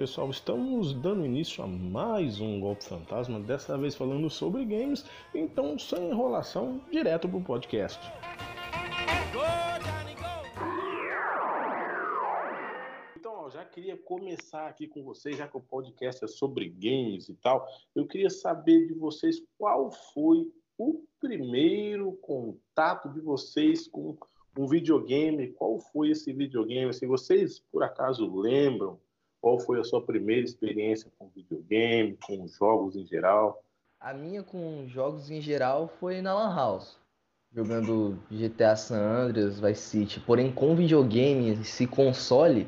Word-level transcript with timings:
Pessoal. 0.00 0.30
Estamos 0.30 0.94
dando 0.94 1.26
início 1.26 1.62
a 1.62 1.66
mais 1.66 2.40
um 2.40 2.58
Golpe 2.58 2.82
Fantasma, 2.82 3.38
dessa 3.38 3.76
vez 3.76 3.94
falando 3.94 4.30
sobre 4.30 4.64
games. 4.64 5.04
Então, 5.34 5.78
sem 5.78 6.08
enrolação, 6.08 6.80
direto 6.90 7.28
pro 7.28 7.42
podcast. 7.42 8.00
Então, 13.14 13.44
ó, 13.44 13.50
já 13.50 13.62
queria 13.62 13.94
começar 13.98 14.68
aqui 14.68 14.86
com 14.86 15.04
vocês, 15.04 15.36
já 15.36 15.46
que 15.46 15.58
o 15.58 15.60
podcast 15.60 16.24
é 16.24 16.28
sobre 16.28 16.70
games 16.70 17.28
e 17.28 17.34
tal. 17.34 17.68
Eu 17.94 18.06
queria 18.06 18.30
saber 18.30 18.86
de 18.86 18.94
vocês 18.94 19.42
qual 19.58 19.90
foi 20.14 20.50
o 20.78 21.04
primeiro 21.20 22.12
contato 22.22 23.10
de 23.10 23.20
vocês 23.20 23.86
com 23.86 24.16
um 24.58 24.66
videogame. 24.66 25.48
Qual 25.48 25.78
foi 25.78 26.12
esse 26.12 26.32
videogame? 26.32 26.88
Assim, 26.88 27.06
vocês 27.06 27.60
por 27.70 27.82
acaso 27.82 28.34
lembram 28.34 28.98
qual 29.40 29.58
foi 29.58 29.80
a 29.80 29.84
sua 29.84 30.02
primeira 30.02 30.44
experiência 30.44 31.10
com 31.18 31.28
videogame, 31.34 32.18
com 32.24 32.46
jogos 32.46 32.96
em 32.96 33.06
geral? 33.06 33.62
A 33.98 34.12
minha 34.12 34.42
com 34.42 34.86
jogos 34.86 35.30
em 35.30 35.40
geral 35.40 35.88
foi 35.98 36.20
na 36.20 36.34
Lan 36.34 36.54
House, 36.54 36.98
jogando 37.52 38.18
GTA 38.30 38.76
San 38.76 39.00
Andreas, 39.00 39.60
Vice 39.60 39.82
City. 39.82 40.20
Porém, 40.20 40.52
com 40.52 40.74
videogame, 40.74 41.50
esse 41.50 41.86
console, 41.86 42.66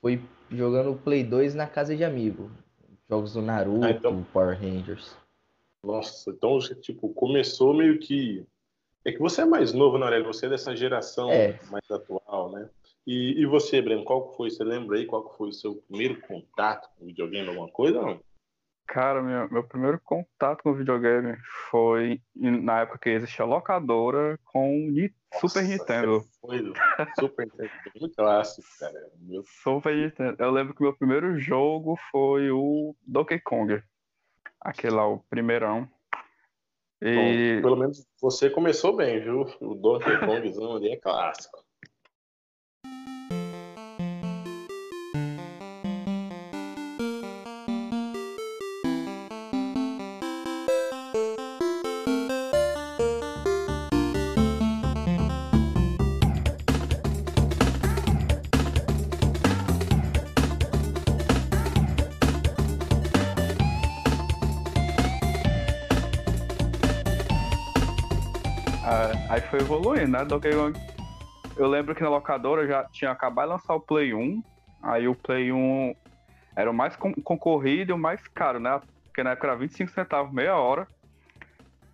foi 0.00 0.22
jogando 0.50 0.94
Play 0.94 1.24
2 1.24 1.54
na 1.54 1.66
casa 1.66 1.96
de 1.96 2.04
amigo. 2.04 2.50
Jogos 3.08 3.34
do 3.34 3.42
Naruto, 3.42 3.84
ah, 3.84 3.90
então... 3.90 4.24
Power 4.32 4.58
Rangers. 4.58 5.14
Nossa, 5.82 6.30
então, 6.30 6.58
tipo, 6.80 7.10
começou 7.10 7.74
meio 7.74 7.98
que 7.98 8.46
é 9.04 9.12
que 9.12 9.18
você 9.18 9.42
é 9.42 9.44
mais 9.44 9.74
novo, 9.74 10.02
Aurélio? 10.02 10.26
Você 10.26 10.46
é 10.46 10.48
dessa 10.48 10.74
geração 10.74 11.30
é. 11.30 11.60
mais 11.70 11.84
atual, 11.90 12.50
né? 12.50 12.70
E, 13.06 13.40
e 13.40 13.46
você, 13.46 13.82
Breno, 13.82 14.04
qual 14.04 14.32
foi? 14.34 14.50
Você 14.50 14.64
lembra 14.64 14.96
aí 14.96 15.04
qual 15.04 15.28
foi 15.36 15.50
o 15.50 15.52
seu 15.52 15.76
primeiro 15.76 16.20
contato 16.22 16.88
com 16.96 17.06
videogame, 17.06 17.48
alguma 17.48 17.68
coisa 17.70 17.98
ou 17.98 18.06
não? 18.06 18.20
Cara, 18.86 19.22
meu, 19.22 19.50
meu 19.50 19.64
primeiro 19.64 19.98
contato 20.04 20.62
com 20.62 20.74
videogame 20.74 21.36
foi 21.70 22.20
na 22.34 22.80
época 22.80 22.98
que 22.98 23.10
existia 23.10 23.44
locadora 23.44 24.38
com 24.44 24.90
Nossa, 24.90 25.40
Super 25.40 25.64
Nintendo. 25.64 26.24
Foi 26.40 26.72
Super 27.18 27.46
Nintendo, 27.46 27.70
muito 27.98 28.14
clássico, 28.14 28.68
cara. 28.78 29.10
Meu... 29.20 29.42
Super 29.62 29.96
Nintendo. 29.96 30.36
Eu 30.38 30.50
lembro 30.50 30.74
que 30.74 30.82
meu 30.82 30.94
primeiro 30.94 31.38
jogo 31.38 31.98
foi 32.10 32.50
o 32.50 32.94
Donkey 33.06 33.40
Kong. 33.40 33.82
Aquele 34.60 34.94
lá, 34.94 35.08
o 35.08 35.20
primeirão. 35.30 35.88
E... 37.00 37.56
Bom, 37.56 37.62
pelo 37.62 37.76
menos 37.76 38.06
você 38.20 38.50
começou 38.50 38.94
bem, 38.94 39.20
viu? 39.20 39.46
O 39.60 39.74
Donkey 39.74 40.18
Kongzão 40.20 40.76
ali 40.76 40.92
é 40.92 40.96
clássico. 40.96 41.63
Foi 69.54 69.60
evoluindo, 69.60 70.08
né? 70.08 70.24
Donkey 70.24 70.52
Kong. 70.52 70.78
Eu 71.56 71.68
lembro 71.68 71.94
que 71.94 72.02
na 72.02 72.08
locadora 72.08 72.66
já 72.66 72.84
tinha 72.84 73.12
acabado 73.12 73.46
de 73.46 73.52
lançar 73.52 73.74
o 73.74 73.80
Play 73.80 74.12
1. 74.12 74.42
Aí 74.82 75.06
o 75.06 75.14
Play 75.14 75.52
1 75.52 75.94
era 76.56 76.68
o 76.68 76.74
mais 76.74 76.96
concorrido 76.96 77.92
e 77.92 77.94
o 77.94 77.98
mais 77.98 78.26
caro, 78.26 78.58
né? 78.58 78.80
Porque 79.04 79.22
na 79.22 79.30
época 79.30 79.46
era 79.46 79.56
25 79.56 79.92
centavos 79.92 80.32
meia 80.32 80.56
hora. 80.56 80.88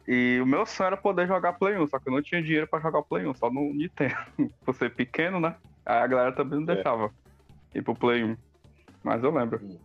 E 0.08 0.40
o 0.42 0.46
meu 0.46 0.64
sonho 0.64 0.86
era 0.86 0.96
poder 0.96 1.26
jogar 1.26 1.52
Play 1.54 1.76
1, 1.76 1.86
só 1.88 1.98
que 1.98 2.08
eu 2.08 2.12
não 2.14 2.22
tinha 2.22 2.42
dinheiro 2.42 2.66
para 2.66 2.80
jogar 2.80 3.02
Play 3.02 3.26
1, 3.26 3.34
só 3.34 3.50
no 3.50 3.74
Nintendo. 3.74 4.16
Por 4.64 4.74
ser 4.74 4.94
pequeno, 4.94 5.38
né? 5.38 5.54
Aí 5.84 5.98
a 5.98 6.06
galera 6.06 6.32
também 6.32 6.60
não 6.60 6.72
é. 6.72 6.74
deixava 6.76 7.10
ir 7.74 7.82
pro 7.82 7.94
Play 7.94 8.24
1. 8.24 8.36
Mas 9.02 9.22
eu 9.22 9.30
lembro. 9.30 9.60
Hum. 9.62 9.78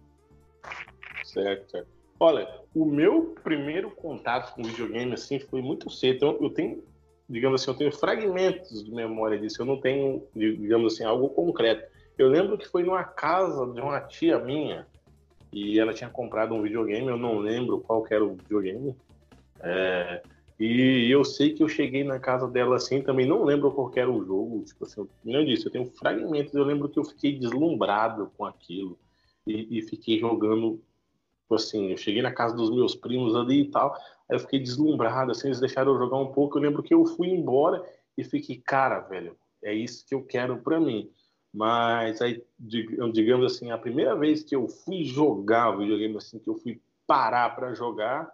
Certo, 1.25 1.71
certo. 1.71 1.89
Olha, 2.17 2.47
o 2.73 2.85
meu 2.85 3.35
primeiro 3.43 3.91
contato 3.91 4.53
com 4.55 4.63
videogame 4.63 5.13
assim 5.13 5.39
foi 5.39 5.61
muito 5.61 5.89
cedo. 5.89 6.15
Então, 6.15 6.37
eu 6.39 6.49
tenho 6.49 6.81
digamos 7.29 7.61
assim, 7.61 7.71
eu 7.71 7.77
tenho 7.77 7.91
fragmentos 7.91 8.83
de 8.83 8.91
memória 8.91 9.39
disso, 9.39 9.61
eu 9.61 9.65
não 9.65 9.79
tenho, 9.79 10.27
digamos 10.35 10.93
assim, 10.93 11.03
algo 11.03 11.29
concreto. 11.29 11.83
Eu 12.17 12.29
lembro 12.29 12.57
que 12.57 12.67
foi 12.67 12.83
numa 12.83 13.03
casa 13.03 13.65
de 13.73 13.81
uma 13.81 13.99
tia 14.01 14.39
minha 14.39 14.87
e 15.51 15.79
ela 15.79 15.93
tinha 15.93 16.09
comprado 16.09 16.53
um 16.53 16.61
videogame, 16.61 17.07
eu 17.07 17.17
não 17.17 17.39
lembro 17.39 17.79
qual 17.79 18.05
era 18.09 18.23
o 18.23 18.35
videogame. 18.35 18.95
É, 19.61 20.21
e 20.59 21.09
eu 21.09 21.25
sei 21.25 21.53
que 21.53 21.61
eu 21.61 21.67
cheguei 21.67 22.03
na 22.03 22.19
casa 22.19 22.47
dela 22.47 22.77
assim, 22.77 23.01
também 23.01 23.25
não 23.25 23.43
lembro 23.43 23.71
qual 23.71 23.91
era 23.95 24.09
o 24.09 24.23
jogo. 24.23 24.63
Tipo 24.63 24.85
assim, 24.85 25.07
eu 25.25 25.45
disse, 25.45 25.65
eu 25.65 25.71
tenho 25.71 25.85
fragmentos, 25.85 26.53
eu 26.53 26.63
lembro 26.63 26.87
que 26.87 26.99
eu 26.99 27.03
fiquei 27.03 27.37
deslumbrado 27.37 28.31
com 28.37 28.45
aquilo 28.45 28.97
e, 29.45 29.79
e 29.79 29.81
fiquei 29.81 30.19
jogando. 30.19 30.81
Tipo 31.41 31.55
assim, 31.55 31.91
eu 31.91 31.97
cheguei 31.97 32.21
na 32.21 32.31
casa 32.31 32.55
dos 32.55 32.69
meus 32.69 32.95
primos 32.95 33.35
ali 33.35 33.61
e 33.61 33.71
tal. 33.71 33.95
Aí 34.29 34.35
eu 34.35 34.39
fiquei 34.39 34.59
deslumbrado, 34.59 35.31
assim, 35.31 35.47
eles 35.47 35.59
deixaram 35.59 35.93
eu 35.93 35.99
jogar 35.99 36.17
um 36.17 36.31
pouco. 36.31 36.57
Eu 36.57 36.61
lembro 36.63 36.83
que 36.83 36.93
eu 36.93 37.05
fui 37.05 37.29
embora 37.29 37.83
e 38.17 38.23
fiquei, 38.23 38.57
cara, 38.57 38.99
velho, 39.01 39.37
é 39.63 39.73
isso 39.73 40.05
que 40.05 40.15
eu 40.15 40.23
quero 40.23 40.57
para 40.57 40.79
mim. 40.79 41.11
Mas 41.53 42.21
aí, 42.21 42.43
digamos 42.59 43.53
assim, 43.53 43.71
a 43.71 43.77
primeira 43.77 44.15
vez 44.15 44.43
que 44.43 44.55
eu 44.55 44.67
fui 44.67 45.05
jogar 45.05 45.77
videogame, 45.77 46.17
assim, 46.17 46.37
que 46.37 46.49
eu 46.49 46.55
fui 46.55 46.81
parar 47.07 47.55
para 47.55 47.73
jogar, 47.73 48.29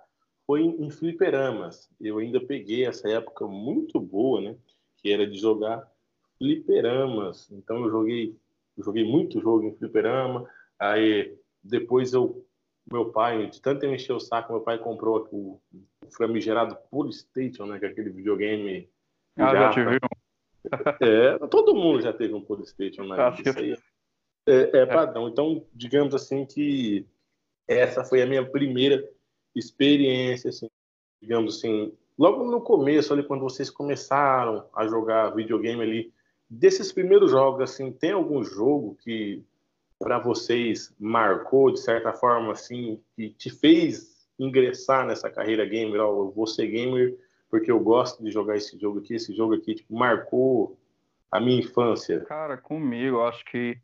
foi 0.47 0.63
em, 0.63 0.89
fliperamas. 0.89 1.89
Eu 1.99 2.17
ainda 2.17 2.39
peguei 2.39 2.85
essa 2.85 3.07
época 3.09 3.45
muito 3.47 3.99
boa, 3.99 4.41
né? 4.41 4.55
Que 4.97 5.11
era 5.11 5.27
de 5.27 5.37
jogar 5.37 5.87
fliperamas. 6.37 7.49
Então 7.51 7.83
eu 7.83 7.91
joguei, 7.91 8.35
eu 8.77 8.83
joguei 8.83 9.03
muito 9.03 9.39
jogo 9.39 9.63
em 9.63 9.75
fliperama. 9.75 10.49
Aí 10.79 11.37
depois 11.63 12.13
eu 12.13 12.43
meu 12.89 13.11
pai, 13.11 13.47
de 13.47 13.61
tanto 13.61 13.85
eu 13.85 13.93
encher 13.93 14.13
o 14.13 14.19
saco, 14.19 14.53
meu 14.53 14.61
pai 14.61 14.77
comprou 14.77 15.27
o, 15.31 15.61
o 15.71 16.11
famigerado 16.11 16.77
Polystation, 16.89 17.65
né? 17.65 17.79
Que 17.79 17.85
é 17.85 17.89
aquele 17.89 18.09
videogame. 18.09 18.89
Ah, 19.37 19.55
já, 19.55 19.69
te 19.71 19.83
viu? 19.83 19.99
É, 21.01 21.39
todo 21.47 21.73
mundo 21.73 22.01
já 22.01 22.13
teve 22.13 22.33
um 22.35 22.41
Polystation, 22.41 23.03
né? 23.03 23.19
Acho 23.19 23.41
Isso 23.41 23.57
aí 23.57 23.75
é, 24.47 24.79
é 24.79 24.85
padrão. 24.85 25.27
Então, 25.27 25.65
digamos 25.73 26.13
assim 26.13 26.45
que 26.45 27.05
essa 27.67 28.03
foi 28.03 28.21
a 28.21 28.25
minha 28.25 28.45
primeira 28.45 29.07
experiência, 29.55 30.49
assim, 30.49 30.69
digamos 31.21 31.57
assim, 31.57 31.93
logo 32.17 32.49
no 32.49 32.61
começo, 32.61 33.13
ali 33.13 33.23
quando 33.23 33.41
vocês 33.41 33.69
começaram 33.69 34.67
a 34.75 34.87
jogar 34.87 35.35
videogame 35.35 35.81
ali, 35.81 36.13
desses 36.49 36.91
primeiros 36.91 37.31
jogos, 37.31 37.61
assim, 37.61 37.91
tem 37.91 38.11
algum 38.11 38.43
jogo 38.43 38.97
que 39.01 39.43
para 40.01 40.19
vocês 40.19 40.93
marcou 40.99 41.71
de 41.71 41.79
certa 41.79 42.11
forma 42.11 42.51
assim 42.51 43.01
que 43.15 43.29
te 43.29 43.49
fez 43.49 44.27
ingressar 44.39 45.05
nessa 45.05 45.29
carreira 45.29 45.65
gamer? 45.65 46.01
Ó, 46.01 46.25
eu 46.25 46.31
vou 46.31 46.47
ser 46.47 46.67
gamer 46.67 47.17
porque 47.49 47.71
eu 47.71 47.79
gosto 47.79 48.23
de 48.23 48.31
jogar 48.31 48.55
esse 48.57 48.79
jogo 48.79 48.99
aqui. 48.99 49.15
Esse 49.15 49.33
jogo 49.35 49.53
aqui 49.53 49.75
tipo, 49.75 49.95
marcou 49.95 50.79
a 51.31 51.39
minha 51.39 51.59
infância. 51.59 52.21
Cara, 52.21 52.57
comigo, 52.57 53.17
eu 53.17 53.27
acho 53.27 53.45
que 53.45 53.77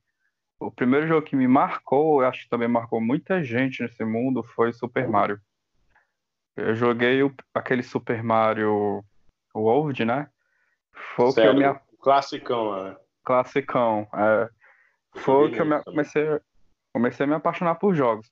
o 0.60 0.72
primeiro 0.72 1.08
jogo 1.08 1.26
que 1.26 1.36
me 1.36 1.48
marcou, 1.48 2.22
eu 2.22 2.28
acho 2.28 2.44
que 2.44 2.50
também 2.50 2.68
marcou 2.68 3.00
muita 3.00 3.44
gente 3.44 3.84
nesse 3.84 4.04
mundo, 4.04 4.44
foi 4.44 4.74
Super 4.74 5.08
Mario. 5.08 5.40
Eu 6.56 6.74
joguei 6.74 7.22
o, 7.22 7.32
aquele 7.54 7.84
Super 7.84 8.24
Mario 8.24 9.04
World, 9.56 10.04
né? 10.04 10.28
Foi 11.16 11.32
Sério? 11.32 11.52
o 11.52 11.56
que 11.56 11.64
eu 11.64 11.74
me. 11.74 11.80
Classicão, 12.00 12.84
né? 12.84 12.96
Classicão, 13.24 14.08
é. 14.14 14.50
Foi 15.18 15.52
que 15.52 15.60
eu 15.60 15.66
me, 15.66 15.84
comecei, 15.84 16.40
comecei 16.94 17.26
a 17.26 17.28
me 17.28 17.36
apaixonar 17.36 17.76
por 17.76 17.94
jogos. 17.94 18.30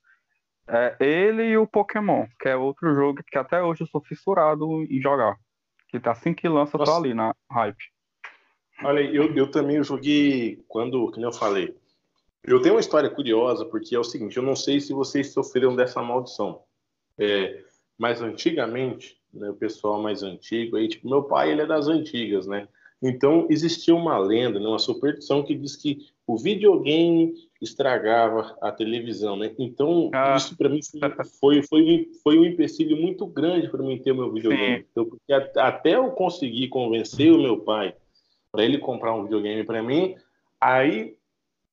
É 0.68 0.96
ele 1.00 1.44
e 1.44 1.56
o 1.56 1.66
Pokémon, 1.66 2.26
que 2.40 2.48
é 2.48 2.56
outro 2.56 2.92
jogo 2.94 3.22
que 3.24 3.38
até 3.38 3.62
hoje 3.62 3.82
eu 3.82 3.86
sou 3.86 4.00
fissurado 4.00 4.82
em 4.84 5.00
jogar. 5.00 5.36
Que 5.88 6.00
tá 6.00 6.12
assim 6.12 6.34
que 6.34 6.48
lança, 6.48 6.76
eu 6.76 6.84
tô 6.84 6.96
ali 6.96 7.14
na 7.14 7.34
hype. 7.50 7.84
Olha, 8.82 9.00
eu, 9.00 9.32
eu 9.34 9.50
também 9.50 9.82
joguei 9.82 10.62
quando, 10.68 11.10
como 11.10 11.24
eu 11.24 11.32
falei, 11.32 11.74
eu 12.44 12.60
tenho 12.60 12.74
uma 12.74 12.80
história 12.80 13.10
curiosa, 13.10 13.64
porque 13.64 13.94
é 13.94 13.98
o 13.98 14.04
seguinte, 14.04 14.36
eu 14.36 14.42
não 14.42 14.54
sei 14.54 14.80
se 14.80 14.92
vocês 14.92 15.32
sofreram 15.32 15.74
dessa 15.74 16.02
maldição. 16.02 16.62
É, 17.18 17.64
mas 17.98 18.20
antigamente, 18.20 19.16
né, 19.32 19.50
o 19.50 19.54
pessoal 19.54 20.00
mais 20.00 20.22
antigo, 20.22 20.76
aí, 20.76 20.88
tipo, 20.88 21.08
meu 21.08 21.24
pai, 21.24 21.50
ele 21.50 21.62
é 21.62 21.66
das 21.66 21.88
antigas, 21.88 22.46
né? 22.46 22.68
Então, 23.08 23.46
existia 23.48 23.94
uma 23.94 24.18
lenda, 24.18 24.58
né, 24.58 24.66
uma 24.66 24.78
superstição 24.78 25.42
que 25.42 25.54
diz 25.54 25.76
que 25.76 26.06
o 26.26 26.36
videogame 26.36 27.34
estragava 27.62 28.56
a 28.60 28.72
televisão, 28.72 29.36
né? 29.36 29.54
Então, 29.58 30.10
ah. 30.12 30.34
isso 30.36 30.56
para 30.56 30.68
mim 30.68 30.80
foi, 31.40 31.62
foi, 31.62 32.10
foi 32.22 32.38
um 32.38 32.44
empecilho 32.44 32.96
muito 32.96 33.26
grande 33.26 33.68
para 33.68 33.82
mim 33.82 33.98
ter 33.98 34.12
o 34.12 34.16
meu 34.16 34.32
videogame. 34.32 34.84
Então, 34.90 35.04
porque 35.04 35.32
até 35.32 35.94
eu 35.94 36.10
conseguir 36.10 36.68
convencer 36.68 37.32
o 37.32 37.40
meu 37.40 37.60
pai 37.60 37.94
para 38.50 38.64
ele 38.64 38.78
comprar 38.78 39.14
um 39.14 39.22
videogame 39.22 39.64
para 39.64 39.82
mim, 39.82 40.16
aí 40.60 41.16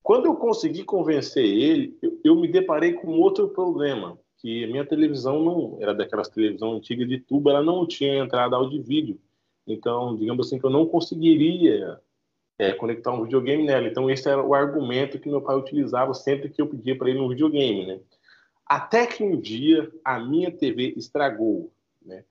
Quando 0.04 0.26
eu 0.26 0.36
consegui 0.36 0.84
convencer 0.84 1.46
ele, 1.46 1.98
eu, 2.02 2.20
eu 2.26 2.36
me 2.36 2.48
deparei 2.50 2.92
com 2.92 3.18
outro 3.20 3.48
problema, 3.48 4.20
que 4.38 4.66
a 4.66 4.68
minha 4.68 4.86
televisão 4.86 5.42
não 5.42 5.78
era 5.80 5.94
daquelas 5.94 6.28
televisão 6.28 6.74
antiga 6.74 7.06
de 7.06 7.18
tubo, 7.20 7.50
ela 7.50 7.64
não 7.64 7.88
tinha 7.88 8.18
entrada 8.18 8.58
áudio 8.58 8.84
vídeo. 8.84 9.18
Então, 9.66 10.16
digamos 10.16 10.48
assim, 10.48 10.60
que 10.60 10.66
eu 10.66 10.70
não 10.70 10.86
conseguiria 10.86 12.00
é, 12.58 12.72
conectar 12.74 13.12
um 13.12 13.24
videogame 13.24 13.64
nela. 13.64 13.88
Então, 13.88 14.10
esse 14.10 14.28
era 14.30 14.42
o 14.42 14.54
argumento 14.54 15.20
que 15.20 15.30
meu 15.30 15.42
pai 15.42 15.56
utilizava 15.56 16.14
sempre 16.14 16.50
que 16.50 16.62
eu 16.62 16.68
pedia 16.68 16.98
para 16.98 17.10
ele 17.10 17.20
um 17.20 17.30
videogame, 17.30 17.86
né? 17.86 18.00
Até 18.66 19.06
que 19.06 19.24
um 19.24 19.40
dia 19.40 19.92
a 20.04 20.20
minha 20.20 20.52
TV 20.52 20.94
estragou, 20.96 21.72
né? 22.02 22.24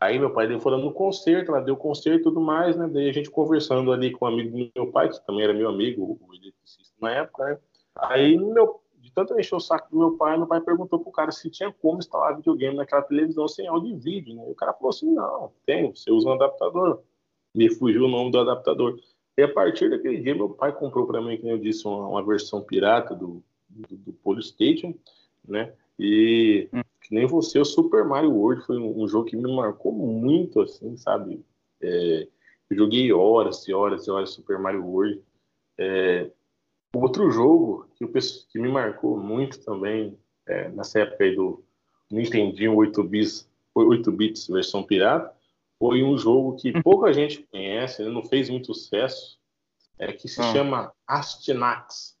Aí 0.00 0.18
meu 0.18 0.32
pai 0.32 0.46
deu 0.46 0.60
falando 0.60 0.84
no 0.84 0.92
concerto, 0.92 1.50
ela 1.50 1.60
deu 1.60 1.76
concerto 1.76 2.20
e 2.20 2.22
tudo 2.22 2.40
mais, 2.40 2.76
né? 2.76 2.88
Daí 2.92 3.08
a 3.08 3.12
gente 3.12 3.28
conversando 3.28 3.92
ali 3.92 4.12
com 4.12 4.24
um 4.24 4.28
amigo 4.28 4.50
do 4.56 4.70
meu 4.74 4.92
pai, 4.92 5.08
que 5.08 5.26
também 5.26 5.42
era 5.42 5.52
meu 5.52 5.68
amigo, 5.68 6.18
o 6.20 6.34
eletricista 6.34 6.94
na 7.00 7.10
época, 7.10 7.44
né? 7.44 7.58
Aí, 7.96 8.38
meu, 8.38 8.80
de 9.00 9.12
tanto 9.12 9.38
encher 9.38 9.54
o 9.54 9.60
saco 9.60 9.90
do 9.90 9.98
meu 9.98 10.16
pai, 10.16 10.36
meu 10.36 10.46
pai 10.46 10.60
perguntou 10.60 10.98
pro 10.98 11.10
cara 11.10 11.30
se 11.32 11.50
tinha 11.50 11.72
como 11.72 11.98
instalar 11.98 12.36
videogame 12.36 12.76
naquela 12.76 13.02
televisão 13.02 13.48
sem 13.48 13.66
áudio 13.66 13.92
e 13.92 13.98
vídeo, 13.98 14.34
né? 14.34 14.44
E 14.46 14.52
o 14.52 14.54
cara 14.54 14.72
falou 14.74 14.90
assim, 14.90 15.12
não, 15.12 15.52
tem, 15.64 15.94
você 15.94 16.10
usa 16.10 16.28
um 16.28 16.32
adaptador. 16.32 17.02
Me 17.54 17.68
fugiu 17.74 18.04
o 18.04 18.08
nome 18.08 18.30
do 18.30 18.38
adaptador. 18.38 18.98
E 19.36 19.42
a 19.42 19.52
partir 19.52 19.90
daquele 19.90 20.20
dia, 20.20 20.34
meu 20.34 20.50
pai 20.50 20.72
comprou 20.72 21.06
para 21.06 21.20
mim, 21.20 21.38
como 21.38 21.52
eu 21.52 21.58
disse, 21.58 21.86
uma, 21.86 22.06
uma 22.06 22.24
versão 22.24 22.62
pirata 22.62 23.14
do, 23.14 23.42
do, 23.68 23.96
do 23.96 24.12
Polystation, 24.12 24.94
né? 25.46 25.72
E 25.98 26.68
hum. 26.72 26.80
que 27.00 27.14
nem 27.14 27.26
você, 27.26 27.58
o 27.58 27.64
Super 27.64 28.04
Mario 28.04 28.32
World 28.32 28.64
foi 28.64 28.78
um, 28.78 29.02
um 29.02 29.08
jogo 29.08 29.26
que 29.26 29.36
me 29.36 29.54
marcou 29.54 29.92
muito, 29.92 30.60
assim, 30.60 30.96
sabe? 30.96 31.44
É, 31.80 32.28
eu 32.70 32.76
joguei 32.76 33.12
horas 33.12 33.66
e 33.66 33.72
horas 33.72 34.06
e 34.06 34.10
horas 34.10 34.30
Super 34.30 34.58
Mario 34.58 34.84
World. 34.84 35.22
É, 35.78 36.30
outro 36.94 37.30
jogo 37.30 37.88
que, 37.96 38.04
eu, 38.04 38.10
que 38.50 38.58
me 38.58 38.68
marcou 38.68 39.16
muito 39.16 39.58
também, 39.64 40.18
é, 40.46 40.68
nessa 40.70 41.00
época 41.00 41.24
aí 41.24 41.34
do 41.34 41.62
Nintendo 42.10 42.74
8 42.74 43.04
bits, 43.04 43.48
8 43.74 44.12
bits 44.12 44.48
versão 44.48 44.82
pirata, 44.82 45.32
foi 45.78 46.02
um 46.02 46.18
jogo 46.18 46.56
que 46.56 46.70
hum. 46.76 46.82
pouca 46.82 47.12
gente 47.12 47.46
conhece, 47.50 48.02
não 48.04 48.22
fez 48.22 48.50
muito 48.50 48.74
sucesso, 48.74 49.38
é, 49.98 50.12
que 50.12 50.28
se 50.28 50.40
ah. 50.40 50.52
chama 50.52 50.92
Astinax. 51.06 52.18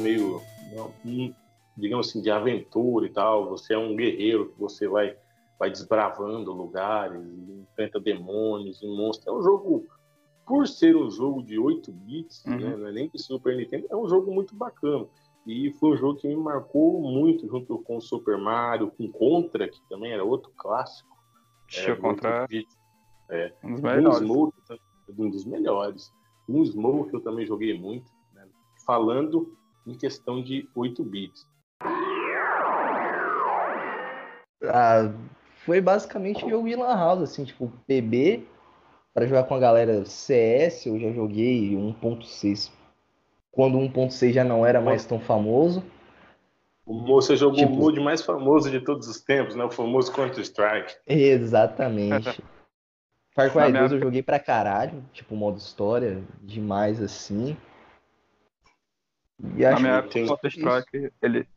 Jogo 0.00 0.94
meio, 1.04 1.34
digamos 1.76 2.08
assim, 2.08 2.20
de 2.20 2.30
aventura 2.30 3.06
e 3.06 3.10
tal. 3.10 3.48
Você 3.50 3.74
é 3.74 3.78
um 3.78 3.94
guerreiro 3.94 4.50
que 4.50 4.58
você 4.58 4.88
vai, 4.88 5.16
vai 5.58 5.70
desbravando 5.70 6.52
lugares, 6.52 7.20
enfrenta 7.72 8.00
demônios 8.00 8.82
e 8.82 8.86
monstros. 8.86 9.26
É 9.26 9.32
um 9.32 9.42
jogo, 9.42 9.86
por 10.46 10.66
ser 10.66 10.96
um 10.96 11.10
jogo 11.10 11.42
de 11.42 11.58
8 11.58 11.92
bits, 11.92 12.44
uhum. 12.44 12.56
né, 12.56 12.76
não 12.76 12.88
é 12.88 12.92
nem 12.92 13.08
de 13.08 13.20
Super 13.20 13.56
Nintendo, 13.56 13.86
é 13.90 13.96
um 13.96 14.08
jogo 14.08 14.32
muito 14.32 14.54
bacana. 14.54 15.06
E 15.46 15.72
foi 15.72 15.90
um 15.90 15.96
jogo 15.96 16.18
que 16.18 16.28
me 16.28 16.36
marcou 16.36 17.00
muito, 17.00 17.48
junto 17.48 17.78
com 17.78 17.96
o 17.96 18.00
Super 18.00 18.36
Mario, 18.36 18.90
com 18.90 19.10
Contra, 19.10 19.68
que 19.68 19.80
também 19.88 20.12
era 20.12 20.22
outro 20.22 20.52
clássico. 20.56 21.08
Deixa 21.66 21.96
Contra 21.96 22.46
é, 23.30 23.52
um 23.64 23.72
dos 23.74 23.80
melhores. 23.80 24.20
Um, 24.20 24.26
Smoke, 24.26 24.80
um 25.18 25.30
dos 25.30 25.44
melhores. 25.44 26.12
Um 26.48 26.64
Smoke 26.64 27.14
eu 27.14 27.20
também 27.20 27.46
joguei 27.46 27.78
muito 27.78 28.10
falando 28.90 29.56
em 29.86 29.94
questão 29.94 30.42
de 30.42 30.68
8 30.74 31.02
bits. 31.04 31.46
Ah, 34.64 35.12
foi 35.64 35.80
basicamente 35.80 36.48
jogo 36.48 36.68
de 36.68 36.76
Lan 36.76 36.94
House, 36.94 37.22
assim, 37.22 37.44
tipo, 37.44 37.72
PB, 37.86 38.46
para 39.14 39.26
jogar 39.26 39.44
com 39.44 39.54
a 39.54 39.58
galera 39.58 40.04
CS, 40.04 40.86
eu 40.86 40.98
já 40.98 41.10
joguei 41.12 41.74
1.6, 41.74 42.70
quando 43.50 43.78
1.6 43.78 44.32
já 44.32 44.44
não 44.44 44.64
era 44.64 44.80
mais 44.80 45.04
tão 45.04 45.20
famoso. 45.20 45.82
Você 46.86 47.36
jogou 47.36 47.56
tipo, 47.56 47.72
o 47.72 47.76
mod 47.76 48.00
mais 48.00 48.22
famoso 48.22 48.70
de 48.70 48.80
todos 48.80 49.06
os 49.06 49.20
tempos, 49.20 49.54
né? 49.54 49.64
O 49.64 49.70
famoso 49.70 50.12
Counter-Strike. 50.12 50.96
Exatamente. 51.06 52.42
Far 53.32 53.52
Cry 53.52 53.72
2 53.72 53.92
eu 53.92 54.00
joguei 54.00 54.22
pra 54.22 54.40
caralho, 54.40 55.04
tipo, 55.12 55.36
modo 55.36 55.56
história, 55.56 56.22
demais 56.42 57.00
assim. 57.00 57.56
E 59.56 59.62
na 59.62 59.80
minha 59.80 59.94
época, 59.94 60.20
o 60.20 60.26
Counter-Strike, 60.26 61.12
ele... 61.22 61.48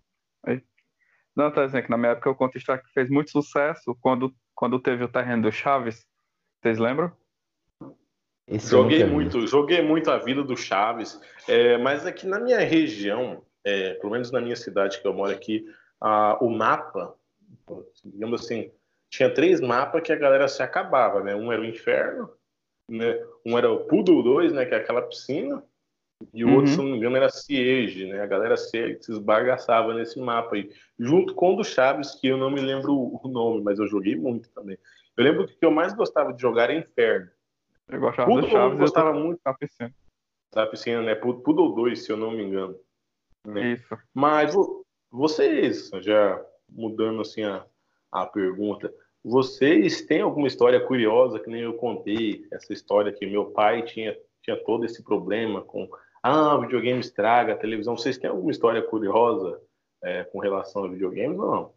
Não, 1.36 1.52
tá 1.52 1.66
dizendo 1.66 1.84
que 1.84 1.90
na 1.90 1.98
minha 1.98 2.12
época 2.12 2.30
o 2.30 2.36
Counter-Strike 2.36 2.88
fez 2.94 3.10
muito 3.10 3.32
sucesso 3.32 3.96
quando, 4.00 4.34
quando 4.54 4.80
teve 4.80 5.04
o 5.04 5.08
terreno 5.08 5.44
do 5.44 5.52
Chaves. 5.52 6.06
Vocês 6.62 6.78
lembram? 6.78 7.12
Esse 8.48 8.70
joguei 8.70 9.04
muito, 9.06 9.48
joguei 9.48 9.82
muito 9.82 10.12
a 10.12 10.18
vida 10.18 10.44
do 10.44 10.56
Chaves, 10.56 11.20
é, 11.48 11.78
mas 11.78 12.06
aqui 12.06 12.28
na 12.28 12.40
minha 12.40 12.60
região, 12.60 13.44
é, 13.64 13.94
pelo 13.96 14.12
menos 14.12 14.32
na 14.32 14.42
minha 14.42 14.56
cidade 14.56 15.02
que 15.02 15.08
eu 15.08 15.14
moro 15.14 15.32
aqui, 15.32 15.66
a, 16.00 16.38
o 16.44 16.50
mapa, 16.50 17.16
digamos 18.04 18.42
assim, 18.42 18.70
tinha 19.10 19.34
três 19.34 19.62
mapas 19.62 20.02
que 20.02 20.12
a 20.12 20.18
galera 20.18 20.48
se 20.48 20.62
acabava, 20.62 21.24
né? 21.24 21.36
Um 21.36 21.52
era 21.52 21.62
o 21.62 21.66
Inferno, 21.66 22.30
né? 22.90 23.18
um 23.46 23.58
era 23.58 23.72
o 23.72 23.86
Poodle 23.86 24.22
2, 24.22 24.52
né? 24.52 24.66
Que 24.66 24.74
é 24.74 24.78
aquela 24.78 25.02
piscina, 25.02 25.64
e 26.34 26.44
o 26.44 26.48
uhum. 26.48 26.56
outro, 26.56 26.72
se 26.72 26.78
não 26.78 26.86
me 26.86 26.98
engano, 26.98 27.18
era 27.18 27.30
Siege, 27.30 28.08
né? 28.08 28.22
A 28.22 28.26
galera 28.26 28.56
se, 28.56 28.98
se 29.02 29.12
esbagaçava 29.12 29.94
nesse 29.94 30.20
mapa 30.20 30.56
aí. 30.56 30.70
Junto 31.00 31.34
com 31.34 31.54
o 31.54 31.56
do 31.58 31.64
Chaves, 31.64 32.16
que 32.16 32.28
eu 32.28 32.38
não 32.38 32.52
me 32.52 32.62
lembro 32.62 32.94
o 32.94 33.28
nome, 33.28 33.62
mas 33.64 33.80
eu 33.80 33.88
joguei 33.88 34.16
muito 34.16 34.50
também. 34.50 34.78
Eu 35.16 35.24
lembro 35.24 35.48
que 35.48 35.54
o 35.54 35.58
que 35.58 35.66
eu 35.66 35.72
mais 35.72 35.94
gostava 35.94 36.34
de 36.34 36.42
jogar 36.42 36.64
era 36.64 36.76
Inferno. 36.76 37.30
Eu 37.88 38.00
gostava 38.00 38.30
Pudo 38.30 38.42
do 38.42 38.50
Chaves, 38.50 38.74
eu 38.74 38.80
gostava 38.80 39.14
muito 39.14 39.42
da 39.44 39.54
piscina. 39.54 39.94
Da 40.54 40.68
piscina, 40.68 41.02
né? 41.02 41.16
Poodle 41.16 41.76
2, 41.76 42.04
se 42.04 42.12
eu 42.12 42.18
não 42.18 42.32
me 42.32 42.44
engano. 42.44 42.76
Né? 43.46 43.74
Isso. 43.74 43.98
Mas 44.14 44.56
vocês, 45.12 45.90
já 46.00 46.44
mudando 46.70 47.22
assim 47.22 47.44
a, 47.44 47.66
a 48.12 48.26
pergunta, 48.26 48.94
vocês 49.24 50.02
têm 50.02 50.22
alguma 50.22 50.48
história 50.48 50.80
curiosa 50.86 51.40
que 51.40 51.50
nem 51.50 51.62
eu 51.62 51.76
contei? 51.76 52.46
Essa 52.52 52.74
história 52.74 53.12
que 53.12 53.26
meu 53.26 53.52
pai 53.52 53.84
tinha, 53.84 54.18
tinha 54.42 54.58
todo 54.58 54.86
esse 54.86 55.02
problema 55.02 55.62
com 55.62 55.90
ah, 56.24 56.56
o 56.56 56.62
videogame 56.62 57.02
estraga 57.02 57.54
a 57.54 57.58
televisão. 57.58 57.98
Vocês 57.98 58.18
têm 58.18 58.30
alguma 58.30 58.52
história 58.52 58.82
curiosa 58.82 59.60
é, 60.02 60.24
com 60.24 60.40
relação 60.40 60.86
a 60.86 60.88
videogames 60.88 61.38
ou 61.38 61.52
não? 61.52 61.74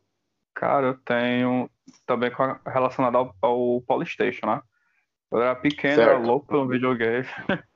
Cara, 0.54 0.86
eu 0.86 0.94
tenho 1.04 1.68
também 2.06 2.30
relacionado 2.64 3.16
ao, 3.16 3.34
ao 3.42 3.80
Polystation, 3.82 4.46
né? 4.46 4.62
Eu 5.32 5.42
era 5.42 5.56
pequeno, 5.56 5.96
certo. 5.96 6.08
era 6.10 6.18
louco 6.18 6.46
pelo 6.46 6.68
videogame. 6.68 7.26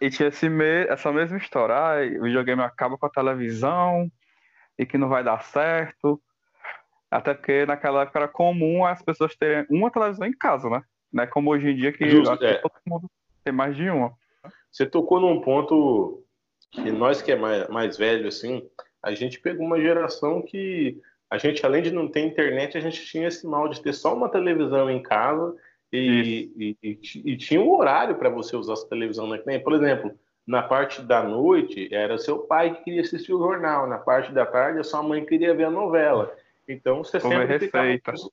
e 0.00 0.10
tinha 0.10 0.28
esse 0.28 0.48
me... 0.48 0.86
essa 0.86 1.10
mesma 1.10 1.38
história. 1.38 1.74
Ah, 1.74 2.18
o 2.20 2.24
videogame 2.24 2.62
acaba 2.62 2.98
com 2.98 3.06
a 3.06 3.10
televisão 3.10 4.12
e 4.78 4.84
que 4.84 4.98
não 4.98 5.08
vai 5.08 5.24
dar 5.24 5.42
certo. 5.42 6.22
Até 7.10 7.32
porque 7.32 7.64
naquela 7.64 8.02
época 8.02 8.18
era 8.18 8.28
comum 8.28 8.84
as 8.84 9.02
pessoas 9.02 9.34
terem 9.36 9.66
uma 9.70 9.90
televisão 9.90 10.26
em 10.26 10.36
casa, 10.36 10.68
né? 10.68 10.82
Não 11.10 11.24
é 11.24 11.26
como 11.26 11.50
hoje 11.50 11.70
em 11.70 11.76
dia 11.76 11.92
que 11.92 12.08
Justo, 12.08 12.44
é. 12.44 12.58
todo 12.58 12.72
mundo 12.86 13.10
tem 13.42 13.52
mais 13.52 13.74
de 13.74 13.88
uma. 13.90 14.14
Você 14.72 14.86
tocou 14.86 15.20
num 15.20 15.40
ponto 15.40 16.24
que 16.70 16.90
nós 16.90 17.20
que 17.20 17.30
é 17.30 17.36
mais, 17.36 17.68
mais 17.68 17.98
velho, 17.98 18.26
assim, 18.26 18.66
a 19.02 19.14
gente 19.14 19.38
pegou 19.38 19.66
uma 19.66 19.80
geração 19.80 20.40
que 20.40 20.98
a 21.30 21.38
gente, 21.38 21.64
além 21.64 21.82
de 21.82 21.90
não 21.90 22.08
ter 22.08 22.20
internet, 22.20 22.76
a 22.76 22.80
gente 22.80 23.04
tinha 23.04 23.28
esse 23.28 23.46
mal 23.46 23.68
de 23.68 23.80
ter 23.82 23.92
só 23.92 24.14
uma 24.14 24.28
televisão 24.28 24.90
em 24.90 25.02
casa 25.02 25.54
e, 25.92 26.50
e, 26.56 26.76
e, 26.82 27.32
e 27.32 27.36
tinha 27.36 27.60
um 27.60 27.72
horário 27.72 28.16
para 28.16 28.30
você 28.30 28.56
usar 28.56 28.72
essa 28.74 28.88
televisão. 28.88 29.26
Né? 29.26 29.58
Por 29.58 29.74
exemplo, 29.74 30.12
na 30.46 30.62
parte 30.62 31.02
da 31.02 31.22
noite, 31.22 31.88
era 31.92 32.18
seu 32.18 32.38
pai 32.38 32.74
que 32.74 32.84
queria 32.84 33.02
assistir 33.02 33.32
o 33.32 33.38
jornal, 33.38 33.86
na 33.86 33.98
parte 33.98 34.32
da 34.32 34.46
tarde, 34.46 34.80
a 34.80 34.84
sua 34.84 35.02
mãe 35.02 35.24
queria 35.24 35.54
ver 35.54 35.64
a 35.64 35.70
novela. 35.70 36.34
Então, 36.66 37.04
você 37.04 37.20
Como 37.20 37.34
sempre 37.34 37.54
é 37.54 37.58
receita. 37.58 38.12
Ficava... 38.12 38.32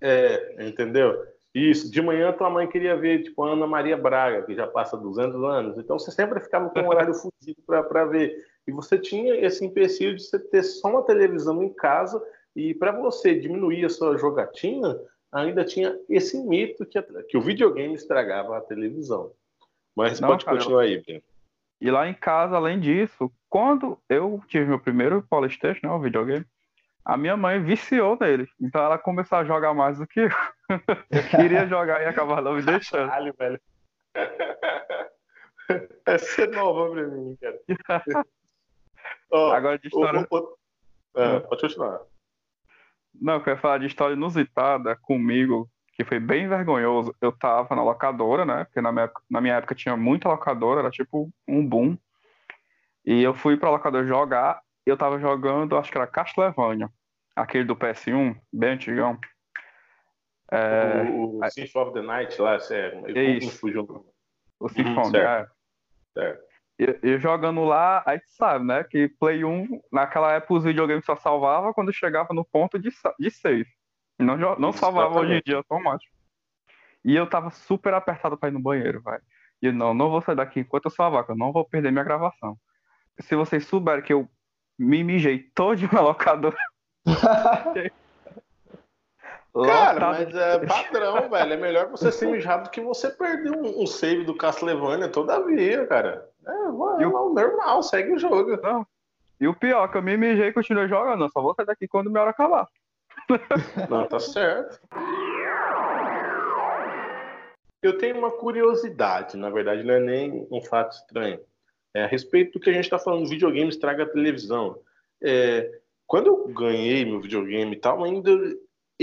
É, 0.00 0.66
entendeu? 0.66 1.22
Isso, 1.54 1.90
de 1.90 2.00
manhã 2.00 2.32
tua 2.32 2.48
mãe 2.48 2.66
queria 2.66 2.96
ver, 2.96 3.24
tipo, 3.24 3.44
a 3.44 3.52
Ana 3.52 3.66
Maria 3.66 3.96
Braga, 3.96 4.42
que 4.42 4.54
já 4.54 4.66
passa 4.66 4.96
200 4.96 5.44
anos, 5.44 5.78
então 5.78 5.98
você 5.98 6.10
sempre 6.10 6.40
ficava 6.40 6.70
com 6.70 6.80
um 6.80 6.88
horário 6.88 7.12
fugido 7.12 7.62
para 7.66 8.06
ver. 8.06 8.46
E 8.66 8.72
você 8.72 8.98
tinha 8.98 9.34
esse 9.34 9.64
empecilho 9.64 10.16
de 10.16 10.22
você 10.22 10.38
ter 10.38 10.62
só 10.62 10.88
uma 10.88 11.02
televisão 11.02 11.62
em 11.62 11.72
casa, 11.72 12.22
e 12.56 12.74
para 12.74 12.92
você 12.92 13.34
diminuir 13.38 13.84
a 13.84 13.90
sua 13.90 14.16
jogatina, 14.16 14.98
ainda 15.30 15.64
tinha 15.64 15.98
esse 16.08 16.38
mito 16.42 16.86
que, 16.86 16.98
a, 16.98 17.04
que 17.28 17.36
o 17.36 17.42
videogame 17.42 17.94
estragava 17.94 18.56
a 18.56 18.60
televisão. 18.60 19.32
Mas 19.94 20.20
Não, 20.20 20.28
pode 20.28 20.44
cara, 20.44 20.56
continuar 20.56 20.82
aí, 20.82 21.02
Ben. 21.06 21.22
E 21.82 21.90
lá 21.90 22.08
em 22.08 22.14
casa, 22.14 22.56
além 22.56 22.78
disso, 22.78 23.30
quando 23.50 23.98
eu 24.08 24.40
tive 24.46 24.66
meu 24.66 24.78
primeiro 24.78 25.26
Polystation, 25.28 25.86
né, 25.86 25.92
o 25.92 26.00
videogame, 26.00 26.46
a 27.04 27.16
minha 27.16 27.36
mãe 27.36 27.62
viciou 27.62 28.16
nele. 28.18 28.48
Então 28.60 28.82
ela 28.82 28.96
começou 28.96 29.38
a 29.38 29.44
jogar 29.44 29.74
mais 29.74 29.98
do 29.98 30.06
que 30.06 30.20
eu. 30.20 30.30
Eu 31.10 31.22
queria 31.30 31.66
jogar 31.66 32.02
e 32.02 32.06
acabar 32.06 32.42
não 32.42 32.54
me 32.54 32.62
deixando. 32.62 33.08
Caralho, 33.08 33.34
velho. 33.38 33.60
Essa 36.06 36.42
é 36.42 36.46
nova 36.48 36.90
pra 36.92 37.06
mim, 37.06 37.36
cara. 37.40 37.58
Ó, 39.30 39.52
Agora 39.52 39.78
de 39.78 39.86
história. 39.88 40.26
o- 40.30 40.36
o- 40.36 40.56
Ah, 41.16 41.40
pode 41.40 41.60
continuar. 41.62 42.00
Não, 43.20 43.34
eu 43.34 43.42
quero 43.42 43.58
falar 43.60 43.78
de 43.78 43.86
história 43.86 44.14
inusitada 44.14 44.96
comigo, 44.96 45.68
que 45.94 46.04
foi 46.04 46.18
bem 46.18 46.48
vergonhoso. 46.48 47.14
Eu 47.20 47.32
tava 47.32 47.74
na 47.76 47.82
locadora, 47.82 48.44
né? 48.44 48.64
Porque 48.64 48.80
na 48.80 48.90
minha, 48.92 49.04
época- 49.04 49.22
na 49.30 49.40
minha 49.40 49.54
época 49.54 49.74
tinha 49.74 49.96
muita 49.96 50.28
locadora, 50.28 50.80
era 50.80 50.90
tipo 50.90 51.30
um 51.46 51.66
boom. 51.66 51.96
E 53.04 53.22
eu 53.22 53.34
fui 53.34 53.56
pra 53.56 53.70
locadora 53.70 54.06
jogar, 54.06 54.60
e 54.86 54.90
eu 54.90 54.96
tava 54.96 55.18
jogando, 55.18 55.76
acho 55.76 55.90
que 55.90 55.98
era 55.98 56.06
Castlevania, 56.06 56.88
aquele 57.36 57.64
do 57.64 57.76
PS1, 57.76 58.34
bem 58.52 58.70
antigão. 58.72 59.18
É, 60.52 61.10
o 61.10 61.38
o 61.38 61.50
Symphony 61.50 61.84
of 61.84 61.92
the 61.94 62.02
Night 62.02 62.40
lá, 62.40 62.60
sério. 62.60 63.02
Eu 63.08 63.36
Isso. 63.38 63.46
me 63.46 63.52
fugiu 63.52 63.82
o 63.82 64.12
o 64.60 64.68
Symphony, 64.68 65.10
certo. 65.10 65.50
é. 66.16 66.20
Certo. 66.20 66.44
E, 66.78 66.98
e 67.02 67.18
jogando 67.18 67.64
lá, 67.64 68.02
aí 68.06 68.20
tu 68.20 68.30
sabe, 68.30 68.64
né? 68.64 68.84
Que 68.84 69.08
Play 69.08 69.44
1, 69.44 69.80
naquela 69.90 70.32
época 70.32 70.54
os 70.54 70.64
videogames 70.64 71.04
só 71.04 71.16
salvava 71.16 71.72
quando 71.72 71.92
chegava 71.92 72.32
no 72.32 72.44
ponto 72.44 72.78
de, 72.78 72.90
de 73.18 73.30
save. 73.30 73.66
Não, 74.18 74.36
não 74.58 74.72
salvava 74.72 75.20
hoje 75.20 75.34
em 75.34 75.42
dia 75.44 75.56
automático. 75.56 76.14
E 77.04 77.16
eu 77.16 77.26
tava 77.26 77.50
super 77.50 77.94
apertado 77.94 78.36
pra 78.36 78.48
ir 78.48 78.52
no 78.52 78.60
banheiro, 78.60 79.02
velho. 79.02 79.22
E 79.60 79.66
eu, 79.66 79.72
não, 79.72 79.94
não 79.94 80.10
vou 80.10 80.20
sair 80.20 80.36
daqui 80.36 80.60
enquanto 80.60 80.84
eu 80.84 80.90
salvar, 80.90 81.24
que 81.24 81.32
eu 81.32 81.36
não 81.36 81.52
vou 81.52 81.64
perder 81.64 81.90
minha 81.90 82.04
gravação. 82.04 82.56
Se 83.20 83.34
vocês 83.34 83.66
souberem 83.66 84.02
que 84.02 84.12
eu 84.12 84.28
me 84.78 85.02
mijei 85.02 85.38
todo 85.54 85.80
na 85.92 86.00
locadora. 86.00 86.56
Cara, 89.54 89.92
lotado- 89.92 90.24
mas 90.24 90.34
é 90.34 90.66
padrão, 90.66 91.28
velho. 91.30 91.52
É 91.52 91.56
melhor 91.56 91.88
você 91.90 92.10
ser 92.10 92.26
mijado 92.26 92.64
do 92.64 92.70
que 92.70 92.80
você 92.80 93.10
perder 93.10 93.50
um, 93.52 93.82
um 93.82 93.86
save 93.86 94.24
do 94.24 94.34
Castlevania 94.34 95.08
todavia, 95.08 95.86
cara. 95.86 96.28
É, 96.46 96.50
vai, 96.70 97.02
E 97.02 97.06
o- 97.06 97.38
é 97.38 97.42
normal, 97.42 97.82
segue 97.82 98.12
o 98.14 98.18
jogo. 98.18 98.58
E 99.40 99.46
o 99.48 99.54
pior, 99.54 99.88
que 99.90 99.98
eu 99.98 100.02
me 100.02 100.16
mijei 100.16 100.48
e 100.48 100.52
continuei 100.52 100.88
jogando. 100.88 101.24
Eu 101.24 101.28
só 101.30 101.42
vou 101.42 101.54
sair 101.54 101.66
daqui 101.66 101.86
quando 101.88 102.08
minha 102.10 102.22
hora 102.22 102.30
acabar. 102.30 102.66
Não, 103.90 104.06
tá 104.06 104.18
certo. 104.20 104.80
Eu 107.82 107.98
tenho 107.98 108.16
uma 108.18 108.30
curiosidade, 108.30 109.36
na 109.36 109.50
verdade, 109.50 109.82
não 109.82 109.94
é 109.94 110.00
nem 110.00 110.46
um 110.50 110.62
fato 110.62 110.92
estranho. 110.92 111.40
É 111.94 112.04
a 112.04 112.06
respeito 112.06 112.52
do 112.52 112.60
que 112.60 112.70
a 112.70 112.72
gente 112.72 112.84
está 112.84 112.98
falando, 112.98 113.28
videogame 113.28 113.68
estraga 113.68 114.04
a 114.04 114.08
televisão. 114.08 114.78
É, 115.20 115.80
quando 116.06 116.28
eu 116.28 116.48
ganhei 116.48 117.04
meu 117.04 117.20
videogame 117.20 117.72
e 117.74 117.78
tal, 117.80 118.04
ainda 118.04 118.30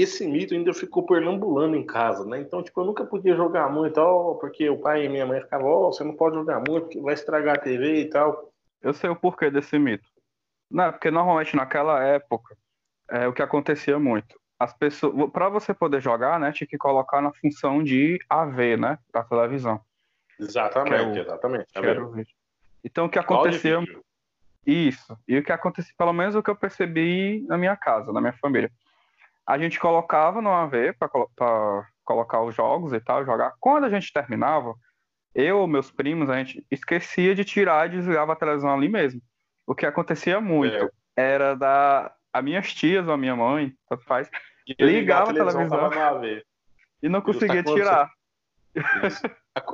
esse 0.02 0.28
mito 0.28 0.54
ainda 0.54 0.74
ficou 0.74 1.06
perambulando 1.06 1.76
em 1.76 1.86
casa, 1.86 2.26
né? 2.26 2.40
Então, 2.40 2.62
tipo, 2.62 2.80
eu 2.82 2.86
nunca 2.86 3.06
podia 3.06 3.36
jogar 3.36 3.70
muito 3.70 3.96
tal, 3.96 4.38
porque 4.38 4.70
o 4.70 4.78
pai 4.78 5.06
e 5.06 5.10
minha 5.10 5.26
mãe 5.26 5.42
ficavam, 5.42 5.68
ó, 5.68 5.92
você 5.92 6.04
não 6.04 6.16
pode 6.16 6.36
jogar 6.36 6.58
muito, 6.58 6.82
porque 6.82 7.00
vai 7.02 7.14
estragar 7.14 7.56
a 7.56 7.60
TV 7.60 8.02
e 8.02 8.10
tal. 8.10 8.52
Eu 8.82 8.94
sei 8.94 9.10
o 9.10 9.16
porquê 9.16 9.50
desse 9.50 9.78
mito. 9.78 10.08
Não, 10.70 10.92
porque 10.92 11.10
normalmente 11.10 11.56
naquela 11.56 12.04
época, 12.04 12.56
é 13.10 13.28
o 13.28 13.34
que 13.34 13.42
acontecia 13.42 13.98
muito. 13.98 14.40
As 14.60 14.74
pessoas, 14.74 15.32
para 15.32 15.50
você 15.50 15.74
poder 15.74 16.02
jogar, 16.02 16.40
né, 16.40 16.52
tinha 16.52 16.68
que 16.68 16.78
colocar 16.78 17.22
na 17.22 17.32
função 17.34 17.84
de 17.84 18.20
AV, 18.30 18.78
né, 18.78 19.00
da 19.12 19.24
televisão. 19.24 19.82
Exatamente, 20.40 20.96
é 20.96 21.02
o- 21.02 21.26
exatamente. 21.26 21.68
Tá. 21.74 21.82
Então 22.84 23.06
o 23.06 23.10
que 23.10 23.20
acontecia 23.20 23.80
isso. 24.66 25.18
E 25.28 25.38
o 25.38 25.44
que 25.44 25.52
acontecia, 25.52 25.94
pelo 25.98 26.14
menos 26.14 26.36
o 26.36 26.44
que 26.44 26.50
eu 26.50 26.56
percebi 26.56 27.44
na 27.48 27.58
minha 27.58 27.76
casa, 27.76 28.12
na 28.12 28.22
minha 28.22 28.34
família. 28.34 28.72
A 29.50 29.58
gente 29.58 29.80
colocava 29.80 30.44
no 30.44 30.52
AV 30.52 30.94
para 30.94 31.10
colocar 32.04 32.44
os 32.44 32.54
jogos 32.54 32.94
e 32.94 33.00
tal, 33.00 33.26
jogar. 33.26 33.56
Quando 33.60 33.86
a 33.86 33.90
gente 33.90 34.14
terminava, 34.14 34.76
eu 35.34 35.66
meus 35.66 35.90
primos, 35.90 36.30
a 36.30 36.38
gente 36.38 36.64
esquecia 36.70 37.34
de 37.34 37.44
tirar 37.44 37.88
e 37.88 37.98
desligava 37.98 38.34
a 38.34 38.36
televisão 38.36 38.72
ali 38.72 38.88
mesmo. 38.88 39.20
O 39.66 39.74
que 39.74 39.88
acontecia 39.88 40.40
muito 40.40 40.92
era 41.16 41.56
da 41.56 42.14
a 42.32 42.44
minhas 42.44 42.72
tias 42.76 43.08
ou 43.08 43.14
a 43.16 43.18
minha 43.18 43.36
mãe, 43.36 43.74
tanto 43.90 44.04
faz, 44.04 44.30
ligava 44.80 45.32
a 45.32 45.34
televisão. 45.34 45.68
no 45.68 46.00
AV. 46.00 46.44
e 47.02 47.10
não 47.10 47.20
conseguia 47.20 47.64
tirar. 47.64 48.08
Isso. 49.04 49.24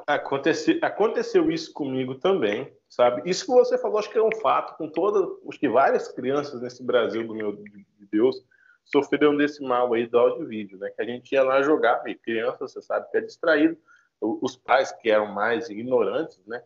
Aconteceu, 0.07 0.79
aconteceu 0.81 1.51
isso 1.51 1.73
comigo 1.73 2.15
também, 2.15 2.73
sabe? 2.87 3.29
Isso 3.29 3.45
que 3.45 3.51
você 3.51 3.77
falou, 3.77 3.99
acho 3.99 4.09
que 4.09 4.17
é 4.17 4.23
um 4.23 4.33
fato 4.41 4.77
com 4.77 4.89
todas, 4.89 5.21
acho 5.49 5.59
que 5.59 5.67
várias 5.67 6.07
crianças 6.07 6.61
nesse 6.61 6.81
Brasil 6.81 7.27
do 7.27 7.35
meu 7.35 7.57
de 7.57 8.07
Deus 8.09 8.41
sofreram 8.85 9.35
desse 9.35 9.61
mal 9.63 9.93
aí 9.93 10.05
do 10.07 10.17
áudio 10.17 10.43
e 10.43 10.47
vídeo, 10.47 10.77
né? 10.77 10.89
Que 10.91 11.01
a 11.01 11.05
gente 11.05 11.31
ia 11.33 11.43
lá 11.43 11.61
jogar, 11.61 12.07
e 12.07 12.15
criança, 12.15 12.67
você 12.67 12.81
sabe 12.81 13.09
que 13.11 13.17
é 13.17 13.21
distraído. 13.21 13.77
Os 14.21 14.55
pais 14.55 14.91
que 14.93 15.09
eram 15.11 15.27
mais 15.27 15.69
ignorantes, 15.69 16.39
né? 16.47 16.63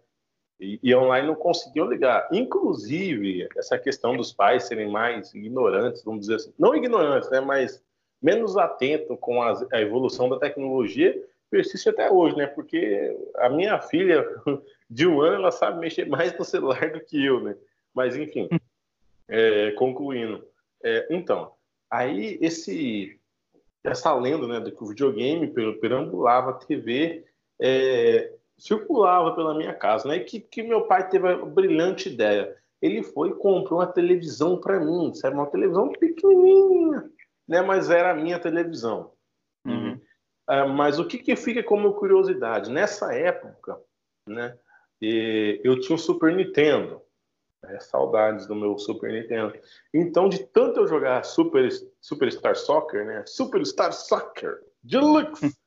E 0.59 0.79
iam 0.83 1.07
lá 1.07 1.19
e 1.19 1.25
não 1.25 1.35
conseguiam 1.35 1.89
ligar. 1.89 2.27
Inclusive, 2.31 3.47
essa 3.57 3.77
questão 3.79 4.15
dos 4.15 4.31
pais 4.33 4.63
serem 4.65 4.89
mais 4.91 5.33
ignorantes, 5.33 6.03
vamos 6.03 6.21
dizer 6.21 6.35
assim, 6.35 6.53
não 6.59 6.75
ignorantes, 6.75 7.29
né? 7.31 7.39
Mas 7.39 7.83
menos 8.21 8.57
atentos 8.57 9.17
com 9.19 9.41
as- 9.41 9.65
a 9.71 9.81
evolução 9.81 10.27
da 10.29 10.37
tecnologia, 10.37 11.15
persiste 11.49 11.89
até 11.89 12.11
hoje, 12.11 12.35
né? 12.35 12.45
Porque 12.47 13.17
a 13.37 13.49
minha 13.49 13.79
filha 13.79 14.23
de 14.89 15.07
um 15.07 15.21
ano 15.21 15.35
ela 15.35 15.51
sabe 15.51 15.79
mexer 15.79 16.05
mais 16.07 16.37
no 16.37 16.43
celular 16.45 16.91
do 16.91 16.99
que 16.99 17.25
eu, 17.25 17.39
né? 17.41 17.55
Mas 17.93 18.15
enfim, 18.15 18.47
é, 19.27 19.71
concluindo, 19.71 20.45
É, 20.83 21.07
então, 21.09 21.51
aí 21.89 22.37
esse 22.41 23.19
essa 23.83 24.13
lenda, 24.13 24.45
né, 24.47 24.59
de 24.59 24.71
que 24.71 24.83
o 24.83 24.87
videogame 24.87 25.47
per- 25.47 25.79
perambulava 25.79 26.51
a 26.51 26.53
TV, 26.53 27.25
é, 27.61 28.33
circulava 28.57 29.33
pela 29.33 29.55
minha 29.57 29.73
casa, 29.73 30.07
né? 30.07 30.17
E 30.17 30.23
que, 30.25 30.39
que 30.39 30.61
meu 30.61 30.81
pai 30.81 31.07
teve 31.09 31.27
a 31.27 31.37
brilhante 31.37 32.09
ideia. 32.09 32.55
Ele 32.81 33.01
foi 33.03 33.29
e 33.29 33.35
comprou 33.35 33.79
uma 33.79 33.87
televisão 33.87 34.59
para 34.59 34.79
mim, 34.79 35.13
sabe? 35.13 35.35
Uma 35.35 35.49
televisão 35.49 35.91
pequenininha, 35.93 37.09
né? 37.47 37.61
Mas 37.61 37.89
era 37.89 38.11
a 38.11 38.15
minha 38.15 38.39
televisão. 38.39 39.13
Uhum. 39.65 39.99
Ah, 40.47 40.67
mas 40.67 40.99
o 40.99 41.05
que, 41.05 41.17
que 41.17 41.35
fica 41.35 41.63
como 41.63 41.93
curiosidade? 41.93 42.71
Nessa 42.71 43.13
época, 43.13 43.79
né, 44.27 44.57
eu 45.01 45.79
tinha 45.79 45.95
um 45.95 45.99
Super 45.99 46.33
Nintendo. 46.33 47.01
Né, 47.63 47.79
saudades 47.79 48.45
do 48.47 48.55
meu 48.55 48.77
Super 48.77 49.11
Nintendo. 49.11 49.53
Então, 49.93 50.29
de 50.29 50.39
tanto 50.39 50.81
eu 50.81 50.87
jogar 50.87 51.23
Super, 51.23 51.69
Superstar 51.99 52.55
Soccer, 52.55 53.05
né? 53.05 53.23
Superstar 53.25 53.93
Soccer 53.93 54.59
Deluxe. 54.83 55.45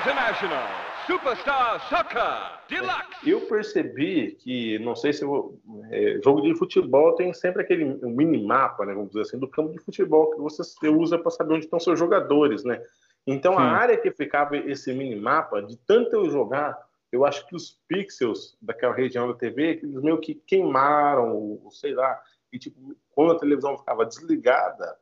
International 0.00 0.88
Superstar 1.06 1.88
Soccer 1.88 2.58
Deluxe. 2.68 3.30
eu 3.30 3.40
percebi 3.46 4.32
que, 4.32 4.78
não 4.80 4.94
sei 4.94 5.12
se 5.12 5.24
eu, 5.24 5.58
é, 5.90 6.20
jogo 6.22 6.42
de 6.42 6.54
futebol 6.54 7.14
tem 7.14 7.32
sempre 7.32 7.62
aquele 7.62 7.84
um 7.84 8.10
minimapa, 8.10 8.84
né, 8.84 8.92
vamos 8.92 9.08
dizer 9.08 9.22
assim, 9.22 9.38
do 9.38 9.48
campo 9.48 9.72
de 9.72 9.78
futebol 9.78 10.30
que 10.30 10.38
você, 10.38 10.62
você 10.62 10.88
usa 10.88 11.16
para 11.16 11.30
saber 11.30 11.54
onde 11.54 11.64
estão 11.64 11.80
seus 11.80 11.98
jogadores, 11.98 12.62
né? 12.62 12.82
Então 13.26 13.58
a 13.58 13.62
Sim. 13.62 13.74
área 13.74 13.96
que 13.96 14.10
ficava 14.10 14.56
esse 14.56 14.92
minimapa, 14.92 15.62
de 15.62 15.76
tanto 15.78 16.14
eu 16.14 16.30
jogar, 16.30 16.78
eu 17.10 17.24
acho 17.24 17.46
que 17.46 17.56
os 17.56 17.80
pixels 17.88 18.56
daquela 18.60 18.94
região 18.94 19.28
da 19.28 19.34
TV, 19.34 19.80
eles 19.82 20.02
meio 20.02 20.20
que 20.20 20.34
queimaram, 20.34 21.34
ou 21.36 21.70
sei 21.70 21.94
lá, 21.94 22.20
e 22.52 22.58
tipo, 22.58 22.96
quando 23.10 23.32
a 23.32 23.38
televisão 23.38 23.78
ficava 23.78 24.04
desligada, 24.04 24.96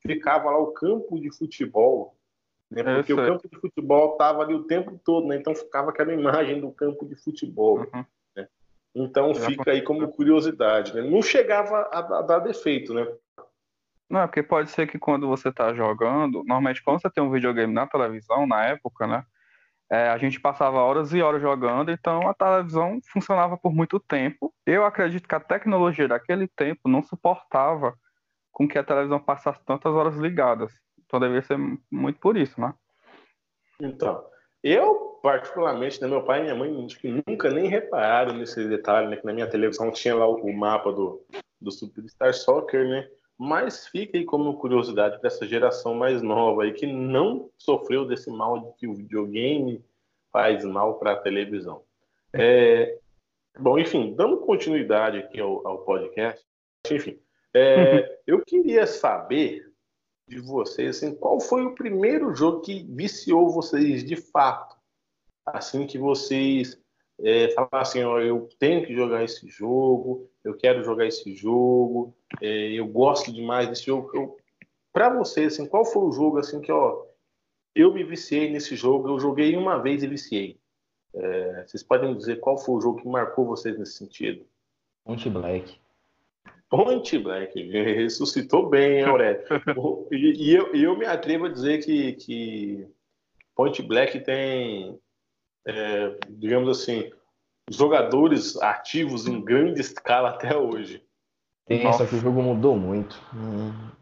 ficava 0.00 0.50
lá 0.50 0.58
o 0.58 0.72
campo 0.72 1.20
de 1.20 1.30
futebol, 1.30 2.16
né? 2.70 2.80
Eu 2.80 2.96
Porque 2.96 3.12
o 3.12 3.16
sei. 3.16 3.26
campo 3.26 3.48
de 3.48 3.60
futebol 3.60 4.12
estava 4.12 4.42
ali 4.42 4.54
o 4.54 4.64
tempo 4.64 4.98
todo, 5.04 5.26
né? 5.26 5.36
Então 5.36 5.54
ficava 5.54 5.90
aquela 5.90 6.12
imagem 6.12 6.60
do 6.60 6.72
campo 6.72 7.06
de 7.06 7.14
futebol. 7.14 7.80
Uhum. 7.80 8.04
Então 8.94 9.32
Já 9.34 9.46
fica 9.46 9.70
aí 9.70 9.82
como 9.82 10.06
curiosidade, 10.08 10.94
né? 10.94 11.02
Não 11.02 11.22
chegava 11.22 11.88
a, 11.92 11.98
a 11.98 12.22
dar 12.22 12.40
defeito, 12.40 12.92
né? 12.92 13.06
Não, 14.08 14.20
é 14.20 14.26
porque 14.26 14.42
pode 14.42 14.70
ser 14.70 14.86
que 14.86 14.98
quando 14.98 15.26
você 15.26 15.50
tá 15.50 15.72
jogando, 15.72 16.44
normalmente 16.44 16.82
quando 16.82 17.00
você 17.00 17.08
tem 17.08 17.24
um 17.24 17.30
videogame 17.30 17.72
na 17.72 17.86
televisão, 17.86 18.46
na 18.46 18.66
época, 18.66 19.06
né? 19.06 19.24
É, 19.92 20.08
a 20.08 20.16
gente 20.16 20.40
passava 20.40 20.78
horas 20.78 21.12
e 21.12 21.20
horas 21.20 21.42
jogando, 21.42 21.90
então 21.90 22.26
a 22.26 22.32
televisão 22.32 22.98
funcionava 23.12 23.58
por 23.58 23.74
muito 23.74 24.00
tempo. 24.00 24.50
Eu 24.64 24.86
acredito 24.86 25.28
que 25.28 25.34
a 25.34 25.40
tecnologia 25.40 26.08
daquele 26.08 26.48
tempo 26.48 26.88
não 26.88 27.02
suportava 27.02 27.94
com 28.50 28.66
que 28.66 28.78
a 28.78 28.84
televisão 28.84 29.20
passasse 29.20 29.62
tantas 29.66 29.92
horas 29.92 30.16
ligadas. 30.16 30.72
Então 31.04 31.20
devia 31.20 31.42
ser 31.42 31.58
muito 31.90 32.18
por 32.20 32.38
isso, 32.38 32.58
né? 32.58 32.72
Então, 33.82 34.24
eu, 34.62 35.20
particularmente, 35.22 36.00
né, 36.00 36.08
meu 36.08 36.24
pai 36.24 36.40
e 36.40 36.42
minha 36.44 36.54
mãe 36.54 36.88
nunca 37.28 37.50
nem 37.50 37.68
repararam 37.68 38.32
nesse 38.32 38.66
detalhe, 38.66 39.08
né? 39.08 39.16
Que 39.16 39.26
na 39.26 39.34
minha 39.34 39.50
televisão 39.50 39.90
tinha 39.90 40.14
lá 40.14 40.26
o 40.26 40.56
mapa 40.56 40.90
do, 40.90 41.22
do 41.60 41.70
Superstar 41.70 42.32
Soccer, 42.32 42.88
né? 42.88 43.06
Mas 43.42 43.88
fica 43.88 44.16
aí 44.16 44.24
como 44.24 44.56
curiosidade 44.56 45.18
para 45.18 45.26
essa 45.26 45.44
geração 45.44 45.94
mais 45.94 46.22
nova 46.22 46.62
aí 46.62 46.72
que 46.72 46.86
não 46.86 47.50
sofreu 47.58 48.06
desse 48.06 48.30
mal 48.30 48.60
de 48.60 48.72
que 48.74 48.86
o 48.86 48.94
videogame 48.94 49.84
faz 50.30 50.64
mal 50.64 51.00
para 51.00 51.14
a 51.14 51.20
televisão. 51.20 51.82
É, 52.32 53.00
bom, 53.58 53.76
enfim, 53.80 54.14
dando 54.14 54.36
continuidade 54.38 55.18
aqui 55.18 55.40
ao, 55.40 55.66
ao 55.66 55.78
podcast, 55.78 56.40
enfim, 56.88 57.18
é, 57.52 58.20
eu 58.26 58.44
queria 58.44 58.86
saber 58.86 59.72
de 60.28 60.38
vocês, 60.38 60.96
assim, 60.96 61.12
qual 61.12 61.40
foi 61.40 61.64
o 61.64 61.74
primeiro 61.74 62.32
jogo 62.36 62.60
que 62.60 62.84
viciou 62.90 63.50
vocês 63.50 64.04
de 64.04 64.14
fato? 64.14 64.76
Assim 65.44 65.84
que 65.84 65.98
vocês 65.98 66.80
é, 67.22 67.50
falaram 67.50 67.78
assim, 67.78 68.02
ó, 68.02 68.18
eu 68.20 68.48
tenho 68.58 68.84
que 68.84 68.94
jogar 68.94 69.22
esse 69.22 69.48
jogo, 69.48 70.28
eu 70.42 70.56
quero 70.56 70.82
jogar 70.82 71.06
esse 71.06 71.34
jogo, 71.34 72.14
é, 72.40 72.72
eu 72.72 72.86
gosto 72.86 73.32
demais 73.32 73.68
desse 73.68 73.86
jogo. 73.86 74.36
Para 74.92 75.08
vocês, 75.08 75.54
assim, 75.54 75.66
qual 75.66 75.84
foi 75.84 76.02
o 76.02 76.12
jogo 76.12 76.38
assim 76.38 76.60
que 76.60 76.72
ó, 76.72 77.04
eu 77.74 77.94
me 77.94 78.04
viciei 78.04 78.50
nesse 78.50 78.76
jogo? 78.76 79.08
Eu 79.08 79.20
joguei 79.20 79.56
uma 79.56 79.78
vez 79.78 80.02
e 80.02 80.06
viciei. 80.06 80.58
É, 81.14 81.64
vocês 81.66 81.82
podem 81.82 82.16
dizer 82.16 82.40
qual 82.40 82.58
foi 82.58 82.74
o 82.74 82.80
jogo 82.80 83.00
que 83.00 83.08
marcou 83.08 83.46
vocês 83.46 83.78
nesse 83.78 83.92
sentido? 83.92 84.44
Ponte 85.04 85.28
Black. 85.30 85.78
Ponte 86.68 87.18
Black, 87.18 87.60
ressuscitou 87.70 88.68
bem, 88.68 89.02
Aurélio. 89.02 89.42
e, 90.10 90.50
e 90.50 90.54
eu, 90.54 90.74
eu, 90.74 90.96
me 90.96 91.04
atrevo 91.04 91.46
a 91.46 91.50
dizer 91.50 91.84
que, 91.84 92.14
que 92.14 92.86
Point 93.54 93.82
Black 93.82 94.20
tem, 94.20 94.98
é, 95.66 96.16
digamos 96.28 96.68
assim, 96.68 97.10
jogadores 97.70 98.56
ativos 98.60 99.26
em 99.26 99.40
grande 99.40 99.80
escala 99.80 100.30
até 100.30 100.56
hoje. 100.56 101.02
Tem, 101.66 101.84
Nossa. 101.84 101.98
só 101.98 102.06
que 102.06 102.16
o 102.16 102.20
jogo 102.20 102.42
mudou 102.42 102.76
muito. 102.76 103.20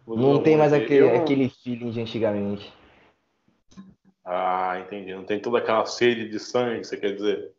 Mudou 0.07 0.35
não 0.35 0.43
tem 0.43 0.57
mais 0.57 0.73
aquele, 0.73 1.05
eu... 1.05 1.17
aquele 1.17 1.49
feeling 1.49 1.91
de 1.91 2.01
antigamente. 2.01 2.73
Ah, 4.25 4.81
entendi. 4.81 5.15
Não 5.15 5.25
tem 5.25 5.41
toda 5.41 5.59
aquela 5.59 5.85
sede 5.87 6.29
de 6.29 6.39
sangue, 6.39 6.85
você 6.85 6.97
quer 6.97 7.15
dizer? 7.15 7.53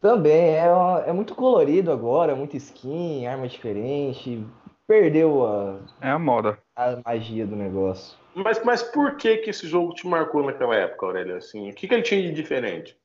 Também, 0.00 0.54
é, 0.56 0.66
é 1.06 1.12
muito 1.12 1.34
colorido 1.34 1.90
agora, 1.90 2.36
muito 2.36 2.56
skin, 2.56 3.26
arma 3.26 3.48
diferente. 3.48 4.44
Perdeu 4.86 5.46
a. 5.46 5.80
É 6.00 6.10
a 6.10 6.18
moda. 6.18 6.58
A 6.76 7.00
magia 7.04 7.46
do 7.46 7.56
negócio. 7.56 8.18
Mas, 8.34 8.62
mas 8.64 8.82
por 8.82 9.16
que 9.16 9.38
que 9.38 9.50
esse 9.50 9.66
jogo 9.68 9.94
te 9.94 10.06
marcou 10.06 10.44
naquela 10.44 10.74
época, 10.74 11.06
Aurélio? 11.06 11.36
Assim, 11.36 11.70
o 11.70 11.74
que, 11.74 11.86
que 11.86 11.94
ele 11.94 12.02
tinha 12.02 12.20
de 12.20 12.32
diferente? 12.32 12.98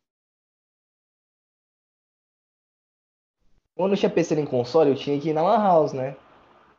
Quando 3.76 3.94
eu 3.94 3.98
tinha 3.98 4.10
PC 4.10 4.36
em 4.40 4.46
console, 4.46 4.90
eu 4.90 4.96
tinha 4.96 5.20
que 5.20 5.30
ir 5.30 5.34
na 5.34 5.42
Lan 5.42 5.64
House, 5.64 5.94
né? 5.94 6.16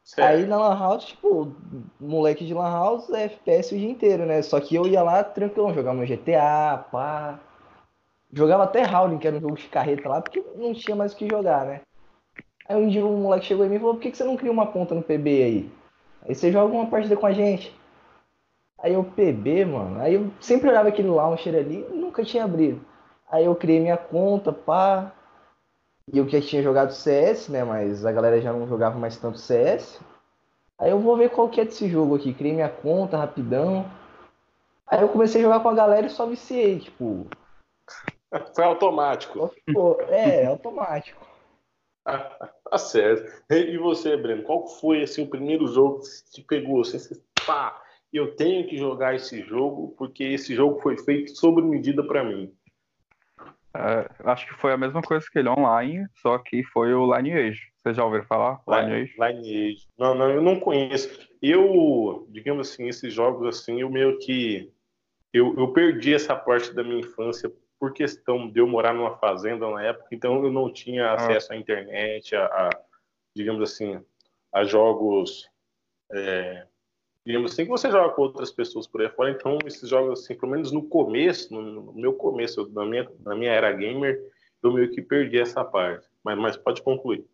Certo. 0.05 0.29
Aí 0.29 0.47
na 0.47 0.57
Lan 0.59 0.79
House, 0.79 1.05
tipo, 1.05 1.55
moleque 2.01 2.45
de 2.45 2.53
Lan 2.53 2.71
House 2.71 3.09
é 3.11 3.25
FPS 3.25 3.75
o 3.75 3.79
dia 3.79 3.91
inteiro, 3.91 4.27
né? 4.27 4.43
Só 4.43 4.61
que 4.61 4.75
eu 4.75 4.87
ia 4.87 5.03
lá 5.03 5.23
tranquilo, 5.23 5.73
jogar 5.73 5.95
meu 5.95 6.07
GTA, 6.07 6.85
pá. 6.91 7.39
Jogava 8.33 8.65
até 8.65 8.83
Howling, 8.85 9.19
que 9.19 9.27
era 9.27 9.37
um 9.37 9.41
jogo 9.41 9.57
de 9.57 9.69
carreta 9.69 10.09
lá, 10.09 10.21
porque 10.21 10.45
não 10.57 10.73
tinha 10.73 10.95
mais 10.95 11.13
o 11.13 11.17
que 11.17 11.29
jogar, 11.29 11.65
né? 11.65 11.81
Aí 12.69 12.77
um 12.77 12.89
dia 12.89 13.05
um 13.05 13.23
moleque 13.23 13.47
chegou 13.47 13.65
em 13.65 13.69
mim 13.69 13.77
e 13.77 13.79
falou, 13.79 13.95
por 13.95 14.01
que, 14.01 14.11
que 14.11 14.17
você 14.17 14.25
não 14.25 14.37
cria 14.37 14.53
uma 14.53 14.67
conta 14.67 14.95
no 14.95 15.03
PB 15.03 15.43
aí? 15.43 15.71
Aí 16.23 16.35
você 16.35 16.53
joga 16.53 16.73
uma 16.73 16.87
partida 16.87 17.17
com 17.17 17.27
a 17.27 17.33
gente. 17.33 17.75
Aí 18.83 18.95
eu, 18.95 19.05
PB, 19.05 19.65
mano. 19.65 20.01
Aí 20.01 20.15
eu 20.15 20.31
sempre 20.41 20.69
olhava 20.69 20.89
aquele 20.89 21.09
launcher 21.09 21.55
ali 21.55 21.87
e 21.91 21.97
nunca 21.97 22.25
tinha 22.25 22.45
abrido. 22.45 22.85
Aí 23.31 23.45
eu 23.45 23.55
criei 23.55 23.81
minha 23.81 23.97
conta, 23.97 24.53
pá. 24.53 25.13
E 26.13 26.19
eu 26.19 26.29
já 26.29 26.41
tinha 26.41 26.63
jogado 26.63 26.93
CS, 26.93 27.51
né? 27.51 27.63
Mas 27.63 28.05
a 28.05 28.13
galera 28.13 28.41
já 28.41 28.53
não 28.53 28.67
jogava 28.67 28.99
mais 28.99 29.17
tanto 29.17 29.39
CS. 29.39 30.01
Aí 30.79 30.91
eu 30.91 30.99
vou 30.99 31.17
ver 31.17 31.31
qual 31.31 31.49
que 31.49 31.61
é 31.61 31.65
desse 31.65 31.89
jogo 31.89 32.17
aqui. 32.17 32.33
Criei 32.33 32.55
minha 32.55 32.71
conta 32.71 33.17
rapidão. 33.17 33.85
Aí 34.87 35.03
eu 35.03 35.09
comecei 35.09 35.41
a 35.41 35.45
jogar 35.45 35.61
com 35.61 35.69
a 35.69 35.75
galera 35.75 36.07
e 36.07 36.11
só 36.11 36.27
viciei, 36.27 36.81
tipo, 36.81 37.29
Foi 38.55 38.65
automático. 38.65 39.55
É, 40.09 40.47
automático. 40.47 41.27
tá 42.05 42.79
certo. 42.79 43.43
E 43.51 43.77
você, 43.79 44.17
Breno, 44.17 44.43
qual 44.45 44.67
foi 44.67 45.03
assim, 45.03 45.23
o 45.23 45.31
primeiro 45.31 45.67
jogo 45.67 46.01
que 46.01 46.31
te 46.31 46.43
pegou? 46.43 46.81
Assim, 46.81 46.99
você, 46.99 47.21
pá, 47.47 47.83
eu 48.19 48.35
tenho 48.35 48.67
que 48.67 48.77
jogar 48.77 49.15
esse 49.15 49.43
jogo 49.43 49.95
porque 49.97 50.25
esse 50.25 50.55
jogo 50.55 50.81
foi 50.81 50.99
feito 50.99 51.35
sob 51.37 51.63
medida 51.63 52.03
para 52.03 52.25
mim. 52.25 52.53
É, 53.75 54.11
acho 54.25 54.49
que 54.49 54.55
foi 54.55 54.73
a 54.73 54.77
mesma 54.77 55.01
coisa 55.01 55.25
que 55.31 55.39
ele 55.39 55.49
online, 55.49 56.05
só 56.21 56.39
que 56.39 56.65
foi 56.65 56.93
o 56.93 57.15
Lineage. 57.15 57.71
Vocês 57.77 57.97
já 57.97 58.05
ouviram 58.05 58.25
falar? 58.25 58.61
Lineage? 58.67 59.15
Lineage. 59.19 59.89
Não, 59.97 60.15
não, 60.15 60.29
eu 60.29 60.43
não 60.43 60.59
conheço. 60.59 61.29
Eu, 61.41 62.27
digamos 62.31 62.69
assim, 62.69 62.89
esses 62.89 63.15
jogos 63.15 63.47
assim, 63.47 63.81
eu 63.81 63.89
meio 63.89 64.19
que 64.19 64.73
eu, 65.33 65.57
eu 65.57 65.73
perdi 65.73 66.13
essa 66.13 66.35
parte 66.35 66.75
da 66.75 66.83
minha 66.83 67.01
infância 67.01 67.51
por 67.79 67.93
questão 67.93 68.51
de 68.51 68.61
eu 68.61 68.67
morar 68.67 68.93
numa 68.93 69.17
fazenda 69.17 69.69
na 69.71 69.83
época, 69.83 70.09
então 70.13 70.45
eu 70.45 70.53
não 70.53 70.71
tinha 70.71 71.07
ah. 71.07 71.15
acesso 71.15 71.53
à 71.53 71.57
internet, 71.57 72.35
a, 72.35 72.45
a 72.45 72.71
digamos 73.35 73.63
assim, 73.63 74.05
a 74.53 74.65
jogos, 74.65 75.49
é, 76.13 76.67
digamos 77.31 77.53
assim, 77.53 77.65
que 77.65 77.71
você 77.71 77.91
joga 77.91 78.13
com 78.15 78.23
outras 78.23 78.51
pessoas 78.51 78.87
por 78.87 79.01
aí 79.01 79.09
fora. 79.09 79.31
Então, 79.31 79.59
esses 79.65 79.89
jogos, 79.89 80.21
assim, 80.21 80.35
pelo 80.35 80.53
menos 80.53 80.73
no 80.73 80.83
começo, 80.83 81.53
no, 81.55 81.93
meu 81.95 82.13
começo, 82.13 82.71
na 82.73 82.85
minha, 82.85 83.09
na 83.25 83.35
minha 83.35 83.53
era 83.53 83.73
gamer, 83.73 84.21
eu 84.63 84.73
meio 84.73 84.91
que 84.91 85.01
perdi 85.01 85.39
essa 85.39 85.65
parte. 85.65 86.07
Mas, 86.25 86.39
mas 86.39 86.57
pode 86.57 86.83
concluir. 86.83 87.25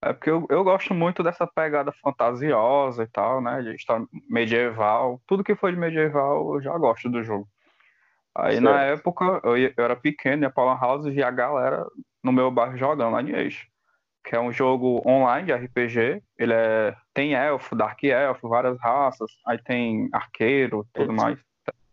É 0.00 0.12
porque 0.12 0.30
eu, 0.30 0.46
eu 0.48 0.62
gosto 0.62 0.94
muito 0.94 1.22
dessa 1.22 1.46
pegada 1.46 1.92
fantasiosa 1.92 3.02
e 3.02 3.08
tal, 3.08 3.40
né? 3.40 3.62
De 3.62 3.74
história 3.74 4.06
medieval. 4.28 5.20
Tudo 5.26 5.42
que 5.42 5.56
foi 5.56 5.72
de 5.72 5.78
medieval 5.78 6.54
eu 6.54 6.62
já 6.62 6.76
gosto 6.78 7.10
do 7.10 7.22
jogo. 7.22 7.48
Aí 8.34 8.52
certo. 8.52 8.64
na 8.64 8.82
época 8.82 9.40
eu, 9.42 9.56
eu 9.56 9.72
era 9.76 9.96
pequeno, 9.96 10.44
ia 10.44 10.50
pra 10.50 10.64
Lan 10.64 10.78
House 10.80 11.06
e 11.06 11.20
a 11.20 11.30
galera 11.30 11.84
no 12.22 12.30
meu 12.30 12.50
bairro 12.50 12.78
jogando 12.78 13.16
Lineage. 13.18 13.68
Que 14.24 14.36
é 14.36 14.40
um 14.40 14.52
jogo 14.52 15.02
online 15.06 15.46
de 15.46 15.52
RPG. 15.54 16.22
Ele 16.38 16.52
é, 16.52 16.94
tem 17.14 17.34
elfo, 17.34 17.74
Dark 17.74 18.02
Elfo, 18.02 18.48
várias 18.48 18.78
raças. 18.80 19.30
Aí 19.46 19.58
tem 19.58 20.08
arqueiro 20.12 20.86
tudo 20.92 21.12
mais. 21.12 21.38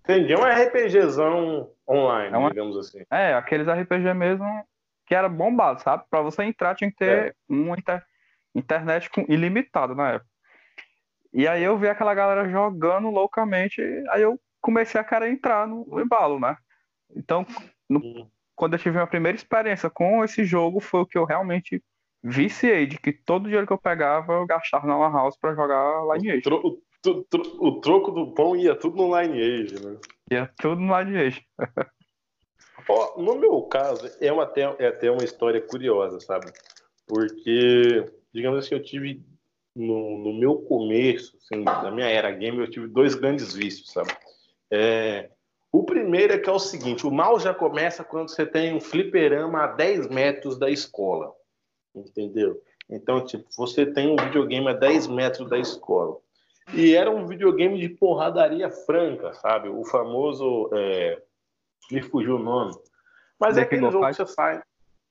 Entendi, 0.04 0.34
é 0.34 0.38
um 0.38 0.44
RPGzão 0.44 1.72
online, 1.90 2.36
é 2.36 2.50
digamos 2.50 2.78
assim. 2.78 3.04
É, 3.10 3.34
aqueles 3.34 3.68
RPG 3.68 4.14
mesmo 4.14 4.46
que 5.06 5.16
era 5.16 5.28
bombado, 5.28 5.82
sabe? 5.82 6.04
Pra 6.10 6.22
você 6.22 6.44
entrar 6.44 6.76
tinha 6.76 6.92
que 6.92 6.98
ter 6.98 7.28
é. 7.28 7.34
uma 7.50 7.78
inter, 7.78 8.04
internet 8.54 9.10
com, 9.10 9.26
ilimitada 9.28 9.96
na 9.96 10.14
época. 10.14 10.30
E 11.34 11.48
aí 11.48 11.64
eu 11.64 11.78
vi 11.78 11.88
aquela 11.88 12.14
galera 12.14 12.48
jogando 12.48 13.10
loucamente, 13.10 13.82
aí 14.10 14.22
eu 14.22 14.40
comecei 14.62 15.00
a 15.00 15.04
querer 15.04 15.30
entrar 15.30 15.68
no, 15.68 15.86
no 15.86 16.00
embalo, 16.00 16.40
né? 16.40 16.56
Então, 17.16 17.46
no, 17.90 18.30
quando 18.56 18.74
eu 18.74 18.80
tive 18.80 19.00
a 19.00 19.08
primeira 19.08 19.36
experiência 19.36 19.90
com 19.90 20.24
esse 20.24 20.46
jogo, 20.46 20.80
foi 20.80 21.02
o 21.02 21.06
que 21.06 21.18
eu 21.18 21.26
realmente 21.26 21.84
viciei, 22.26 22.88
de 22.88 22.98
que 22.98 23.14
todo 23.14 23.44
dinheiro 23.44 23.68
que 23.68 23.74
eu 23.74 23.78
pegava, 23.78 24.34
eu 24.34 24.46
gastava 24.48 24.88
na 24.88 24.98
Lan 24.98 25.12
House 25.12 25.38
pra 25.38 25.54
jogar 25.54 26.02
Lineage. 26.16 26.40
O, 26.40 26.42
tro, 26.42 26.82
o, 27.08 27.24
tro, 27.24 27.58
o 27.60 27.80
troco 27.80 28.12
do 28.12 28.34
pão 28.34 28.56
ia 28.56 28.76
tudo 28.76 28.98
no 28.98 29.22
Lineage, 29.22 29.76
né? 29.76 29.98
Ia 30.32 30.52
tudo 30.58 30.82
no 30.82 31.00
Lineage. 31.00 31.46
oh, 32.90 33.22
no 33.22 33.36
meu 33.36 33.62
caso, 33.64 34.10
é, 34.20 34.32
uma, 34.32 34.52
é 34.80 34.88
até 34.88 35.12
uma 35.12 35.24
história 35.24 35.62
curiosa, 35.62 36.20
sabe? 36.20 36.52
Porque, 37.08 38.04
digamos 38.34 38.66
assim, 38.66 38.74
eu 38.74 38.82
tive 38.82 39.24
no, 39.76 40.18
no 40.18 40.34
meu 40.34 40.58
começo, 40.64 41.38
assim, 41.38 41.64
na 41.64 41.92
minha 41.92 42.08
era 42.08 42.32
game, 42.32 42.58
eu 42.58 42.70
tive 42.70 42.88
dois 42.88 43.14
grandes 43.14 43.54
vícios, 43.54 43.92
sabe? 43.92 44.12
É, 44.72 45.30
o 45.72 45.84
primeiro 45.84 46.34
é 46.34 46.40
que 46.40 46.50
é 46.50 46.54
o 46.54 46.58
seguinte: 46.58 47.06
o 47.06 47.12
mal 47.12 47.40
já 47.40 47.54
começa 47.54 48.04
quando 48.04 48.30
você 48.30 48.48
tem 48.48 48.74
um 48.74 48.82
fliperama 48.82 49.64
a 49.64 49.68
10 49.68 50.08
metros 50.08 50.58
da 50.58 50.72
escola. 50.72 51.32
Entendeu? 51.96 52.62
Então, 52.90 53.24
tipo, 53.26 53.46
você 53.58 53.86
tem 53.86 54.12
um 54.12 54.16
videogame 54.16 54.68
a 54.68 54.74
10 54.74 55.08
metros 55.08 55.50
da 55.50 55.58
escola. 55.58 56.18
E 56.74 56.96
era 56.96 57.10
um 57.10 57.26
videogame 57.26 57.80
de 57.80 57.90
porradaria 57.90 58.70
franca, 58.70 59.34
sabe? 59.34 59.70
O 59.70 59.84
famoso. 59.86 60.70
É... 60.74 61.22
Me 61.92 62.02
fugiu 62.02 62.38
o 62.38 62.40
nome. 62.40 62.74
Mas 63.40 63.58
é 63.58 63.62
aquele 63.62 63.92
jogo 63.92 64.08
que 64.08 64.14
você 64.14 64.26
sai. 64.26 64.62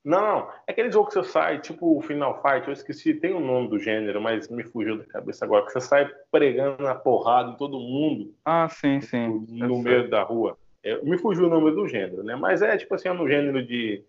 Não, 0.05 0.51
é 0.67 0.73
aquele 0.73 0.93
jogo 0.93 1.09
que 1.09 1.15
você 1.15 1.25
sai, 1.25 1.61
tipo 1.61 1.97
o 1.97 2.03
Final 2.03 2.43
Fight, 2.43 2.67
eu 2.67 2.75
esqueci, 2.75 3.15
tem 3.15 3.33
o 3.33 3.39
um 3.39 3.47
nome 3.47 3.69
do 3.69 3.79
gênero, 3.79 4.21
mas 4.21 4.51
me 4.51 4.63
fugiu 4.63 4.99
da 4.99 5.05
cabeça 5.05 5.47
agora, 5.47 5.65
que 5.65 5.73
você 5.73 5.81
sai 5.81 6.11
pregando 6.31 6.83
na 6.83 6.95
porrada 6.95 7.53
em 7.53 7.57
todo 7.57 7.81
mundo. 7.81 8.35
Ah, 8.45 8.69
sim, 8.69 9.01
sim. 9.01 9.47
No, 9.49 9.81
meio 9.81 10.11
da 10.11 10.23
rua. 10.23 10.59
É, 10.83 11.03
me 11.03 11.17
fugiu 11.17 11.47
o 11.47 11.49
nome 11.49 11.71
do 11.71 11.89
gênero, 11.89 12.23
né? 12.23 12.37
Mas 12.37 12.61
é 12.61 12.77
tipo 12.77 12.95
assim, 12.95 13.09
é 13.09 13.15
no 13.15 13.27
gênero 13.27 13.65
de, 13.65 14.05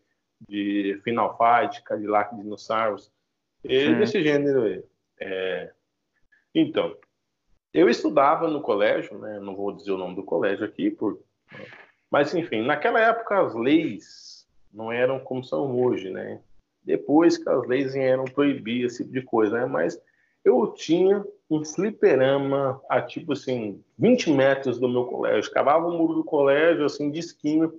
de 0.47 0.99
Final 1.03 1.37
Fight, 1.37 1.81
Cadillac 1.83 2.35
Dinossauros. 2.35 3.11
Desse 3.63 4.23
gênero 4.23 4.63
aí. 4.63 4.83
É... 5.19 5.71
Então, 6.53 6.95
eu 7.73 7.89
estudava 7.89 8.47
no 8.47 8.61
colégio, 8.61 9.17
né? 9.17 9.39
Não 9.39 9.55
vou 9.55 9.71
dizer 9.71 9.91
o 9.91 9.97
nome 9.97 10.15
do 10.15 10.23
colégio 10.23 10.65
aqui, 10.65 10.89
por... 10.89 11.19
mas 12.09 12.33
enfim, 12.33 12.61
naquela 12.61 12.99
época 12.99 13.41
as 13.41 13.53
leis 13.53 14.47
não 14.71 14.91
eram 14.91 15.19
como 15.19 15.43
são 15.43 15.77
hoje, 15.79 16.09
né? 16.09 16.41
Depois 16.83 17.37
que 17.37 17.49
as 17.49 17.67
leis 17.67 17.93
vieram 17.93 18.25
proibir 18.25 18.85
esse 18.85 19.03
tipo 19.03 19.13
de 19.13 19.21
coisa, 19.23 19.59
né? 19.59 19.65
Mas 19.65 19.99
eu 20.43 20.71
tinha 20.73 21.25
um 21.49 21.65
fliperama 21.65 22.79
a 22.87 23.01
tipo 23.01 23.33
assim, 23.33 23.83
20 23.97 24.31
metros 24.31 24.79
do 24.79 24.87
meu 24.87 25.05
colégio. 25.05 25.51
Cavava 25.51 25.87
o 25.87 25.97
muro 25.97 26.13
do 26.13 26.23
colégio, 26.23 26.85
assim, 26.85 27.09
de 27.09 27.19
esquina, 27.19 27.71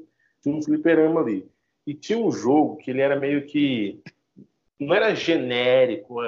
tinha 0.43 0.55
um 0.55 0.63
fliperama 0.63 1.21
ali. 1.21 1.49
E 1.87 1.95
tinha 1.95 2.19
um 2.19 2.33
jogo 2.33 2.77
que 2.77 2.91
ele 2.91 3.01
era 3.01 3.19
meio 3.19 3.47
que. 3.47 4.03
Não 4.79 4.95
era 4.95 5.15
genérico, 5.15 6.21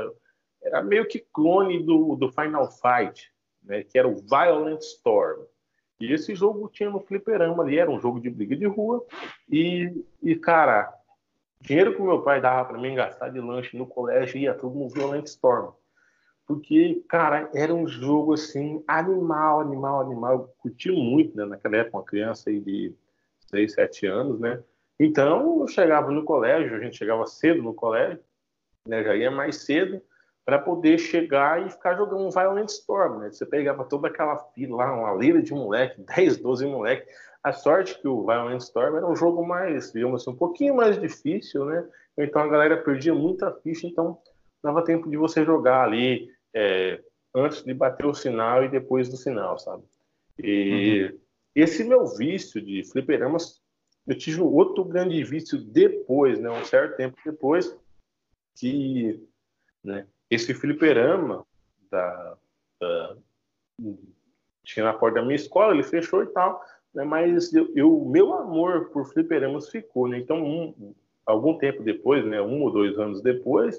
era 0.62 0.82
meio 0.82 1.06
que 1.06 1.18
clone 1.18 1.82
do, 1.82 2.16
do 2.16 2.30
Final 2.30 2.70
Fight. 2.70 3.30
né, 3.62 3.82
que 3.82 3.98
era 3.98 4.08
o 4.08 4.16
Violent 4.16 4.80
Storm. 4.80 5.42
E 6.00 6.12
esse 6.12 6.34
jogo 6.34 6.68
tinha 6.68 6.88
no 6.88 7.00
fliperama 7.00 7.62
ali, 7.62 7.78
era 7.78 7.90
um 7.90 8.00
jogo 8.00 8.20
de 8.20 8.30
briga 8.30 8.56
de 8.56 8.66
rua. 8.66 9.04
E, 9.50 10.04
e 10.22 10.36
cara, 10.36 10.94
dinheiro 11.60 11.94
que 11.94 12.00
meu 12.00 12.22
pai 12.22 12.40
dava 12.40 12.68
para 12.68 12.78
mim 12.78 12.94
gastar 12.94 13.30
de 13.30 13.40
lanche 13.40 13.76
no 13.76 13.86
colégio 13.86 14.38
ia 14.38 14.54
tudo 14.54 14.78
no 14.78 14.88
Violent 14.88 15.26
Storm. 15.26 15.72
Porque, 16.46 17.04
cara, 17.08 17.50
era 17.52 17.74
um 17.74 17.86
jogo 17.86 18.32
assim, 18.32 18.82
animal, 18.88 19.60
animal, 19.60 20.00
animal. 20.00 20.32
Eu 20.32 20.48
curti 20.60 20.90
muito, 20.90 21.36
né? 21.36 21.44
Naquela 21.44 21.76
época, 21.76 21.98
uma 21.98 22.04
criança 22.04 22.48
aí 22.48 22.58
de 22.58 22.94
6, 23.50 23.74
7 23.74 24.06
anos, 24.06 24.40
né? 24.40 24.62
Então, 24.98 25.60
eu 25.60 25.68
chegava 25.68 26.10
no 26.10 26.24
colégio, 26.24 26.76
a 26.76 26.80
gente 26.80 26.96
chegava 26.96 27.26
cedo 27.26 27.62
no 27.62 27.72
colégio, 27.72 28.20
né? 28.86 29.04
Já 29.04 29.14
ia 29.14 29.30
mais 29.30 29.56
cedo 29.64 30.02
para 30.44 30.58
poder 30.58 30.98
chegar 30.98 31.64
e 31.66 31.70
ficar 31.70 31.94
jogando 31.94 32.26
um 32.26 32.30
Violent 32.30 32.70
Storm, 32.70 33.18
né? 33.18 33.30
Você 33.30 33.44
pegava 33.44 33.84
toda 33.84 34.08
aquela 34.08 34.36
fila 34.54 34.78
lá, 34.78 34.92
uma 34.92 35.14
lira 35.14 35.42
de 35.42 35.52
moleque, 35.52 36.00
10, 36.16 36.38
12 36.38 36.66
moleque. 36.66 37.06
A 37.42 37.52
sorte 37.52 38.00
que 38.00 38.08
o 38.08 38.24
Violent 38.24 38.60
Storm 38.60 38.96
era 38.96 39.06
um 39.06 39.14
jogo 39.14 39.46
mais, 39.46 39.92
digamos 39.92 40.22
assim, 40.22 40.30
um 40.30 40.36
pouquinho 40.36 40.74
mais 40.74 41.00
difícil, 41.00 41.64
né? 41.66 41.86
Então 42.16 42.42
a 42.42 42.48
galera 42.48 42.76
perdia 42.78 43.14
muita 43.14 43.52
ficha, 43.62 43.86
então 43.86 44.18
dava 44.62 44.82
tempo 44.82 45.08
de 45.08 45.16
você 45.16 45.44
jogar 45.44 45.84
ali 45.84 46.28
é, 46.52 47.00
antes 47.34 47.62
de 47.62 47.72
bater 47.72 48.06
o 48.06 48.14
sinal 48.14 48.64
e 48.64 48.68
depois 48.68 49.08
do 49.08 49.16
sinal, 49.16 49.58
sabe? 49.58 49.84
E 50.38 51.10
uhum. 51.12 51.18
esse 51.54 51.84
meu 51.84 52.06
vício 52.06 52.60
de 52.60 52.82
fliperamas, 52.90 53.60
eu 54.08 54.16
tive 54.16 54.40
outro 54.40 54.82
grande 54.84 55.22
vício 55.22 55.58
depois, 55.58 56.40
né? 56.40 56.50
Um 56.50 56.64
certo 56.64 56.96
tempo 56.96 57.16
depois, 57.24 57.76
que, 58.56 59.22
né? 59.84 60.06
esse 60.30 60.54
fliperama 60.54 61.46
da, 61.90 62.36
da, 62.80 63.16
tinha 64.64 64.86
na 64.86 64.94
porta 64.94 65.20
da 65.20 65.26
minha 65.26 65.36
escola, 65.36 65.74
ele 65.74 65.82
fechou 65.82 66.22
e 66.22 66.26
tal, 66.28 66.64
né? 66.94 67.04
mas 67.04 67.52
o 67.52 68.04
meu 68.06 68.32
amor 68.32 68.88
por 68.90 69.04
fliperamas 69.06 69.68
ficou, 69.68 70.08
né? 70.08 70.18
Então, 70.18 70.42
um, 70.42 70.94
algum 71.26 71.58
tempo 71.58 71.82
depois, 71.82 72.24
né? 72.24 72.40
Um 72.40 72.62
ou 72.62 72.70
dois 72.70 72.98
anos 72.98 73.20
depois, 73.22 73.78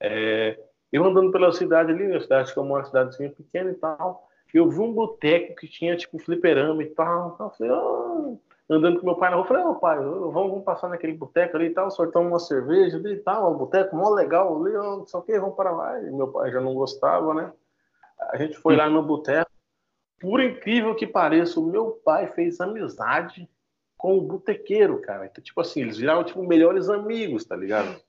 é, 0.00 0.56
eu 0.92 1.04
andando 1.04 1.32
pela 1.32 1.52
cidade 1.52 1.90
ali, 1.90 2.06
na 2.06 2.20
cidade 2.20 2.52
que 2.52 2.58
é 2.58 2.62
uma 2.62 2.84
cidadezinha 2.84 3.30
pequena 3.30 3.72
e 3.72 3.74
tal, 3.74 4.28
eu 4.52 4.70
vi 4.70 4.78
um 4.78 4.92
boteco 4.92 5.56
que 5.56 5.66
tinha 5.66 5.96
tipo 5.96 6.16
fliperama 6.20 6.80
e 6.80 6.90
tal, 6.90 7.32
então, 7.34 7.46
eu 7.46 7.52
falei, 7.52 7.72
oh, 7.72 8.38
andando 8.68 9.00
com 9.00 9.06
meu 9.06 9.16
pai 9.16 9.30
na 9.30 9.36
rua, 9.36 9.46
falei, 9.46 9.62
ô 9.62 9.70
oh, 9.70 9.74
pai, 9.74 9.98
vamos, 9.98 10.32
vamos 10.32 10.64
passar 10.64 10.88
naquele 10.88 11.12
boteco 11.14 11.56
ali 11.56 11.66
e 11.66 11.70
tal, 11.70 11.90
sortamos 11.90 12.28
uma 12.28 12.38
cerveja 12.38 12.96
ali 12.96 13.14
e 13.14 13.18
tal, 13.18 13.52
um 13.52 13.58
boteco 13.58 13.96
mó 13.96 14.10
legal 14.10 14.60
ali, 14.60 14.72
não 14.72 15.06
sei 15.06 15.20
o 15.20 15.22
que, 15.22 15.38
vamos 15.38 15.56
para 15.56 15.70
lá. 15.70 16.00
E 16.00 16.10
meu 16.10 16.28
pai 16.28 16.50
já 16.50 16.60
não 16.60 16.74
gostava, 16.74 17.34
né? 17.34 17.52
A 18.30 18.36
gente 18.36 18.56
foi 18.56 18.76
lá 18.76 18.88
no 18.88 19.02
boteco. 19.02 19.50
Por 20.18 20.40
incrível 20.40 20.94
que 20.94 21.06
pareça, 21.06 21.60
o 21.60 21.66
meu 21.66 22.00
pai 22.04 22.28
fez 22.28 22.60
amizade 22.60 23.48
com 23.98 24.16
o 24.16 24.22
botequeiro, 24.22 25.00
cara. 25.00 25.26
Então, 25.26 25.42
tipo 25.42 25.60
assim, 25.60 25.82
eles 25.82 25.98
viraram 25.98 26.24
tipo 26.24 26.42
melhores 26.42 26.88
amigos, 26.88 27.44
tá 27.44 27.56
ligado? 27.56 28.00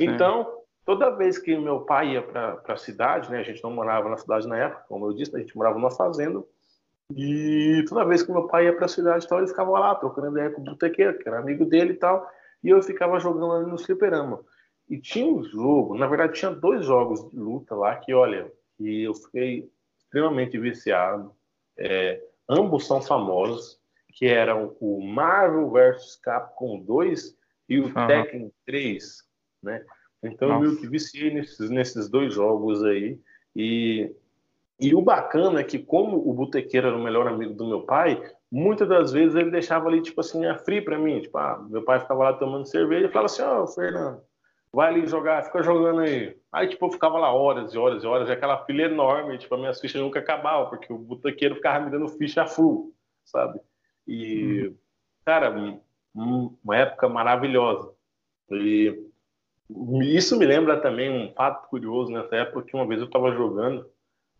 Então, 0.00 0.62
toda 0.84 1.10
vez 1.10 1.38
que 1.38 1.56
meu 1.58 1.80
pai 1.80 2.12
ia 2.12 2.22
para 2.22 2.62
a 2.66 2.76
cidade, 2.76 3.30
né? 3.30 3.40
A 3.40 3.42
gente 3.42 3.62
não 3.62 3.70
morava 3.70 4.08
na 4.08 4.16
cidade 4.16 4.46
na 4.46 4.56
época, 4.56 4.84
como 4.88 5.06
eu 5.06 5.12
disse, 5.12 5.34
a 5.36 5.38
gente 5.38 5.56
morava 5.56 5.76
numa 5.76 5.90
fazenda. 5.90 6.42
E 7.14 7.84
toda 7.88 8.04
vez 8.04 8.22
que 8.22 8.30
meu 8.30 8.46
pai 8.46 8.66
ia 8.66 8.76
para 8.76 8.84
a 8.84 8.88
cidade, 8.88 9.24
então, 9.24 9.38
ele 9.38 9.48
ficava 9.48 9.70
lá 9.70 9.94
trocando 9.94 10.30
ideia 10.32 10.50
com 10.50 10.60
o 10.60 10.64
botequeiro, 10.64 11.18
que 11.18 11.28
era 11.28 11.38
amigo 11.38 11.64
dele 11.64 11.94
e 11.94 11.96
tal, 11.96 12.30
e 12.62 12.68
eu 12.68 12.82
ficava 12.82 13.18
jogando 13.18 13.52
ali 13.52 13.70
no 13.70 13.78
fliperama. 13.78 14.44
E 14.88 14.98
tinha 14.98 15.26
um 15.26 15.42
jogo, 15.42 15.96
na 15.96 16.06
verdade 16.06 16.38
tinha 16.38 16.50
dois 16.50 16.84
jogos 16.84 17.28
de 17.30 17.36
luta 17.36 17.74
lá 17.74 17.96
que, 17.96 18.12
olha, 18.12 18.50
que 18.76 19.02
eu 19.04 19.14
fiquei 19.14 19.70
extremamente 19.98 20.58
viciado. 20.58 21.34
É, 21.76 22.22
ambos 22.48 22.86
são 22.86 23.00
famosos, 23.00 23.78
que 24.12 24.26
eram 24.26 24.76
o 24.80 25.00
Marvel 25.00 25.70
vs 25.70 26.16
Capcom 26.16 26.80
2 26.80 27.36
e 27.68 27.78
o 27.78 27.84
uhum. 27.84 28.06
Tekken 28.06 28.52
3, 28.66 29.22
né? 29.62 29.84
Então 30.22 30.48
Nossa. 30.48 30.64
eu 30.64 30.68
meio 30.70 30.80
que 30.80 30.88
viciei 30.88 31.32
nesses, 31.32 31.70
nesses 31.70 32.08
dois 32.08 32.34
jogos 32.34 32.82
aí. 32.82 33.20
E 33.54 34.14
e 34.80 34.94
o 34.94 35.02
bacana 35.02 35.60
é 35.60 35.64
que, 35.64 35.78
como 35.78 36.16
o 36.16 36.32
botequeiro 36.32 36.86
era 36.86 36.96
o 36.96 37.02
melhor 37.02 37.26
amigo 37.26 37.52
do 37.52 37.66
meu 37.66 37.82
pai, 37.82 38.22
muitas 38.50 38.88
das 38.88 39.10
vezes 39.10 39.34
ele 39.34 39.50
deixava 39.50 39.88
ali, 39.88 40.00
tipo 40.00 40.20
assim, 40.20 40.46
a 40.46 40.56
free 40.56 40.80
pra 40.80 40.96
mim. 40.96 41.20
Tipo, 41.20 41.36
ah, 41.38 41.66
meu 41.68 41.82
pai 41.82 41.98
ficava 41.98 42.24
lá 42.24 42.32
tomando 42.34 42.66
cerveja 42.66 43.06
e 43.06 43.08
falava 43.08 43.26
assim: 43.26 43.42
Ó, 43.42 43.62
oh, 43.62 43.66
Fernando, 43.66 44.22
vai 44.72 44.88
ali 44.88 45.06
jogar, 45.08 45.44
fica 45.44 45.64
jogando 45.64 46.00
aí. 46.00 46.36
Aí, 46.52 46.68
tipo, 46.68 46.86
eu 46.86 46.92
ficava 46.92 47.18
lá 47.18 47.32
horas 47.32 47.74
e 47.74 47.78
horas 47.78 48.04
e 48.04 48.06
horas, 48.06 48.28
e 48.28 48.32
aquela 48.32 48.64
fila 48.64 48.82
enorme, 48.82 49.36
tipo, 49.36 49.52
as 49.52 49.60
minhas 49.60 49.80
fichas 49.80 50.00
nunca 50.00 50.20
acabavam, 50.20 50.70
porque 50.70 50.92
o 50.92 50.98
botequeiro 50.98 51.56
ficava 51.56 51.84
me 51.84 51.90
dando 51.90 52.08
ficha 52.08 52.46
full, 52.46 52.94
sabe? 53.24 53.58
E, 54.06 54.68
hum. 54.68 54.74
cara, 55.24 55.82
uma 56.14 56.76
época 56.76 57.08
maravilhosa. 57.08 57.92
E 58.50 58.96
isso 60.02 60.38
me 60.38 60.46
lembra 60.46 60.80
também 60.80 61.10
um 61.10 61.32
fato 61.34 61.68
curioso 61.68 62.12
nessa 62.12 62.36
época, 62.36 62.62
que 62.62 62.76
uma 62.76 62.86
vez 62.86 63.00
eu 63.00 63.06
estava 63.06 63.32
jogando 63.32 63.84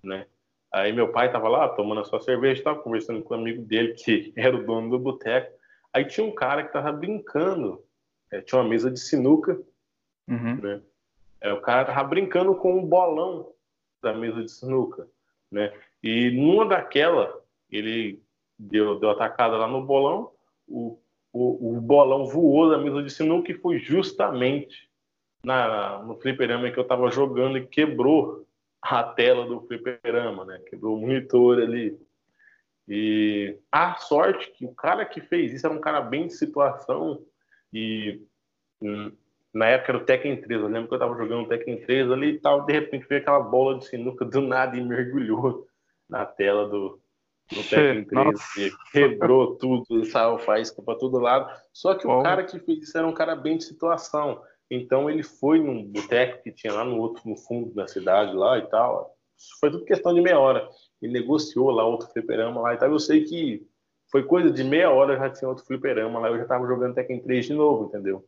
né? 0.02 0.26
Aí 0.72 0.92
meu 0.92 1.10
pai 1.10 1.32
tava 1.32 1.48
lá 1.48 1.68
tomando 1.68 2.00
a 2.00 2.04
sua 2.04 2.20
cerveja, 2.20 2.62
tava 2.62 2.80
conversando 2.80 3.22
com 3.22 3.34
um 3.34 3.38
amigo 3.38 3.62
dele 3.62 3.94
que 3.94 4.32
era 4.36 4.56
o 4.56 4.64
dono 4.64 4.90
do 4.90 4.98
boteco. 4.98 5.56
Aí 5.92 6.04
tinha 6.04 6.26
um 6.26 6.34
cara 6.34 6.62
que 6.62 6.72
tava 6.72 6.92
brincando, 6.92 7.82
é, 8.30 8.40
tinha 8.40 8.60
uma 8.60 8.68
mesa 8.68 8.90
de 8.90 9.00
sinuca, 9.00 9.58
uhum. 10.28 10.60
né? 10.60 10.82
É, 11.40 11.52
o 11.52 11.60
cara 11.60 11.84
tava 11.84 12.02
brincando 12.04 12.54
com 12.54 12.76
um 12.76 12.84
bolão 12.84 13.52
da 14.02 14.12
mesa 14.12 14.42
de 14.42 14.50
sinuca, 14.50 15.08
né? 15.50 15.72
E 16.02 16.30
numa 16.30 16.66
daquela, 16.66 17.42
ele 17.70 18.22
deu, 18.58 18.98
deu 18.98 19.10
atacada 19.10 19.56
lá 19.56 19.66
no 19.66 19.84
bolão, 19.84 20.32
o, 20.66 20.98
o, 21.32 21.76
o 21.76 21.80
bolão 21.80 22.26
voou 22.26 22.70
da 22.70 22.78
mesa 22.78 23.02
de 23.02 23.10
sinuca 23.10 23.50
e 23.50 23.58
foi 23.58 23.78
justamente 23.78 24.88
na, 25.42 26.02
no 26.02 26.16
fliperama 26.16 26.70
que 26.70 26.78
eu 26.78 26.86
tava 26.86 27.10
jogando 27.10 27.56
e 27.56 27.66
quebrou 27.66 28.46
a 28.82 29.02
tela 29.02 29.46
do 29.46 29.60
fliperama, 29.62 30.44
né? 30.44 30.58
Quebrou 30.68 30.96
o 30.96 31.00
monitor 31.00 31.58
ali. 31.58 31.98
E 32.86 33.58
a 33.70 33.96
sorte 33.96 34.50
que 34.52 34.64
o 34.64 34.74
cara 34.74 35.04
que 35.04 35.20
fez 35.20 35.52
isso 35.52 35.66
era 35.66 35.74
um 35.74 35.80
cara 35.80 36.00
bem 36.00 36.26
de 36.26 36.34
situação 36.34 37.22
e 37.72 38.22
hum, 38.80 39.12
na 39.52 39.66
época 39.66 39.92
era 39.92 39.98
o 39.98 40.04
Tekken 40.04 40.40
3, 40.40 40.60
eu 40.60 40.68
lembro 40.68 40.88
que 40.88 40.94
eu 40.94 40.98
tava 40.98 41.16
jogando 41.16 41.44
o 41.44 41.48
Tekken 41.48 41.80
3 41.80 42.10
ali 42.10 42.28
e 42.30 42.38
tal, 42.38 42.64
de 42.64 42.72
repente 42.72 43.06
veio 43.06 43.20
aquela 43.20 43.40
bola 43.40 43.78
de 43.78 43.86
sinuca 43.86 44.24
do 44.24 44.40
nada 44.40 44.76
e 44.76 44.82
mergulhou 44.82 45.66
na 46.08 46.24
tela 46.24 46.66
do, 46.68 47.00
do 47.50 47.62
Tekken 47.68 48.04
3 48.04 48.24
Nossa. 48.24 48.60
e 48.60 48.72
quebrou 48.92 49.56
tudo, 49.56 50.04
saiu 50.06 50.38
faísca 50.38 50.80
para 50.80 50.98
todo 50.98 51.18
lado. 51.18 51.50
Só 51.72 51.94
que 51.94 52.06
Bom. 52.06 52.20
o 52.20 52.22
cara 52.22 52.44
que 52.44 52.58
fez 52.58 52.84
isso 52.84 52.96
era 52.96 53.06
um 53.06 53.12
cara 53.12 53.34
bem 53.34 53.58
de 53.58 53.64
situação. 53.64 54.42
Então 54.70 55.08
ele 55.08 55.22
foi 55.22 55.58
num 55.60 55.84
boteco 55.84 56.42
que 56.42 56.52
tinha 56.52 56.72
lá 56.72 56.84
no 56.84 56.98
outro, 56.98 57.28
no 57.28 57.36
fundo 57.36 57.74
da 57.74 57.88
cidade 57.88 58.34
lá 58.34 58.58
e 58.58 58.66
tal. 58.66 59.16
Foi 59.60 59.70
tudo 59.70 59.84
questão 59.84 60.12
de 60.12 60.20
meia 60.20 60.38
hora. 60.38 60.68
Ele 61.00 61.12
negociou 61.12 61.70
lá 61.70 61.84
outro 61.86 62.08
fliperama 62.08 62.60
lá 62.60 62.74
e 62.74 62.76
tal. 62.76 62.90
Eu 62.90 62.98
sei 62.98 63.24
que 63.24 63.66
foi 64.10 64.24
coisa 64.24 64.50
de 64.50 64.64
meia 64.64 64.90
hora 64.90 65.16
já 65.16 65.30
tinha 65.30 65.48
outro 65.48 65.64
fliperama 65.64 66.18
lá. 66.18 66.28
Eu 66.28 66.38
já 66.38 66.44
tava 66.44 66.66
jogando 66.66 66.94
Tekken 66.94 67.20
3 67.20 67.46
de 67.46 67.54
novo, 67.54 67.86
entendeu? 67.86 68.26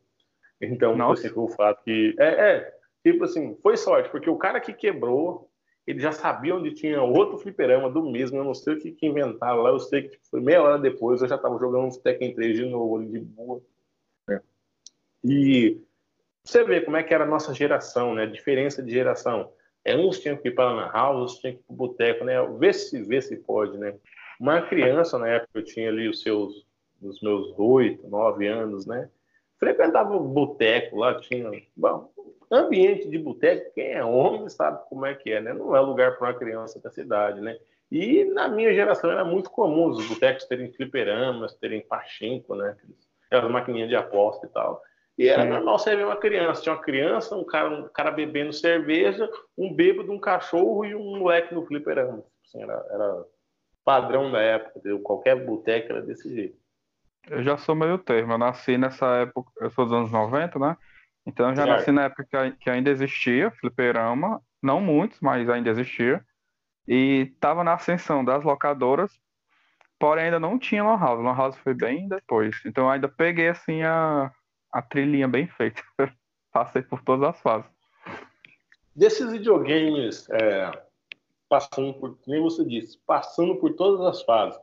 Então, 0.60 0.96
Nossa. 0.96 1.26
assim, 1.26 1.34
foi 1.34 1.44
o 1.44 1.48
fato 1.48 1.82
que. 1.82 2.14
É, 2.18 2.50
é, 2.50 2.74
tipo 3.02 3.24
assim, 3.24 3.56
foi 3.62 3.76
sorte, 3.76 4.10
porque 4.10 4.28
o 4.28 4.36
cara 4.36 4.60
que 4.60 4.72
quebrou, 4.72 5.50
ele 5.86 6.00
já 6.00 6.12
sabia 6.12 6.54
onde 6.54 6.74
tinha 6.74 7.02
outro 7.02 7.38
fliperama 7.38 7.90
do 7.90 8.10
mesmo. 8.10 8.38
Eu 8.38 8.44
não 8.44 8.54
sei 8.54 8.74
o 8.74 8.78
que, 8.78 8.92
que 8.92 9.06
inventaram 9.06 9.62
lá. 9.62 9.70
Eu 9.70 9.80
sei 9.80 10.02
que 10.02 10.08
tipo, 10.10 10.26
foi 10.30 10.40
meia 10.40 10.62
hora 10.62 10.78
depois 10.78 11.22
eu 11.22 11.28
já 11.28 11.38
tava 11.38 11.58
jogando 11.58 11.98
Tekken 12.00 12.34
3 12.34 12.56
de 12.56 12.66
novo 12.66 12.96
ali 12.96 13.08
de 13.08 13.20
boa. 13.20 13.62
Né? 14.28 14.40
E 15.24 15.80
você 16.50 16.64
vê 16.64 16.80
como 16.80 16.96
é 16.96 17.02
que 17.02 17.14
era 17.14 17.24
a 17.24 17.26
nossa 17.26 17.54
geração, 17.54 18.14
né? 18.14 18.24
A 18.24 18.26
diferença 18.26 18.82
de 18.82 18.90
geração. 18.90 19.52
É, 19.84 19.96
uns 19.96 20.18
tinham 20.18 20.36
que 20.36 20.48
ir 20.48 20.54
para 20.54 20.68
a 20.68 20.92
House, 20.92 21.18
outros 21.18 21.38
tinham 21.38 21.54
que 21.54 21.60
ir 21.60 21.64
para 21.64 21.72
o 21.72 21.76
boteco, 21.76 22.24
né? 22.24 22.34
Vê 22.58 22.72
se, 22.72 23.02
vê 23.02 23.22
se 23.22 23.36
pode, 23.36 23.78
né? 23.78 23.94
Uma 24.38 24.60
criança, 24.62 25.18
na 25.18 25.28
época, 25.28 25.50
eu 25.54 25.64
tinha 25.64 25.88
ali 25.88 26.08
os 26.08 26.22
seus, 26.22 26.66
os 27.00 27.20
meus 27.22 27.54
oito, 27.58 28.08
nove 28.08 28.46
anos, 28.46 28.86
né? 28.86 29.08
Frequentava 29.58 30.16
o 30.16 30.20
boteco 30.20 30.96
lá, 30.96 31.20
tinha... 31.20 31.50
Bom, 31.76 32.10
ambiente 32.50 33.08
de 33.08 33.18
boteco, 33.18 33.72
quem 33.74 33.92
é 33.92 34.04
homem 34.04 34.48
sabe 34.48 34.82
como 34.88 35.06
é 35.06 35.14
que 35.14 35.30
é, 35.30 35.40
né? 35.40 35.52
Não 35.52 35.76
é 35.76 35.80
lugar 35.80 36.16
para 36.16 36.28
uma 36.28 36.38
criança 36.38 36.80
da 36.80 36.90
cidade, 36.90 37.40
né? 37.40 37.56
E 37.90 38.24
na 38.24 38.48
minha 38.48 38.72
geração 38.72 39.10
era 39.10 39.24
muito 39.24 39.50
comum 39.50 39.88
os 39.88 40.06
botecos 40.08 40.44
terem 40.44 40.72
fliperamas, 40.72 41.54
terem 41.54 41.80
pachinko, 41.80 42.54
né? 42.54 42.76
Aquelas 43.26 43.50
maquininhas 43.50 43.88
de 43.88 43.96
aposta 43.96 44.46
e 44.46 44.48
tal. 44.48 44.82
E 45.20 45.28
era 45.28 45.44
normal 45.44 45.78
você 45.78 45.94
ver 45.94 46.06
uma 46.06 46.16
criança. 46.16 46.62
Tinha 46.62 46.74
uma 46.74 46.80
criança, 46.80 47.36
um 47.36 47.44
cara, 47.44 47.68
um 47.68 47.88
cara 47.88 48.10
bebendo 48.10 48.54
cerveja, 48.54 49.28
um 49.56 49.70
bêbado, 49.70 50.10
um 50.10 50.18
cachorro 50.18 50.82
e 50.82 50.94
um 50.94 51.18
moleque 51.18 51.54
no 51.54 51.66
fliperama. 51.66 52.24
Assim, 52.42 52.62
era, 52.62 52.82
era 52.90 53.24
padrão 53.84 54.32
da 54.32 54.40
época, 54.40 54.78
entendeu? 54.78 54.98
qualquer 55.00 55.36
boteca 55.44 55.92
era 55.92 56.00
desse 56.00 56.34
jeito. 56.34 56.56
Eu 57.28 57.42
já 57.42 57.58
sou 57.58 57.74
meio 57.74 57.98
termo, 57.98 58.32
eu 58.32 58.38
nasci 58.38 58.78
nessa 58.78 59.06
época, 59.16 59.52
eu 59.60 59.70
sou 59.70 59.84
dos 59.84 59.92
anos 59.92 60.10
90, 60.10 60.58
né? 60.58 60.74
Então 61.26 61.50
eu 61.50 61.54
já 61.54 61.64
certo. 61.64 61.76
nasci 61.76 61.92
na 61.92 62.04
época 62.04 62.54
que, 62.58 62.70
ainda 62.70 62.88
existia 62.88 63.50
fliperama, 63.50 64.40
não 64.62 64.80
muitos, 64.80 65.20
mas 65.20 65.50
ainda 65.50 65.68
existia. 65.68 66.24
E 66.88 67.30
tava 67.38 67.62
na 67.62 67.74
ascensão 67.74 68.24
das 68.24 68.42
locadoras, 68.42 69.12
porém 69.98 70.24
ainda 70.24 70.40
não 70.40 70.58
tinha 70.58 70.82
Lan 70.82 70.98
House. 70.98 71.22
Lan 71.22 71.36
House 71.36 71.56
foi 71.58 71.74
bem 71.74 72.08
depois. 72.08 72.58
Então 72.64 72.84
eu 72.84 72.90
ainda 72.90 73.06
peguei 73.06 73.48
assim 73.48 73.82
a, 73.82 74.32
a 74.72 74.82
trilhinha 74.82 75.28
bem 75.28 75.46
feita. 75.46 75.82
Passei 76.52 76.82
por 76.82 77.02
todas 77.02 77.28
as 77.28 77.40
fases. 77.40 77.70
Desses 78.94 79.30
videogames, 79.30 80.28
é, 80.30 80.82
passando 81.48 81.94
por, 81.94 82.18
nem 82.26 82.40
você 82.40 82.64
disse, 82.64 82.98
passando 83.06 83.56
por 83.56 83.74
todas 83.74 84.04
as 84.06 84.22
fases, 84.22 84.60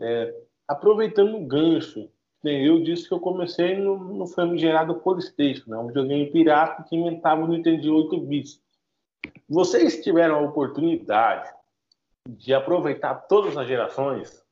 é, 0.00 0.34
aproveitando 0.66 1.36
o 1.36 1.46
gancho, 1.46 2.10
eu 2.44 2.82
disse 2.82 3.08
que 3.08 3.14
eu 3.14 3.20
comecei 3.20 3.76
no, 3.76 3.96
no 3.98 4.26
famigerado 4.26 4.94
Polystation, 4.96 5.70
né, 5.70 5.76
um 5.76 5.88
videogame 5.88 6.30
pirata 6.30 6.84
que 6.84 6.96
inventava 6.96 7.40
no 7.40 7.48
Nintendo 7.48 7.96
8 7.96 8.20
bits. 8.20 8.60
Vocês 9.48 10.02
tiveram 10.02 10.36
a 10.36 10.42
oportunidade 10.42 11.50
de 12.28 12.54
aproveitar 12.54 13.14
todas 13.26 13.56
as 13.56 13.66
gerações? 13.66 14.44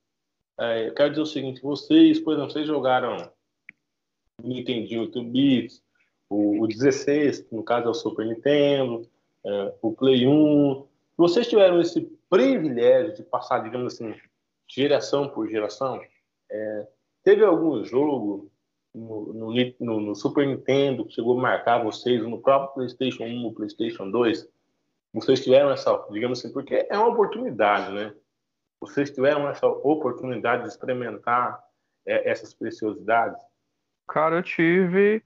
É, 0.59 0.89
eu 0.89 0.95
quero 0.95 1.11
dizer 1.11 1.23
o 1.23 1.27
seguinte, 1.27 1.61
vocês, 1.61 2.19
por 2.19 2.33
exemplo, 2.33 2.51
vocês 2.51 2.67
jogaram 2.67 3.31
o 4.43 4.49
Nintendo 4.49 5.01
8 5.01 5.23
bits, 5.25 5.83
o, 6.29 6.63
o 6.63 6.67
16, 6.67 7.41
que 7.41 7.55
no 7.55 7.63
caso 7.63 7.87
é 7.87 7.91
o 7.91 7.95
Super 7.95 8.27
Nintendo, 8.27 9.09
é, 9.45 9.75
o 9.81 9.93
Play 9.93 10.27
1. 10.27 10.87
Vocês 11.17 11.49
tiveram 11.49 11.81
esse 11.81 12.01
privilégio 12.29 13.15
de 13.15 13.23
passar, 13.23 13.61
digamos 13.61 13.95
assim, 13.95 14.15
geração 14.69 15.29
por 15.29 15.49
geração? 15.49 16.01
É, 16.51 16.87
teve 17.23 17.45
algum 17.45 17.85
jogo 17.85 18.51
no, 18.95 19.33
no, 19.33 19.75
no, 19.81 20.01
no, 20.01 20.15
Super 20.15 20.47
Nintendo 20.47 21.05
que 21.05 21.15
chegou 21.15 21.39
a 21.39 21.43
marcar 21.43 21.83
vocês, 21.83 22.23
no 22.23 22.41
próprio 22.41 22.75
PlayStation 22.75 23.25
1, 23.25 23.43
no 23.43 23.55
PlayStation 23.55 24.11
2? 24.11 24.49
Vocês 25.15 25.43
tiveram 25.43 25.71
essa, 25.71 25.97
digamos 26.11 26.39
assim, 26.39 26.53
porque 26.53 26.87
é 26.91 26.99
uma 26.99 27.09
oportunidade, 27.09 27.93
né? 27.93 28.15
Vocês 28.81 29.11
tiveram 29.11 29.49
essa 29.49 29.67
oportunidade 29.67 30.65
de 30.65 30.69
experimentar 30.69 31.65
é, 32.05 32.31
essas 32.31 32.53
preciosidades? 32.53 33.41
Cara, 34.09 34.37
eu 34.37 34.43
tive, 34.43 35.23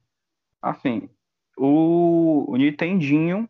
assim, 0.62 1.08
o, 1.56 2.46
o 2.48 2.56
Nintendinho 2.56 3.48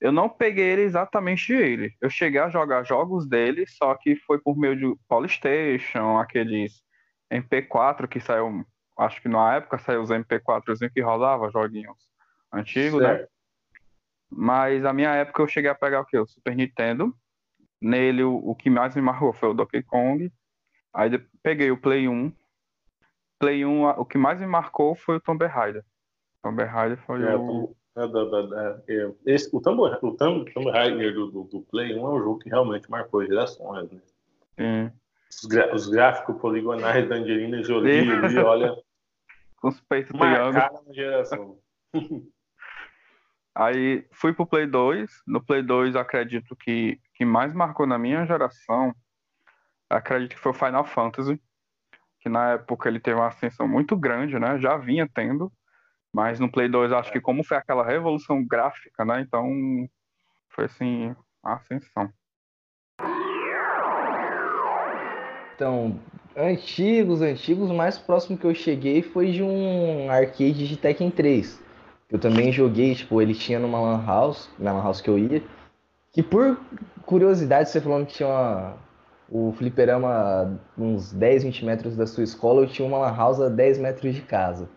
eu 0.00 0.10
não 0.10 0.28
peguei 0.28 0.64
ele 0.64 0.82
exatamente 0.82 1.52
ele. 1.52 1.94
Eu 2.00 2.08
cheguei 2.08 2.40
a 2.40 2.48
jogar 2.48 2.84
jogos 2.84 3.28
dele, 3.28 3.66
só 3.66 3.94
que 3.94 4.16
foi 4.16 4.40
por 4.40 4.56
meio 4.56 4.74
de 4.74 4.98
Polystation, 5.06 6.16
aqueles 6.16 6.82
MP4 7.30 8.08
que 8.08 8.18
saiu, 8.18 8.64
acho 8.98 9.20
que 9.20 9.28
na 9.28 9.56
época 9.56 9.78
saiu 9.78 10.00
os 10.00 10.08
MP4 10.08 10.90
que 10.90 11.02
rodava 11.02 11.50
joguinhos 11.50 11.98
antigos, 12.50 13.02
né? 13.02 13.26
Mas 14.30 14.84
a 14.84 14.92
minha 14.92 15.14
época 15.14 15.42
eu 15.42 15.48
cheguei 15.48 15.70
a 15.70 15.74
pegar 15.74 16.00
o 16.00 16.06
que? 16.06 16.16
O 16.16 16.26
Super 16.26 16.56
Nintendo. 16.56 17.14
Nele 17.82 18.22
o, 18.22 18.36
o 18.36 18.54
que 18.54 18.70
mais 18.70 18.94
me 18.94 19.02
marcou 19.02 19.32
foi 19.32 19.50
o 19.50 19.54
Donkey 19.54 19.82
Kong. 19.82 20.32
Aí 20.94 21.18
peguei 21.42 21.70
o 21.70 21.76
Play 21.76 22.08
1. 22.08 22.32
Play 23.40 23.64
1, 23.64 23.88
o 23.88 24.04
que 24.04 24.16
mais 24.16 24.38
me 24.38 24.46
marcou 24.46 24.94
foi 24.94 25.16
o 25.16 25.20
Tomb 25.20 25.44
Raider. 25.46 25.84
Tomb 26.42 26.62
Raider 26.62 26.98
foi 26.98 27.22
é, 27.24 27.34
o 27.34 27.74
da, 27.96 28.06
da, 28.06 28.82
é, 28.88 29.10
esse, 29.26 29.50
o 29.52 29.60
Tomb, 29.60 29.80
o 29.80 30.16
Tomb, 30.16 30.52
Tomb 30.52 30.70
Raider 30.70 31.12
do, 31.12 31.30
do, 31.30 31.44
do, 31.44 31.60
Play 31.62 31.94
1 31.94 31.98
é 31.98 32.08
um 32.08 32.18
jogo 32.18 32.38
que 32.38 32.48
realmente 32.48 32.88
marcou 32.88 33.26
gerações, 33.26 33.90
né? 33.90 34.92
Os, 35.28 35.44
os, 35.74 35.88
gráficos 35.88 36.40
poligonais 36.40 37.08
da 37.08 37.16
Angelina 37.16 37.62
Jolie 37.62 38.10
ali, 38.12 38.38
olha. 38.38 38.76
Com 39.60 39.68
os 39.68 39.80
peitos 39.80 40.12
marcaram 40.12 40.82
a 40.88 40.92
geração. 40.92 41.58
Aí 43.54 44.06
fui 44.12 44.32
pro 44.32 44.46
Play 44.46 44.66
2. 44.66 45.22
No 45.26 45.44
Play 45.44 45.62
2, 45.62 45.96
acredito 45.96 46.56
que 46.56 46.98
que 47.20 47.24
mais 47.26 47.52
marcou 47.52 47.86
na 47.86 47.98
minha 47.98 48.24
geração, 48.24 48.94
acredito 49.90 50.36
que 50.36 50.40
foi 50.40 50.52
o 50.52 50.54
Final 50.54 50.86
Fantasy, 50.86 51.38
que 52.20 52.28
na 52.28 52.52
época 52.52 52.88
ele 52.88 53.00
teve 53.00 53.18
uma 53.18 53.28
ascensão 53.28 53.66
muito 53.66 53.96
grande, 53.96 54.38
né? 54.38 54.58
Já 54.58 54.76
vinha 54.76 55.08
tendo, 55.12 55.50
mas 56.12 56.38
no 56.38 56.50
Play 56.50 56.68
2, 56.68 56.92
acho 56.92 57.10
que 57.10 57.20
como 57.20 57.42
foi 57.42 57.56
aquela 57.56 57.84
revolução 57.84 58.44
gráfica, 58.44 59.04
né? 59.04 59.20
Então, 59.20 59.48
foi 60.50 60.66
assim, 60.66 61.14
a 61.42 61.54
ascensão. 61.54 62.12
Então, 65.54 66.00
antigos, 66.36 67.20
antigos, 67.22 67.70
o 67.70 67.74
mais 67.74 67.98
próximo 67.98 68.38
que 68.38 68.46
eu 68.46 68.54
cheguei 68.54 69.02
foi 69.02 69.32
de 69.32 69.42
um 69.42 70.10
arcade 70.10 70.66
de 70.66 70.76
Tekken 70.76 71.10
3. 71.10 71.62
Eu 72.10 72.18
também 72.18 72.50
joguei, 72.50 72.94
tipo, 72.94 73.20
ele 73.20 73.34
tinha 73.34 73.58
numa 73.58 73.80
lan 73.80 74.04
house, 74.04 74.50
na 74.58 74.72
lan 74.72 74.82
house 74.82 75.00
que 75.00 75.08
eu 75.08 75.18
ia, 75.18 75.42
que 76.12 76.22
por 76.22 76.58
curiosidade, 77.04 77.70
você 77.70 77.80
falando 77.80 78.06
que 78.06 78.14
tinha 78.14 78.28
uma, 78.28 78.76
o 79.30 79.52
fliperama 79.52 80.60
uns 80.76 81.12
10, 81.12 81.44
20 81.44 81.64
metros 81.64 81.96
da 81.96 82.06
sua 82.06 82.24
escola, 82.24 82.62
eu 82.62 82.66
tinha 82.66 82.86
uma 82.86 82.98
lan 82.98 83.16
house 83.16 83.40
a 83.40 83.48
10 83.48 83.78
metros 83.78 84.14
de 84.14 84.22
casa 84.22 84.68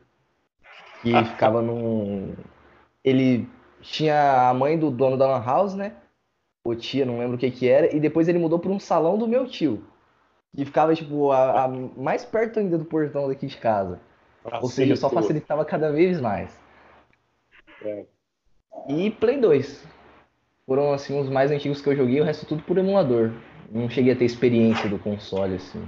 que 1.04 1.14
ah. 1.14 1.26
ficava 1.26 1.62
num. 1.62 2.34
Ele 3.04 3.48
tinha 3.82 4.50
a 4.50 4.54
mãe 4.54 4.80
do 4.80 4.90
dono 4.90 5.18
da 5.18 5.28
Lan 5.28 5.44
House, 5.44 5.76
né? 5.76 5.94
Ou 6.64 6.74
tia, 6.74 7.06
não 7.06 7.20
lembro 7.20 7.36
o 7.36 7.38
que 7.38 7.52
que 7.52 7.68
era, 7.68 7.94
e 7.94 8.00
depois 8.00 8.30
ele 8.30 8.40
mudou 8.40 8.58
para 8.58 8.72
um 8.72 8.80
salão 8.80 9.18
do 9.18 9.28
meu 9.28 9.46
tio. 9.46 9.84
Que 10.56 10.64
ficava, 10.64 10.96
tipo, 10.96 11.32
a, 11.32 11.66
a 11.66 11.68
mais 11.68 12.24
perto 12.24 12.60
ainda 12.60 12.78
do 12.78 12.86
portão 12.86 13.28
daqui 13.28 13.48
de 13.48 13.58
casa. 13.58 14.00
Ou 14.62 14.70
seja, 14.70 14.96
só 14.96 15.10
facilitava 15.10 15.66
cada 15.66 15.92
vez 15.92 16.22
mais. 16.22 16.58
É. 17.82 18.06
E 18.88 19.12
Play 19.12 19.40
2. 19.40 19.86
Foram, 20.66 20.94
assim, 20.94 21.20
os 21.20 21.30
mais 21.30 21.52
antigos 21.52 21.82
que 21.82 21.90
eu 21.90 21.96
joguei, 21.96 22.22
o 22.22 22.24
resto 22.24 22.46
tudo 22.46 22.64
por 22.64 22.78
emulador. 22.78 23.32
Não 23.74 23.90
cheguei 23.90 24.14
a 24.14 24.16
ter 24.16 24.26
experiência 24.26 24.88
do 24.88 25.00
console, 25.00 25.56
assim. 25.56 25.84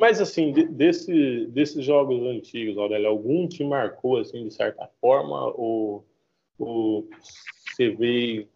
Mas, 0.00 0.20
assim, 0.20 0.52
desse, 0.52 1.46
desses 1.46 1.84
jogos 1.84 2.22
antigos, 2.22 2.78
Aurélio, 2.78 3.08
algum 3.08 3.48
te 3.48 3.64
marcou, 3.64 4.18
assim, 4.18 4.46
de 4.46 4.54
certa 4.54 4.88
forma? 5.00 5.46
Ou, 5.56 6.06
ou 6.56 7.08
você 7.68 7.90
vê 7.90 8.46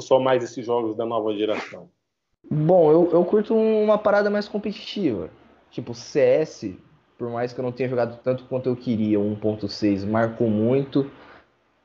só 0.00 0.18
mais 0.18 0.42
esses 0.42 0.66
jogos 0.66 0.96
da 0.96 1.06
nova 1.06 1.32
geração? 1.36 1.88
Bom, 2.50 2.90
eu, 2.90 3.10
eu 3.12 3.24
curto 3.24 3.54
uma 3.54 3.96
parada 3.96 4.28
mais 4.28 4.48
competitiva. 4.48 5.30
Tipo, 5.70 5.94
CS, 5.94 6.74
por 7.16 7.30
mais 7.30 7.52
que 7.52 7.60
eu 7.60 7.62
não 7.62 7.72
tenha 7.72 7.88
jogado 7.88 8.20
tanto 8.22 8.44
quanto 8.44 8.68
eu 8.68 8.74
queria, 8.74 9.18
1.6 9.18 10.04
marcou 10.04 10.50
muito. 10.50 11.10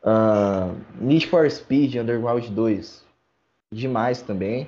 Uh, 0.04 0.76
Need 1.00 1.28
for 1.28 1.50
Speed 1.50 1.96
Underground 1.96 2.48
2, 2.48 3.06
demais 3.72 4.22
também. 4.22 4.68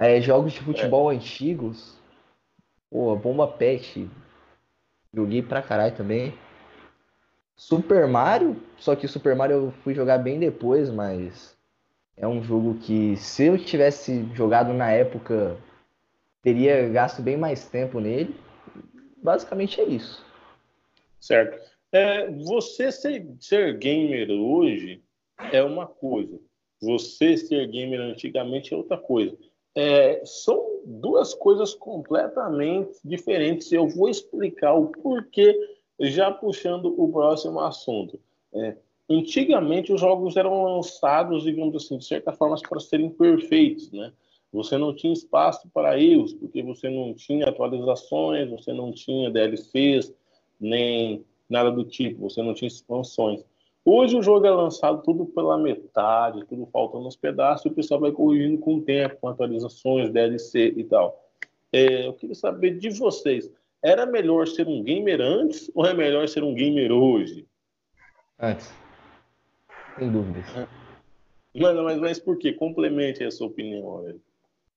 É, 0.00 0.20
jogos 0.20 0.54
de 0.54 0.60
futebol 0.60 1.12
é. 1.12 1.14
antigos, 1.14 2.00
Pô, 2.90 3.14
Bomba 3.14 3.46
Pet. 3.46 4.10
Joguei 5.14 5.42
pra 5.42 5.62
caralho 5.62 5.94
também. 5.96 6.34
Super 7.54 8.08
Mario, 8.08 8.60
só 8.78 8.96
que 8.96 9.06
Super 9.06 9.36
Mario 9.36 9.56
eu 9.56 9.70
fui 9.84 9.94
jogar 9.94 10.18
bem 10.18 10.40
depois, 10.40 10.90
mas 10.90 11.56
é 12.16 12.26
um 12.26 12.42
jogo 12.42 12.78
que 12.78 13.16
se 13.16 13.46
eu 13.46 13.58
tivesse 13.58 14.24
jogado 14.34 14.72
na 14.72 14.90
época, 14.90 15.56
teria 16.42 16.88
gasto 16.88 17.22
bem 17.22 17.36
mais 17.36 17.68
tempo 17.68 18.00
nele. 18.00 18.34
Basicamente 19.22 19.80
é 19.80 19.84
isso. 19.84 20.24
Certo. 21.20 21.60
É, 21.92 22.30
você 22.30 22.90
ser, 22.90 23.26
ser 23.38 23.76
gamer 23.78 24.30
hoje 24.30 25.02
é 25.52 25.62
uma 25.62 25.86
coisa. 25.86 26.40
Você 26.80 27.36
ser 27.36 27.66
gamer 27.68 28.00
antigamente 28.00 28.72
é 28.72 28.76
outra 28.76 28.96
coisa. 28.96 29.36
É, 29.74 30.22
são 30.24 30.80
duas 30.84 31.34
coisas 31.34 31.74
completamente 31.74 32.98
diferentes. 33.04 33.70
Eu 33.70 33.88
vou 33.88 34.08
explicar 34.08 34.74
o 34.74 34.88
porquê, 34.88 35.56
já 36.00 36.30
puxando 36.30 36.94
o 36.98 37.10
próximo 37.10 37.60
assunto. 37.60 38.18
É, 38.52 38.76
antigamente, 39.08 39.92
os 39.92 40.00
jogos 40.00 40.36
eram 40.36 40.64
lançados, 40.64 41.44
digamos 41.44 41.76
assim, 41.76 41.98
de 41.98 42.04
certa 42.04 42.32
forma, 42.32 42.56
para 42.68 42.80
serem 42.80 43.10
perfeitos, 43.10 43.90
né? 43.92 44.12
Você 44.52 44.76
não 44.76 44.92
tinha 44.94 45.12
espaço 45.12 45.68
para 45.72 46.00
erros, 46.00 46.32
porque 46.32 46.60
você 46.62 46.90
não 46.90 47.14
tinha 47.14 47.48
atualizações, 47.48 48.50
você 48.50 48.72
não 48.72 48.90
tinha 48.90 49.30
DLCs, 49.30 50.12
nem 50.58 51.24
nada 51.48 51.70
do 51.70 51.84
tipo, 51.84 52.28
você 52.28 52.42
não 52.42 52.52
tinha 52.52 52.66
expansões. 52.66 53.44
Hoje 53.84 54.16
o 54.16 54.22
jogo 54.22 54.46
é 54.46 54.50
lançado 54.50 55.02
tudo 55.02 55.24
pela 55.24 55.56
metade, 55.56 56.44
tudo 56.46 56.68
faltando 56.70 57.06
uns 57.06 57.16
pedaços, 57.16 57.64
e 57.64 57.68
o 57.68 57.74
pessoal 57.74 58.00
vai 58.00 58.12
corrigindo 58.12 58.58
com 58.58 58.76
o 58.76 58.82
tempo, 58.82 59.16
com 59.20 59.28
atualizações, 59.28 60.10
DLC 60.10 60.74
e 60.76 60.84
tal. 60.84 61.18
É, 61.72 62.06
eu 62.06 62.12
queria 62.12 62.34
saber 62.34 62.76
de 62.78 62.90
vocês, 62.90 63.50
era 63.82 64.04
melhor 64.04 64.46
ser 64.46 64.68
um 64.68 64.82
gamer 64.82 65.20
antes 65.20 65.70
ou 65.74 65.86
é 65.86 65.94
melhor 65.94 66.28
ser 66.28 66.44
um 66.44 66.54
gamer 66.54 66.92
hoje? 66.92 67.46
Antes. 68.38 68.70
Sem 69.98 70.10
dúvidas. 70.10 70.44
É. 70.56 70.66
Mas, 71.58 71.76
mas, 71.76 71.98
mas 71.98 72.18
por 72.18 72.38
quê? 72.38 72.52
Complemente 72.52 73.24
a 73.24 73.30
sua 73.30 73.46
opinião, 73.46 74.02
velho. 74.02 74.20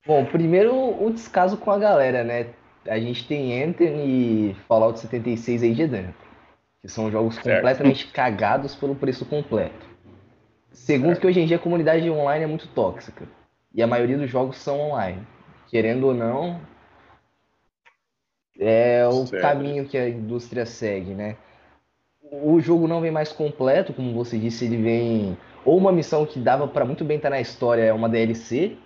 Bom, 0.05 0.25
primeiro 0.25 0.73
o 0.73 1.11
descaso 1.11 1.57
com 1.57 1.71
a 1.71 1.77
galera, 1.77 2.23
né? 2.23 2.53
A 2.85 2.99
gente 2.99 3.27
tem 3.27 3.63
Anthem 3.63 4.49
e 4.49 4.53
Fallout 4.67 4.99
76 4.99 5.63
aí 5.63 5.73
de 5.73 5.87
dentro 5.87 6.32
que 6.83 6.89
são 6.89 7.09
jogos 7.09 7.35
certo. 7.35 7.55
completamente 7.55 8.07
cagados 8.07 8.75
pelo 8.75 8.93
preço 8.93 9.25
completo. 9.25 9.87
Segundo, 10.69 11.07
certo. 11.11 11.21
que 11.21 11.27
hoje 11.27 11.39
em 11.39 11.45
dia 11.45 11.55
a 11.55 11.59
comunidade 11.59 12.09
online 12.09 12.43
é 12.43 12.47
muito 12.47 12.67
tóxica. 12.67 13.25
e 13.73 13.81
a 13.81 13.87
maioria 13.87 14.17
dos 14.17 14.29
jogos 14.29 14.57
são 14.57 14.79
online. 14.79 15.25
Querendo 15.67 16.07
ou 16.07 16.13
não, 16.13 16.61
é 18.59 19.07
o 19.07 19.25
Certo. 19.25 19.41
caminho 19.41 19.87
que 19.87 19.97
a 19.97 20.07
indústria 20.09 20.65
segue, 20.65 21.15
né? 21.15 21.37
O 22.31 22.59
jogo 22.59 22.87
não 22.87 23.01
vem 23.01 23.09
mais 23.11 23.31
completo, 23.31 23.93
como 23.93 24.13
você 24.13 24.37
disse, 24.37 24.65
ele 24.65 24.77
vem 24.77 25.37
ou 25.65 25.77
uma 25.77 25.91
missão 25.91 26.25
que 26.25 26.39
dava 26.39 26.67
para 26.67 26.85
muito 26.85 27.05
bem 27.05 27.17
estar 27.17 27.29
na 27.29 27.39
história, 27.39 27.81
é 27.83 27.93
uma 27.93 28.09
DLC, 28.09 28.77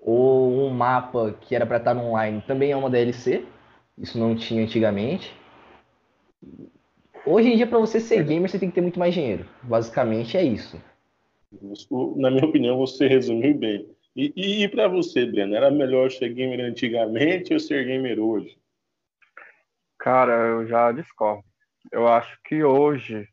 ou 0.00 0.66
um 0.66 0.70
mapa 0.70 1.34
que 1.40 1.54
era 1.54 1.66
para 1.66 1.78
estar 1.78 1.92
no 1.94 2.04
online, 2.04 2.42
também 2.46 2.70
é 2.70 2.76
uma 2.76 2.88
DLC. 2.88 3.44
Isso 3.98 4.18
não 4.18 4.34
tinha 4.34 4.62
antigamente. 4.62 5.34
Hoje 7.30 7.48
em 7.48 7.56
dia, 7.56 7.66
para 7.66 7.78
você 7.78 8.00
ser 8.00 8.24
gamer, 8.24 8.50
você 8.50 8.58
tem 8.58 8.68
que 8.68 8.74
ter 8.74 8.80
muito 8.80 8.98
mais 8.98 9.14
dinheiro. 9.14 9.48
Basicamente 9.62 10.36
é 10.36 10.42
isso. 10.42 10.82
Na 12.16 12.28
minha 12.28 12.44
opinião, 12.44 12.76
você 12.76 13.06
resumiu 13.06 13.56
bem. 13.56 13.88
E, 14.16 14.64
e, 14.64 14.68
para 14.68 14.88
você, 14.88 15.24
Breno, 15.24 15.54
era 15.54 15.70
melhor 15.70 16.10
ser 16.10 16.34
gamer 16.34 16.58
antigamente 16.58 17.52
ou 17.52 17.60
ser 17.60 17.84
gamer 17.86 18.18
hoje? 18.18 18.58
Cara, 19.96 20.32
eu 20.32 20.66
já 20.66 20.90
discordo. 20.90 21.44
Eu 21.92 22.08
acho 22.08 22.36
que 22.42 22.64
hoje 22.64 23.28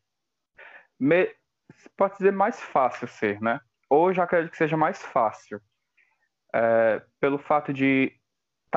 me- 1.00 1.34
pode 1.96 2.18
dizer 2.18 2.32
mais 2.32 2.62
fácil 2.62 3.08
ser, 3.08 3.42
né? 3.42 3.60
Hoje 3.90 4.20
eu 4.20 4.24
acredito 4.24 4.52
que 4.52 4.58
seja 4.58 4.78
mais 4.78 5.02
fácil. 5.02 5.60
É, 6.54 7.02
pelo 7.20 7.40
fato 7.40 7.74
de 7.74 8.14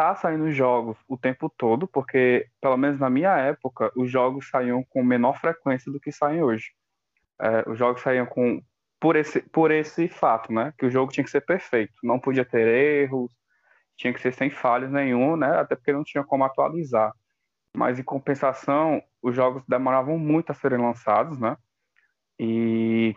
estar 0.01 0.17
saindo 0.17 0.51
jogos 0.51 0.97
o 1.07 1.19
tempo 1.19 1.53
todo, 1.57 1.87
porque, 1.87 2.47
pelo 2.61 2.77
menos 2.79 2.99
na 2.99 3.11
minha 3.11 3.37
época, 3.37 3.93
os 3.95 4.11
jogos 4.11 4.49
saíam 4.49 4.83
com 4.89 5.05
menor 5.05 5.39
frequência 5.39 5.93
do 5.93 6.01
que 6.01 6.11
saem 6.11 6.43
hoje. 6.43 6.73
É, 7.41 7.69
os 7.69 7.79
jogos 7.79 8.01
saíam 8.01 8.25
com 8.27 8.63
por 8.99 9.17
esse, 9.17 9.41
por 9.43 9.71
esse 9.71 10.09
fato, 10.09 10.53
né? 10.53 10.73
Que 10.79 10.87
o 10.87 10.91
jogo 10.91 11.13
tinha 11.13 11.25
que 11.25 11.31
ser 11.31 11.43
perfeito, 11.43 11.93
não 12.03 12.19
podia 12.19 12.45
ter 12.45 12.67
erros, 12.67 13.33
tinha 13.97 14.13
que 14.13 14.21
ser 14.21 14.33
sem 14.33 14.51
falhas 14.51 14.91
nenhum, 14.91 15.37
né? 15.37 15.59
Até 15.59 15.77
porque 15.77 15.93
não 15.93 16.05
tinha 16.05 16.25
como 16.25 16.45
atualizar. 16.45 17.13
Mas 17.77 17.99
em 17.99 18.03
compensação, 18.03 19.03
os 19.23 19.35
jogos 19.37 19.63
demoravam 19.69 20.19
muito 20.19 20.51
a 20.51 20.55
serem 20.55 20.79
lançados, 20.79 21.39
né? 21.39 21.57
E 22.39 23.15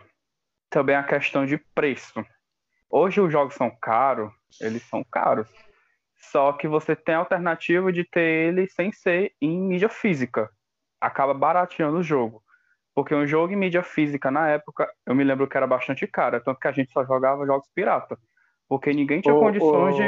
também 0.68 0.96
a 0.96 1.02
questão 1.02 1.46
de 1.46 1.56
preço. 1.74 2.24
Hoje 2.90 3.20
os 3.20 3.32
jogos 3.32 3.54
são 3.54 3.70
caros, 3.70 4.32
eles 4.60 4.82
são 4.82 5.02
caros. 5.10 5.48
Só 6.30 6.52
que 6.52 6.66
você 6.68 6.94
tem 6.96 7.14
a 7.14 7.18
alternativa 7.18 7.92
de 7.92 8.04
ter 8.04 8.48
ele 8.48 8.68
sem 8.68 8.92
ser 8.92 9.32
em 9.40 9.60
mídia 9.60 9.88
física. 9.88 10.50
Acaba 11.00 11.34
barateando 11.34 11.98
o 11.98 12.02
jogo. 12.02 12.42
Porque 12.94 13.14
um 13.14 13.26
jogo 13.26 13.52
em 13.52 13.56
mídia 13.56 13.82
física 13.82 14.30
na 14.30 14.48
época, 14.48 14.88
eu 15.04 15.14
me 15.14 15.24
lembro 15.24 15.48
que 15.48 15.56
era 15.56 15.66
bastante 15.66 16.06
caro, 16.06 16.40
tanto 16.42 16.60
que 16.60 16.68
a 16.68 16.72
gente 16.72 16.92
só 16.92 17.04
jogava 17.04 17.44
jogos 17.46 17.68
pirata. 17.74 18.16
Porque 18.68 18.92
ninguém 18.92 19.20
tinha 19.20 19.34
condições 19.40 19.94
de 19.96 20.02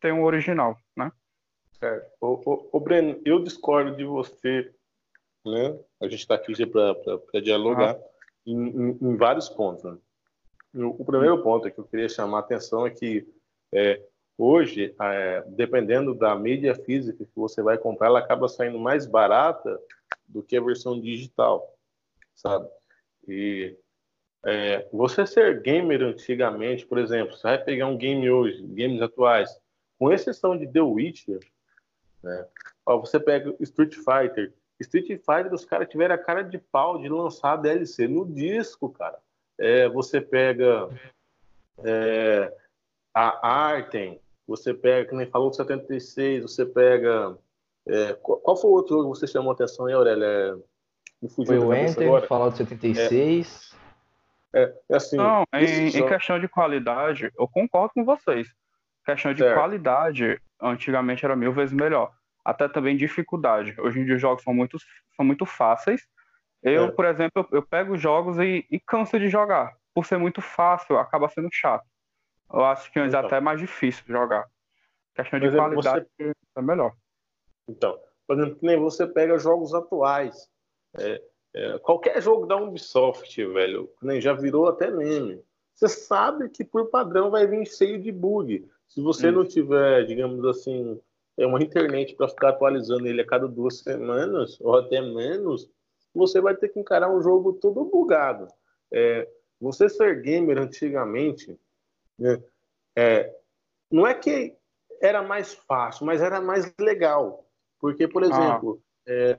ter 0.00 0.12
um 0.12 0.24
original, 0.24 0.76
né? 0.96 1.12
Certo. 1.78 2.10
Ô, 2.20 2.68
ô, 2.72 2.80
Breno, 2.80 3.20
eu 3.24 3.42
discordo 3.42 3.94
de 3.96 4.04
você, 4.04 4.72
né? 5.46 5.78
A 6.00 6.04
gente 6.08 6.20
está 6.20 6.34
aqui 6.34 6.54
para 6.66 7.40
dialogar 7.42 7.96
em, 8.46 8.68
em- 8.68 8.98
em 9.00 9.16
vários 9.16 9.48
pontos. 9.48 9.84
né? 9.84 9.98
O, 10.74 11.02
o 11.02 11.04
primeiro 11.04 11.42
ponto 11.42 11.70
que 11.70 11.78
eu 11.78 11.84
queria 11.84 12.08
chamar 12.08 12.38
a 12.38 12.40
atenção 12.40 12.86
é 12.86 12.90
que 12.90 13.26
é, 13.72 14.02
hoje, 14.36 14.94
é, 15.00 15.42
dependendo 15.48 16.14
da 16.14 16.34
mídia 16.34 16.74
física 16.74 17.24
que 17.24 17.36
você 17.36 17.62
vai 17.62 17.78
comprar, 17.78 18.08
ela 18.08 18.18
acaba 18.18 18.48
saindo 18.48 18.78
mais 18.78 19.06
barata 19.06 19.80
do 20.26 20.42
que 20.42 20.56
a 20.56 20.60
versão 20.60 21.00
digital, 21.00 21.76
sabe? 22.34 22.68
E 23.26 23.76
é, 24.44 24.86
você 24.92 25.26
ser 25.26 25.62
gamer 25.62 26.02
antigamente, 26.02 26.86
por 26.86 26.98
exemplo, 26.98 27.36
você 27.36 27.42
vai 27.42 27.58
pegar 27.58 27.86
um 27.86 27.96
game 27.96 28.28
hoje, 28.30 28.62
games 28.66 29.00
atuais, 29.00 29.58
com 29.98 30.12
exceção 30.12 30.56
de 30.56 30.66
The 30.66 30.80
Witcher, 30.80 31.40
né? 32.22 32.46
Ó, 32.86 32.98
você 32.98 33.20
pega 33.20 33.54
Street 33.60 33.94
Fighter. 33.94 34.52
Street 34.80 35.06
Fighter, 35.06 35.52
os 35.52 35.64
caras 35.64 35.88
tiveram 35.88 36.14
a 36.14 36.18
cara 36.18 36.42
de 36.42 36.58
pau 36.58 36.98
de 36.98 37.08
lançar 37.08 37.56
DLC 37.56 38.08
no 38.08 38.26
disco, 38.26 38.90
cara. 38.90 39.18
É, 39.58 39.88
você 39.88 40.20
pega 40.20 40.90
é, 41.84 42.52
a 43.14 43.48
Artem, 43.48 44.20
você 44.46 44.74
pega, 44.74 45.08
que 45.08 45.14
nem 45.14 45.26
falou 45.26 45.50
do 45.50 45.56
76, 45.56 46.42
você 46.42 46.66
pega. 46.66 47.36
é, 47.88 48.12
qual, 48.14 48.38
qual 48.40 48.56
foi 48.56 48.70
o 48.70 48.74
outro 48.74 48.96
jogo 48.96 49.12
que 49.12 49.18
você 49.18 49.26
chamou 49.26 49.50
a 49.50 49.54
atenção 49.54 49.86
aí, 49.86 49.94
Aurélia? 49.94 50.24
É, 50.26 50.54
me 51.22 51.28
fugiu 51.30 51.46
Foi 51.46 51.58
o 51.58 51.74
Enter, 51.74 52.06
agora. 52.08 52.26
Fallout 52.26 52.56
76. 52.56 53.74
É, 54.54 54.72
é 54.88 54.96
assim, 54.96 55.16
Não, 55.16 55.44
em, 55.54 55.64
esses 55.64 55.94
em 55.94 56.06
questão 56.06 56.38
de 56.38 56.46
qualidade, 56.48 57.30
eu 57.38 57.48
concordo 57.48 57.92
com 57.94 58.04
vocês. 58.04 58.48
Questão 59.04 59.32
de 59.32 59.40
Certo. 59.42 59.54
qualidade, 59.58 60.40
antigamente 60.60 61.24
era 61.24 61.34
mil 61.36 61.52
vezes 61.52 61.74
melhor. 61.74 62.12
Até 62.44 62.68
também 62.68 62.96
dificuldade. 62.96 63.74
Hoje 63.80 63.98
em 64.00 64.04
dia 64.04 64.14
os 64.16 64.20
jogos 64.20 64.42
são 64.42 64.54
muito, 64.54 64.78
são 65.16 65.24
muito 65.24 65.44
fáceis. 65.46 66.02
Eu, 66.62 66.84
É. 66.84 66.90
por 66.90 67.04
exemplo, 67.06 67.46
eu, 67.50 67.58
eu 67.58 67.62
pego 67.62 67.94
os 67.94 68.00
jogos 68.00 68.38
e, 68.38 68.64
e 68.70 68.78
canso 68.80 69.18
de 69.18 69.28
jogar. 69.28 69.74
Por 69.94 70.06
ser 70.06 70.18
muito 70.18 70.40
fácil, 70.40 70.98
acaba 70.98 71.28
sendo 71.28 71.48
chato. 71.52 71.84
Eu 72.52 72.64
acho 72.64 72.92
que 72.92 72.98
antes 72.98 73.14
Então. 73.14 73.26
até 73.26 73.36
é 73.36 73.40
mais 73.40 73.60
difícil 73.60 74.04
jogar. 74.06 74.48
Questão 75.14 75.38
de 75.38 75.46
exemplo, 75.46 75.66
qualidade 75.66 76.06
é 76.20 76.62
melhor. 76.62 76.94
Então, 77.68 77.98
por 78.26 78.36
exemplo, 78.36 78.56
que 78.56 78.66
nem 78.66 78.78
você 78.78 79.06
pega 79.06 79.38
jogos 79.38 79.74
atuais. 79.74 80.48
É, 80.98 81.22
é, 81.54 81.78
qualquer 81.78 82.20
jogo 82.20 82.46
da 82.46 82.56
Ubisoft, 82.56 83.44
velho, 83.46 83.88
que 83.98 84.06
nem 84.06 84.20
já 84.20 84.32
virou 84.32 84.68
até 84.68 84.90
meme. 84.90 85.42
Você 85.74 85.88
sabe 85.88 86.48
que 86.48 86.64
por 86.64 86.88
padrão 86.90 87.30
vai 87.30 87.46
vir 87.46 87.66
cheio 87.66 88.00
de 88.00 88.12
bug. 88.12 88.68
Se 88.88 89.00
você 89.00 89.28
Isso. 89.28 89.36
não 89.36 89.44
tiver, 89.44 90.04
digamos 90.04 90.44
assim, 90.46 91.00
é 91.36 91.46
uma 91.46 91.62
internet 91.62 92.14
para 92.14 92.28
ficar 92.28 92.50
atualizando 92.50 93.06
ele 93.06 93.20
a 93.20 93.26
cada 93.26 93.48
duas 93.48 93.78
semanas 93.80 94.60
ou 94.60 94.76
até 94.76 95.00
menos, 95.00 95.68
você 96.14 96.40
vai 96.40 96.54
ter 96.54 96.68
que 96.68 96.78
encarar 96.78 97.10
um 97.10 97.20
jogo 97.20 97.54
todo 97.54 97.84
bugado. 97.84 98.46
É, 98.92 99.28
você 99.60 99.88
ser 99.88 100.22
gamer 100.22 100.58
antigamente, 100.58 101.58
é, 102.96 103.34
não 103.90 104.06
é 104.06 104.14
que 104.14 104.56
era 105.00 105.22
mais 105.22 105.54
fácil, 105.54 106.06
mas 106.06 106.20
era 106.22 106.40
mais 106.40 106.72
legal. 106.78 107.46
Porque, 107.80 108.08
por 108.08 108.22
exemplo, 108.22 108.80
é, 109.06 109.38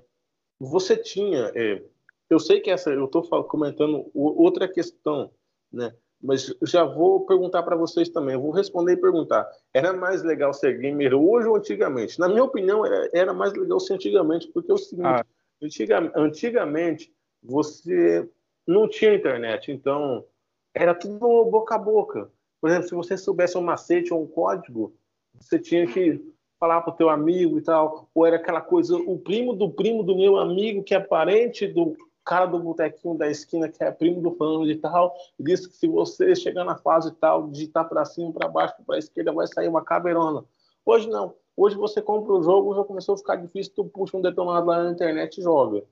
você 0.59 0.95
tinha. 0.95 1.51
é, 1.55 1.81
eu 2.29 2.39
sei 2.39 2.59
que 2.59 2.69
essa. 2.69 2.91
Eu 2.91 3.05
estou 3.05 3.23
comentando 3.45 4.09
outra 4.13 4.67
questão, 4.67 5.31
né? 5.71 5.95
Mas 6.21 6.55
já 6.63 6.83
vou 6.83 7.25
perguntar 7.25 7.61
para 7.63 7.75
vocês 7.75 8.09
também. 8.09 8.35
Eu 8.35 8.41
vou 8.41 8.51
responder 8.51 8.93
e 8.93 8.97
perguntar. 8.97 9.47
Era 9.73 9.93
mais 9.93 10.23
legal 10.23 10.53
ser 10.53 10.77
gamer 10.77 11.13
hoje 11.13 11.47
ou 11.47 11.55
antigamente? 11.55 12.19
Na 12.19 12.27
minha 12.27 12.43
opinião, 12.43 12.85
era, 12.85 13.09
era 13.13 13.33
mais 13.33 13.53
legal 13.53 13.79
ser 13.79 13.93
antigamente, 13.95 14.47
porque 14.47 14.71
é 14.71 14.73
o 14.73 14.77
seguinte: 14.77 15.05
Ah. 15.05 15.25
antiga- 15.61 16.11
antigamente 16.15 17.13
você 17.43 18.27
não 18.67 18.87
tinha 18.87 19.13
internet, 19.13 19.71
então 19.71 20.25
era 20.73 20.95
tudo 20.95 21.19
boca 21.45 21.75
a 21.75 21.77
boca. 21.79 22.31
Por 22.65 22.71
exemplo, 22.71 22.89
se 22.89 22.95
você 22.95 23.15
soubesse 23.15 23.55
um 23.59 23.61
macete 23.61 24.11
ou 24.11 24.23
um 24.23 24.25
código, 24.25 24.91
você 25.39 25.59
tinha 25.59 25.85
que 25.85 26.19
falar 26.59 26.81
pro 26.81 26.93
teu 26.93 27.09
amigo 27.11 27.59
e 27.59 27.61
tal, 27.61 28.09
ou 28.11 28.25
era 28.25 28.37
aquela 28.37 28.59
coisa, 28.59 28.97
o 28.97 29.19
primo 29.19 29.53
do 29.53 29.69
primo 29.69 30.01
do 30.01 30.15
meu 30.15 30.35
amigo, 30.37 30.81
que 30.81 30.95
é 30.95 30.99
parente 30.99 31.67
do 31.67 31.95
cara 32.23 32.47
do 32.47 32.57
botequinho 32.57 33.15
da 33.15 33.29
esquina, 33.29 33.69
que 33.69 33.83
é 33.83 33.91
primo 33.91 34.19
do 34.19 34.31
fulano 34.31 34.65
de 34.65 34.77
tal, 34.77 35.13
e 35.37 35.43
disse 35.43 35.69
que 35.69 35.75
se 35.75 35.87
você 35.87 36.35
chegar 36.35 36.63
na 36.65 36.75
fase 36.75 37.13
tal, 37.13 37.47
digitar 37.49 37.87
para 37.87 38.03
cima, 38.03 38.33
para 38.33 38.47
baixo, 38.49 38.73
para 38.83 38.97
esquerda, 38.97 39.31
vai 39.31 39.45
sair 39.45 39.67
uma 39.67 39.83
caveirona. 39.83 40.43
Hoje 40.83 41.07
não. 41.07 41.35
Hoje 41.55 41.75
você 41.75 42.01
compra 42.01 42.33
o 42.33 42.41
jogo, 42.41 42.73
já 42.73 42.83
começou 42.83 43.13
a 43.13 43.17
ficar 43.19 43.35
difícil, 43.35 43.73
tu 43.75 43.85
puxa 43.85 44.17
um 44.17 44.21
detonado 44.23 44.65
lá 44.65 44.83
na 44.85 44.89
internet 44.89 45.37
e 45.37 45.43
joga. 45.43 45.83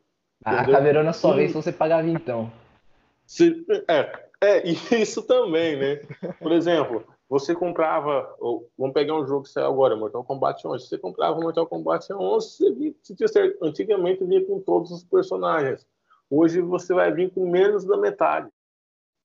A 0.43 0.55
Entendeu? 0.55 0.74
caveirona 0.74 1.13
só 1.13 1.34
vem 1.34 1.49
se 1.49 1.53
você 1.53 1.71
pagar 1.71 2.03
vintão. 2.03 2.51
Se- 3.28 3.63
é, 3.88 4.24
é, 4.43 4.63
isso 5.01 5.25
também, 5.25 5.77
né? 5.77 5.95
Por 6.39 6.51
exemplo, 6.51 7.05
você 7.29 7.55
comprava, 7.55 8.27
vamos 8.77 8.93
pegar 8.93 9.15
um 9.15 9.25
jogo 9.25 9.43
que 9.43 9.49
saiu 9.49 9.67
agora, 9.67 9.95
Mortal 9.95 10.23
Kombat 10.23 10.67
11. 10.67 10.87
Você 10.87 10.97
comprava 10.97 11.39
Mortal 11.39 11.65
Kombat 11.65 12.11
11, 12.11 12.47
você 12.47 12.73
via, 12.73 12.93
se 13.01 13.15
tinha 13.15 13.27
certo, 13.27 13.63
antigamente 13.63 14.23
vinha 14.23 14.45
com 14.45 14.59
todos 14.59 14.91
os 14.91 15.03
personagens. 15.03 15.85
Hoje 16.29 16.61
você 16.61 16.93
vai 16.93 17.11
vir 17.11 17.31
com 17.31 17.49
menos 17.49 17.85
da 17.85 17.97
metade. 17.97 18.49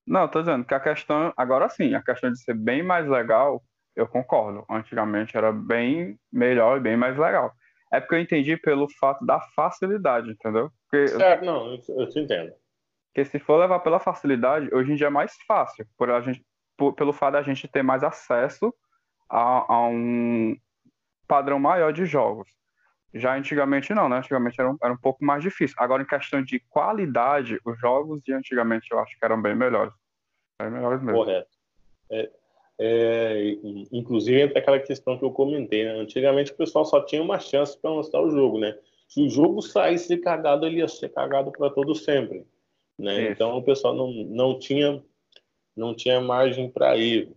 Não, 0.06 0.26
tô 0.26 0.40
dizendo 0.40 0.64
que 0.64 0.72
a 0.72 0.80
questão, 0.80 1.32
agora 1.36 1.68
sim, 1.68 1.94
a 1.94 2.02
questão 2.02 2.32
de 2.32 2.42
ser 2.42 2.54
bem 2.54 2.82
mais 2.82 3.06
legal, 3.06 3.62
eu 3.94 4.06
concordo. 4.06 4.64
Antigamente 4.70 5.36
era 5.36 5.52
bem 5.52 6.18
melhor 6.32 6.78
e 6.78 6.80
bem 6.80 6.96
mais 6.96 7.18
legal. 7.18 7.52
É 7.92 8.00
porque 8.00 8.14
eu 8.14 8.20
entendi 8.20 8.56
pelo 8.56 8.88
fato 8.98 9.24
da 9.24 9.40
facilidade, 9.54 10.30
entendeu? 10.30 10.70
Porque, 10.90 11.08
Certo, 11.08 11.44
não, 11.44 11.74
eu 11.88 12.08
te 12.08 12.20
entendo. 12.20 12.52
Porque 13.18 13.24
se 13.24 13.38
for 13.40 13.56
levar 13.56 13.80
pela 13.80 13.98
facilidade, 13.98 14.72
hoje 14.72 14.92
em 14.92 14.94
dia 14.94 15.08
é 15.08 15.10
mais 15.10 15.36
fácil, 15.46 15.84
por 15.96 16.08
a 16.08 16.20
gente, 16.20 16.44
por- 16.76 16.92
pelo 16.92 17.12
fato 17.12 17.32
da 17.32 17.42
gente 17.42 17.66
ter 17.66 17.82
mais 17.82 18.04
acesso 18.04 18.72
a, 19.28 19.74
a 19.74 19.88
um 19.88 20.56
padrão 21.26 21.58
maior 21.58 21.92
de 21.92 22.06
jogos. 22.06 22.48
Já 23.12 23.34
antigamente 23.34 23.92
não, 23.92 24.08
né? 24.08 24.18
Antigamente 24.18 24.60
era 24.60 24.70
um, 24.70 24.76
era 24.80 24.92
um 24.92 24.96
pouco 24.96 25.24
mais 25.24 25.42
difícil. 25.42 25.74
Agora, 25.80 26.02
em 26.02 26.06
questão 26.06 26.42
de 26.42 26.60
qualidade, 26.70 27.58
os 27.64 27.80
jogos 27.80 28.22
de 28.22 28.32
antigamente 28.32 28.86
eu 28.92 29.00
acho 29.00 29.18
que 29.18 29.24
eram 29.24 29.40
bem 29.42 29.56
melhores. 29.56 29.92
Bem 30.60 30.70
melhores 30.70 31.02
mesmo. 31.02 31.18
Correto. 31.18 31.50
É, 32.10 32.30
É, 32.80 33.56
inclusive, 33.90 34.40
entra 34.40 34.60
aquela 34.60 34.78
questão 34.78 35.18
que 35.18 35.24
eu 35.24 35.32
comentei. 35.32 35.84
Né? 35.84 35.90
Antigamente, 36.00 36.52
o 36.52 36.56
pessoal 36.56 36.84
só 36.84 37.04
tinha 37.04 37.20
uma 37.20 37.40
chance 37.40 37.76
para 37.80 37.90
lançar 37.90 38.20
o 38.20 38.30
jogo, 38.30 38.60
né? 38.60 38.78
Se 39.08 39.20
o 39.22 39.28
jogo 39.28 39.60
saísse 39.60 40.16
cagado, 40.18 40.64
ele 40.64 40.76
ia 40.78 40.86
ser 40.86 41.08
cagado 41.08 41.50
para 41.50 41.70
todo 41.70 41.96
sempre. 41.96 42.46
Né? 42.99 43.30
Então, 43.30 43.57
o 43.57 43.62
pessoal 43.62 43.94
não, 43.94 44.12
não 44.12 44.59
tinha 44.59 45.03
não 45.76 45.94
tinha 45.94 46.20
margem 46.20 46.68
para 46.68 46.99
erro. 46.99 47.36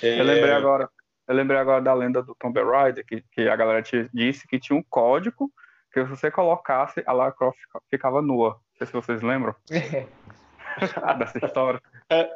É... 0.00 0.20
Eu 0.20 0.24
lembrei 0.24 0.52
agora, 0.52 0.88
eu 1.26 1.34
lembrei 1.34 1.58
agora 1.58 1.82
da 1.82 1.92
lenda 1.92 2.22
do 2.22 2.34
Tomb 2.36 2.62
Raider, 2.62 3.04
que, 3.04 3.22
que 3.32 3.48
a 3.48 3.56
galera 3.56 3.82
te 3.82 4.08
disse 4.14 4.46
que 4.46 4.60
tinha 4.60 4.78
um 4.78 4.84
código 4.88 5.50
que 5.92 6.00
se 6.04 6.08
você 6.08 6.30
colocasse, 6.30 7.02
a 7.04 7.12
Lara 7.12 7.32
Croft 7.32 7.58
ficava 7.90 8.22
nua. 8.22 8.50
Não 8.50 8.78
sei 8.78 8.86
se 8.86 8.92
vocês 8.92 9.22
lembram 9.22 9.54
dessa 11.18 11.44
história. 11.44 11.82
É, 12.08 12.30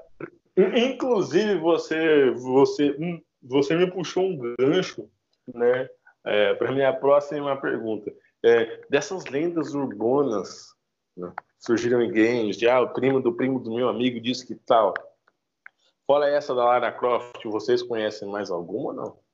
inclusive, 0.57 1.57
você, 1.59 2.31
você, 2.33 2.97
você 3.41 3.77
me 3.77 3.91
puxou 3.91 4.25
um 4.25 4.55
gancho 4.59 5.09
né, 5.53 5.89
é, 6.25 6.55
para 6.55 6.72
minha 6.72 6.93
próxima 6.93 7.57
pergunta. 7.57 8.12
É, 8.45 8.81
dessas 8.91 9.25
lendas 9.27 9.72
urbanas 9.72 10.75
né, 11.17 11.33
surgiram 11.59 12.03
em 12.03 12.12
games, 12.12 12.59
já 12.59 12.77
ah, 12.77 12.81
o 12.81 12.93
primo 12.93 13.21
do 13.21 13.33
primo 13.33 13.59
do 13.59 13.75
meu 13.75 13.89
amigo 13.89 14.21
disse 14.21 14.47
que 14.47 14.55
tal. 14.55 14.95
Fora 16.07 16.29
essa 16.29 16.55
da 16.55 16.65
Lara 16.65 16.93
Croft, 16.93 17.45
vocês 17.47 17.83
conhecem 17.83 18.29
mais 18.29 18.51
alguma 18.51 18.89
ou 18.89 18.95
não? 18.95 19.25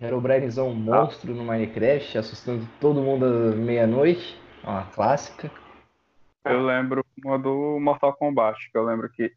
Era 0.00 0.16
o 0.16 0.20
Brainsão 0.20 0.74
monstro 0.74 1.34
no 1.34 1.44
Minecraft, 1.44 2.16
assustando 2.16 2.66
todo 2.80 3.02
mundo 3.02 3.26
à 3.26 3.54
meia-noite. 3.54 4.40
Uma 4.64 4.86
clássica. 4.86 5.50
Eu 6.42 6.64
lembro 6.64 7.04
uma 7.22 7.38
do 7.38 7.78
Mortal 7.78 8.14
Kombat, 8.14 8.70
que 8.72 8.78
eu 8.78 8.82
lembro 8.82 9.10
que. 9.10 9.30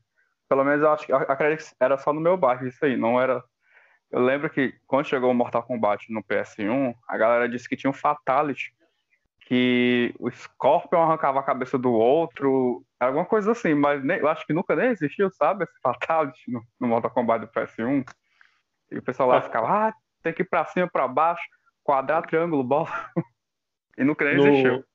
Pelo 0.48 0.64
menos 0.64 0.82
eu 0.82 0.92
acho 0.92 1.06
que 1.06 1.12
acredito 1.12 1.68
que 1.68 1.76
era 1.80 1.98
só 1.98 2.14
no 2.14 2.22
meu 2.22 2.38
bairro 2.38 2.66
isso 2.66 2.84
aí, 2.86 2.96
não 2.96 3.20
era. 3.20 3.44
Eu 4.14 4.24
lembro 4.24 4.48
que 4.48 4.72
quando 4.86 5.08
chegou 5.08 5.32
o 5.32 5.34
Mortal 5.34 5.64
Kombat 5.64 6.14
no 6.14 6.24
PS1, 6.24 6.94
a 7.08 7.18
galera 7.18 7.50
disse 7.50 7.68
que 7.68 7.76
tinha 7.76 7.90
um 7.90 7.94
Fatality 7.94 8.72
que 9.48 10.14
o 10.20 10.30
Scorpion 10.30 11.02
arrancava 11.02 11.40
a 11.40 11.44
cabeça 11.44 11.80
do 11.80 11.92
outro, 11.92 12.86
alguma 13.00 13.26
coisa 13.26 13.54
assim, 13.54 13.74
mas 13.74 14.04
nem, 14.04 14.20
eu 14.20 14.28
acho 14.28 14.46
que 14.46 14.54
nunca 14.54 14.76
nem 14.76 14.90
existiu, 14.90 15.32
sabe, 15.32 15.64
esse 15.64 15.74
Fatality 15.82 16.40
no, 16.48 16.62
no 16.80 16.88
Mortal 16.88 17.10
Kombat 17.10 17.44
do 17.44 17.52
PS1. 17.52 18.06
E 18.92 19.00
o 19.00 19.02
pessoal 19.02 19.30
lá 19.30 19.42
ficava, 19.42 19.88
ah, 19.88 19.94
tem 20.22 20.32
que 20.32 20.44
ir 20.44 20.46
pra 20.48 20.64
cima, 20.66 20.88
pra 20.88 21.08
baixo, 21.08 21.42
quadrado, 21.84 22.28
triângulo, 22.28 22.64
bola. 22.64 22.90
e 23.98 24.04
nunca 24.04 24.26
nem 24.26 24.38
no, 24.38 24.48
existiu. 24.48 24.86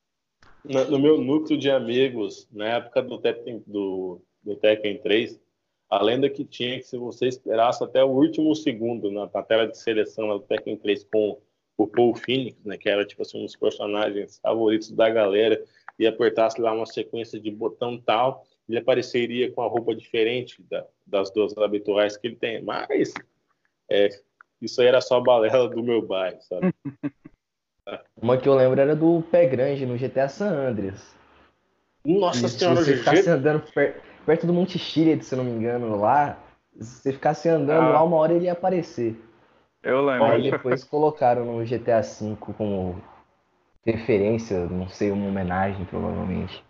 No, 0.64 0.90
no, 0.92 0.98
meu 1.00 1.20
núcleo 1.20 1.58
de 1.58 1.68
amigos, 1.68 2.48
na 2.52 2.66
época 2.66 3.02
do 3.02 3.18
Tekken, 3.18 3.64
do, 3.66 4.22
do 4.44 4.54
Tekken 4.54 5.02
3, 5.02 5.40
a 5.90 6.02
lenda 6.02 6.28
que 6.28 6.44
tinha 6.44 6.78
que 6.78 6.86
se 6.86 6.96
você 6.96 7.28
esperasse 7.28 7.82
até 7.82 8.04
o 8.04 8.08
último 8.08 8.54
segundo 8.54 9.10
na, 9.10 9.28
na 9.32 9.42
tela 9.42 9.66
de 9.66 9.78
seleção 9.78 10.28
do 10.28 10.40
Tekken 10.40 10.76
3 10.76 11.04
com 11.04 11.38
o 11.76 11.86
Paul 11.86 12.14
Phoenix, 12.14 12.62
né, 12.64 12.76
que 12.76 12.88
era 12.88 13.06
tipo 13.06 13.22
assim 13.22 13.40
um 13.40 13.46
dos 13.46 13.56
personagens 13.56 14.38
favoritos 14.40 14.90
da 14.90 15.08
galera, 15.08 15.62
e 15.98 16.06
apertasse 16.06 16.60
lá 16.60 16.72
uma 16.72 16.86
sequência 16.86 17.40
de 17.40 17.50
botão 17.50 17.98
tal, 17.98 18.44
ele 18.68 18.78
apareceria 18.78 19.50
com 19.50 19.62
a 19.62 19.68
roupa 19.68 19.94
diferente 19.94 20.62
da, 20.68 20.84
das 21.06 21.30
duas 21.30 21.56
habituais 21.56 22.16
que 22.16 22.26
ele 22.26 22.36
tem. 22.36 22.62
Mas 22.62 23.14
é, 23.88 24.10
isso 24.60 24.80
aí 24.80 24.86
era 24.86 25.00
só 25.00 25.16
a 25.16 25.22
balela 25.22 25.68
do 25.68 25.82
meu 25.82 26.02
bairro, 26.02 26.40
sabe? 26.42 26.72
Uma 28.20 28.36
que 28.36 28.46
eu 28.46 28.54
lembro 28.54 28.78
era 28.78 28.94
do 28.94 29.22
Pé 29.30 29.46
Grande 29.46 29.86
no 29.86 29.96
GTA 29.96 30.28
San 30.28 30.50
Andreas. 30.50 31.16
Nossa 32.04 32.46
e 32.46 32.48
senhora, 32.50 32.76
se 32.82 32.84
você 32.84 32.96
ficasse 32.98 33.30
andando 33.30 33.62
per, 33.72 34.02
perto 34.28 34.46
do 34.46 34.52
Monte 34.52 34.78
Chile, 34.78 35.22
se 35.22 35.34
eu 35.34 35.38
não 35.38 35.44
me 35.44 35.52
engano, 35.52 35.98
lá, 35.98 36.38
se 36.78 37.00
você 37.00 37.14
ficasse 37.14 37.48
andando 37.48 37.86
ah. 37.86 37.92
lá, 37.92 38.02
uma 38.02 38.18
hora 38.18 38.34
ele 38.34 38.44
ia 38.44 38.52
aparecer. 38.52 39.18
Eu 39.82 40.04
lembro. 40.04 40.26
Aí 40.26 40.50
depois 40.50 40.84
colocaram 40.84 41.46
no 41.46 41.64
GTA 41.64 42.02
V 42.02 42.36
como 42.36 43.02
referência, 43.86 44.66
não 44.66 44.86
sei, 44.86 45.10
uma 45.10 45.26
homenagem, 45.28 45.86
provavelmente. 45.86 46.62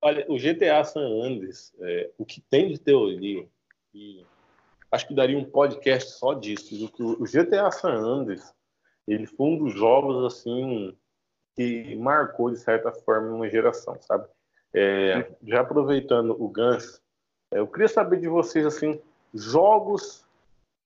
Olha, 0.00 0.24
o 0.26 0.38
GTA 0.38 0.82
San 0.84 1.06
Andreas, 1.06 1.70
é, 1.80 2.10
o 2.16 2.24
que 2.24 2.40
tem 2.40 2.68
de 2.68 2.78
teoria, 2.78 3.46
e 3.92 4.24
acho 4.90 5.06
que 5.06 5.14
daria 5.14 5.36
um 5.36 5.44
podcast 5.44 6.12
só 6.12 6.32
disso, 6.32 6.78
do 6.78 6.88
que 6.90 7.02
o 7.02 7.24
GTA 7.24 7.70
San 7.72 7.92
Andreas, 7.92 8.54
ele 9.06 9.26
foi 9.26 9.48
um 9.48 9.58
dos 9.58 9.74
jogos, 9.74 10.24
assim, 10.24 10.96
que 11.54 11.94
marcou, 11.96 12.50
de 12.50 12.56
certa 12.58 12.90
forma, 12.90 13.34
uma 13.34 13.50
geração, 13.50 13.98
sabe? 14.00 14.26
É, 14.78 15.26
já 15.42 15.62
aproveitando 15.62 16.36
o 16.38 16.48
gancho, 16.50 17.00
é, 17.50 17.58
eu 17.58 17.66
queria 17.66 17.88
saber 17.88 18.20
de 18.20 18.28
vocês, 18.28 18.66
assim, 18.66 19.00
jogos 19.32 20.26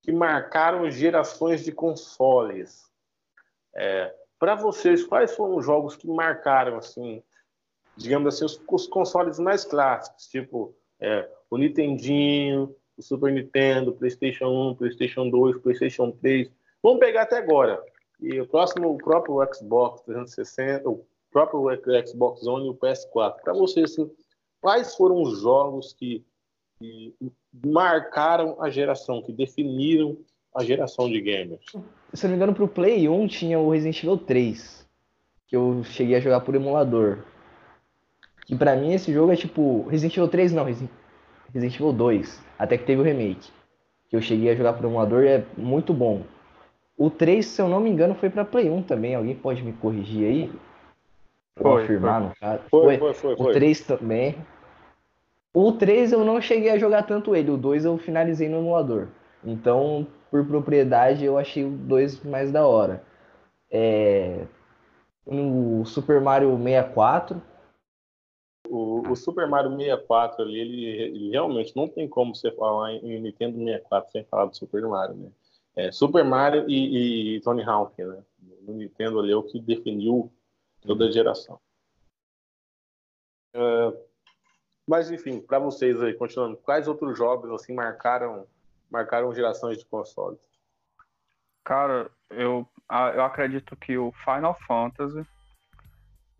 que 0.00 0.12
marcaram 0.12 0.88
gerações 0.88 1.64
de 1.64 1.72
consoles. 1.72 2.88
É, 3.74 4.14
Para 4.38 4.54
vocês, 4.54 5.04
quais 5.04 5.34
foram 5.34 5.56
os 5.56 5.66
jogos 5.66 5.96
que 5.96 6.06
marcaram, 6.06 6.78
assim, 6.78 7.20
digamos 7.96 8.34
assim, 8.34 8.44
os, 8.44 8.62
os 8.70 8.86
consoles 8.86 9.40
mais 9.40 9.64
clássicos, 9.64 10.28
tipo 10.28 10.74
é, 11.00 11.28
o 11.50 11.58
Nintendinho, 11.58 12.74
o 12.96 13.02
Super 13.02 13.32
Nintendo, 13.32 13.92
PlayStation 13.92 14.70
1, 14.70 14.76
PlayStation 14.76 15.28
2, 15.28 15.58
PlayStation 15.58 16.12
3. 16.12 16.50
Vamos 16.80 17.00
pegar 17.00 17.22
até 17.22 17.38
agora. 17.38 17.82
E 18.20 18.40
o 18.40 18.46
próximo, 18.46 18.94
o 18.94 18.98
próprio 18.98 19.42
Xbox 19.52 20.02
360, 20.02 20.88
o 20.88 21.04
próprio 21.30 21.64
Xbox 22.06 22.46
One 22.46 22.66
e 22.66 22.70
o 22.70 22.74
PS4. 22.74 23.36
Para 23.42 23.52
vocês, 23.52 23.92
assim, 23.92 24.10
quais 24.60 24.94
foram 24.94 25.22
os 25.22 25.40
jogos 25.40 25.92
que, 25.92 26.24
que 26.78 27.14
marcaram 27.64 28.60
a 28.60 28.70
geração, 28.70 29.22
que 29.22 29.32
definiram 29.32 30.16
a 30.54 30.64
geração 30.64 31.08
de 31.08 31.20
gamers. 31.20 31.64
Se 32.12 32.24
não 32.24 32.30
me 32.30 32.36
engano, 32.36 32.54
pro 32.54 32.68
Play 32.68 33.08
1 33.08 33.26
tinha 33.28 33.58
o 33.58 33.70
Resident 33.70 34.02
Evil 34.02 34.18
3, 34.18 34.86
que 35.46 35.56
eu 35.56 35.82
cheguei 35.84 36.16
a 36.16 36.20
jogar 36.20 36.40
por 36.40 36.54
emulador. 36.54 37.18
E 38.48 38.56
para 38.56 38.74
mim 38.74 38.92
esse 38.92 39.12
jogo 39.12 39.32
é 39.32 39.36
tipo. 39.36 39.86
Resident 39.88 40.16
Evil 40.16 40.28
3 40.28 40.52
não, 40.52 40.64
Resident 40.64 40.90
Evil 41.54 41.92
2. 41.92 42.42
Até 42.58 42.76
que 42.76 42.84
teve 42.84 43.00
o 43.00 43.04
remake. 43.04 43.50
Que 44.08 44.16
eu 44.16 44.20
cheguei 44.20 44.50
a 44.50 44.56
jogar 44.56 44.72
por 44.72 44.84
emulador 44.84 45.22
e 45.22 45.28
é 45.28 45.46
muito 45.56 45.94
bom. 45.94 46.24
O 46.98 47.08
3, 47.08 47.46
se 47.46 47.62
eu 47.62 47.68
não 47.68 47.80
me 47.80 47.88
engano, 47.88 48.14
foi 48.14 48.28
para 48.28 48.44
Play 48.44 48.68
1 48.68 48.82
também. 48.82 49.14
Alguém 49.14 49.36
pode 49.36 49.62
me 49.62 49.72
corrigir 49.72 50.26
aí? 50.26 50.52
Foi, 51.60 51.82
afirmar, 51.82 52.20
foi. 52.20 52.28
no 52.28 52.34
caso. 52.36 52.62
Foi, 52.70 52.98
foi, 52.98 53.14
foi, 53.14 53.36
foi. 53.36 53.50
O 53.50 53.52
3 53.52 53.80
também. 53.82 54.36
O 55.52 55.72
3 55.72 56.12
eu 56.12 56.24
não 56.24 56.40
cheguei 56.40 56.70
a 56.70 56.78
jogar 56.78 57.02
tanto 57.02 57.34
ele, 57.34 57.50
o 57.50 57.56
2 57.56 57.84
eu 57.84 57.98
finalizei 57.98 58.48
no 58.48 58.58
emulador. 58.58 59.08
Então, 59.44 60.06
por 60.30 60.46
propriedade, 60.46 61.24
eu 61.24 61.36
achei 61.36 61.64
o 61.64 61.70
2 61.70 62.22
mais 62.24 62.52
da 62.52 62.66
hora. 62.66 63.02
É... 63.70 64.46
No 65.26 65.84
Super 65.84 66.20
Mario 66.20 66.56
64. 66.56 67.42
O, 68.68 69.02
o 69.10 69.16
Super 69.16 69.48
Mario 69.48 69.76
64 69.76 70.42
ali, 70.42 70.60
ele, 70.60 70.84
ele, 70.84 71.30
realmente 71.30 71.74
não 71.74 71.88
tem 71.88 72.08
como 72.08 72.34
você 72.34 72.52
falar 72.52 72.92
em 72.92 73.20
Nintendo 73.20 73.58
64 73.58 74.12
sem 74.12 74.24
falar 74.24 74.46
do 74.46 74.56
Super 74.56 74.82
Mario, 74.82 75.16
né? 75.16 75.28
É, 75.74 75.90
Super 75.90 76.24
Mario 76.24 76.68
e, 76.68 77.36
e 77.36 77.40
Tony 77.40 77.62
Hawk, 77.62 78.00
né? 78.02 78.18
No 78.62 78.74
Nintendo 78.74 79.18
ali 79.18 79.32
é 79.32 79.36
o 79.36 79.42
que 79.42 79.58
definiu 79.60 80.30
toda 80.82 81.10
geração. 81.10 81.60
Uh, 83.54 83.96
mas 84.86 85.10
enfim, 85.10 85.40
para 85.40 85.58
vocês 85.58 86.00
aí, 86.02 86.14
continuando, 86.14 86.56
quais 86.56 86.88
outros 86.88 87.16
jogos 87.16 87.50
assim 87.50 87.74
marcaram 87.74 88.46
marcaram 88.90 89.32
gerações 89.32 89.78
de 89.78 89.86
consoles? 89.86 90.40
Cara, 91.64 92.10
eu, 92.30 92.66
eu 93.14 93.24
acredito 93.24 93.76
que 93.76 93.96
o 93.96 94.12
Final 94.12 94.58
Fantasy 94.66 95.24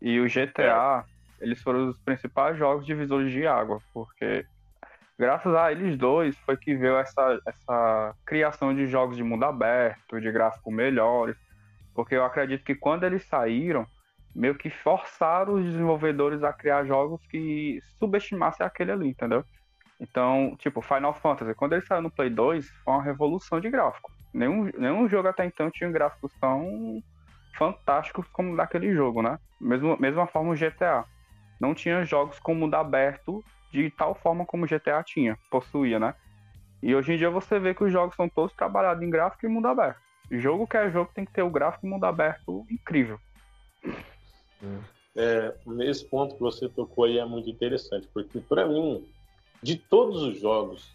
e 0.01 0.19
o 0.19 0.25
GTA, 0.25 1.05
é. 1.39 1.43
eles 1.43 1.61
foram 1.61 1.89
os 1.89 1.99
principais 1.99 2.57
jogos 2.57 2.85
divisores 2.85 3.31
de 3.31 3.47
água, 3.47 3.79
porque 3.93 4.45
graças 5.17 5.53
a 5.53 5.71
eles 5.71 5.97
dois 5.97 6.35
foi 6.39 6.57
que 6.57 6.75
veio 6.75 6.97
essa, 6.97 7.39
essa 7.47 8.15
criação 8.25 8.75
de 8.75 8.87
jogos 8.87 9.15
de 9.15 9.23
mundo 9.23 9.45
aberto, 9.45 10.19
de 10.19 10.31
gráficos 10.31 10.73
melhores, 10.73 11.37
porque 11.93 12.15
eu 12.15 12.25
acredito 12.25 12.63
que 12.63 12.75
quando 12.75 13.05
eles 13.05 13.23
saíram, 13.25 13.85
meio 14.33 14.55
que 14.55 14.69
forçaram 14.69 15.55
os 15.55 15.65
desenvolvedores 15.65 16.43
a 16.43 16.53
criar 16.53 16.85
jogos 16.85 17.25
que 17.27 17.79
subestimassem 17.99 18.65
aquele 18.65 18.91
ali, 18.91 19.09
entendeu? 19.09 19.43
Então, 19.99 20.55
tipo, 20.57 20.81
Final 20.81 21.13
Fantasy, 21.13 21.53
quando 21.53 21.73
ele 21.73 21.85
saiu 21.85 22.01
no 22.01 22.09
Play 22.09 22.29
2, 22.29 22.67
foi 22.83 22.93
uma 22.93 23.03
revolução 23.03 23.59
de 23.59 23.69
gráfico. 23.69 24.11
Nenhum, 24.33 24.71
nenhum 24.77 25.07
jogo 25.07 25.27
até 25.27 25.45
então 25.45 25.69
tinha 25.69 25.91
gráficos 25.91 26.33
tão 26.39 27.03
fantásticos 27.55 28.27
como 28.29 28.55
daquele 28.55 28.93
jogo, 28.95 29.21
né? 29.21 29.37
Mesmo, 29.59 29.95
mesma 29.99 30.25
forma 30.25 30.51
o 30.51 30.55
GTA. 30.55 31.05
Não 31.59 31.75
tinha 31.75 32.03
jogos 32.03 32.39
com 32.39 32.55
mundo 32.55 32.73
aberto 32.73 33.43
de 33.71 33.89
tal 33.91 34.15
forma 34.15 34.45
como 34.45 34.65
o 34.65 34.67
GTA 34.67 35.03
tinha, 35.03 35.37
possuía, 35.51 35.99
né? 35.99 36.15
E 36.81 36.95
hoje 36.95 37.13
em 37.13 37.17
dia 37.17 37.29
você 37.29 37.59
vê 37.59 37.75
que 37.75 37.83
os 37.83 37.91
jogos 37.91 38.15
são 38.15 38.27
todos 38.27 38.55
trabalhados 38.55 39.03
em 39.03 39.09
gráfico 39.09 39.45
e 39.45 39.49
mundo 39.49 39.67
aberto. 39.67 39.99
Jogo 40.31 40.65
que 40.65 40.77
é 40.77 40.89
jogo 40.89 41.11
tem 41.13 41.25
que 41.25 41.31
ter 41.31 41.43
o 41.43 41.49
gráfico 41.49 41.85
e 41.85 41.89
mundo 41.89 42.05
aberto 42.05 42.65
incrível. 42.71 43.19
É, 45.15 45.53
nesse 45.65 46.05
ponto 46.05 46.35
que 46.35 46.41
você 46.41 46.69
tocou 46.69 47.03
aí 47.03 47.17
é 47.17 47.25
muito 47.25 47.49
interessante, 47.49 48.07
porque 48.13 48.39
para 48.39 48.67
mim, 48.67 49.05
de 49.61 49.75
todos 49.75 50.21
os 50.23 50.39
jogos, 50.39 50.89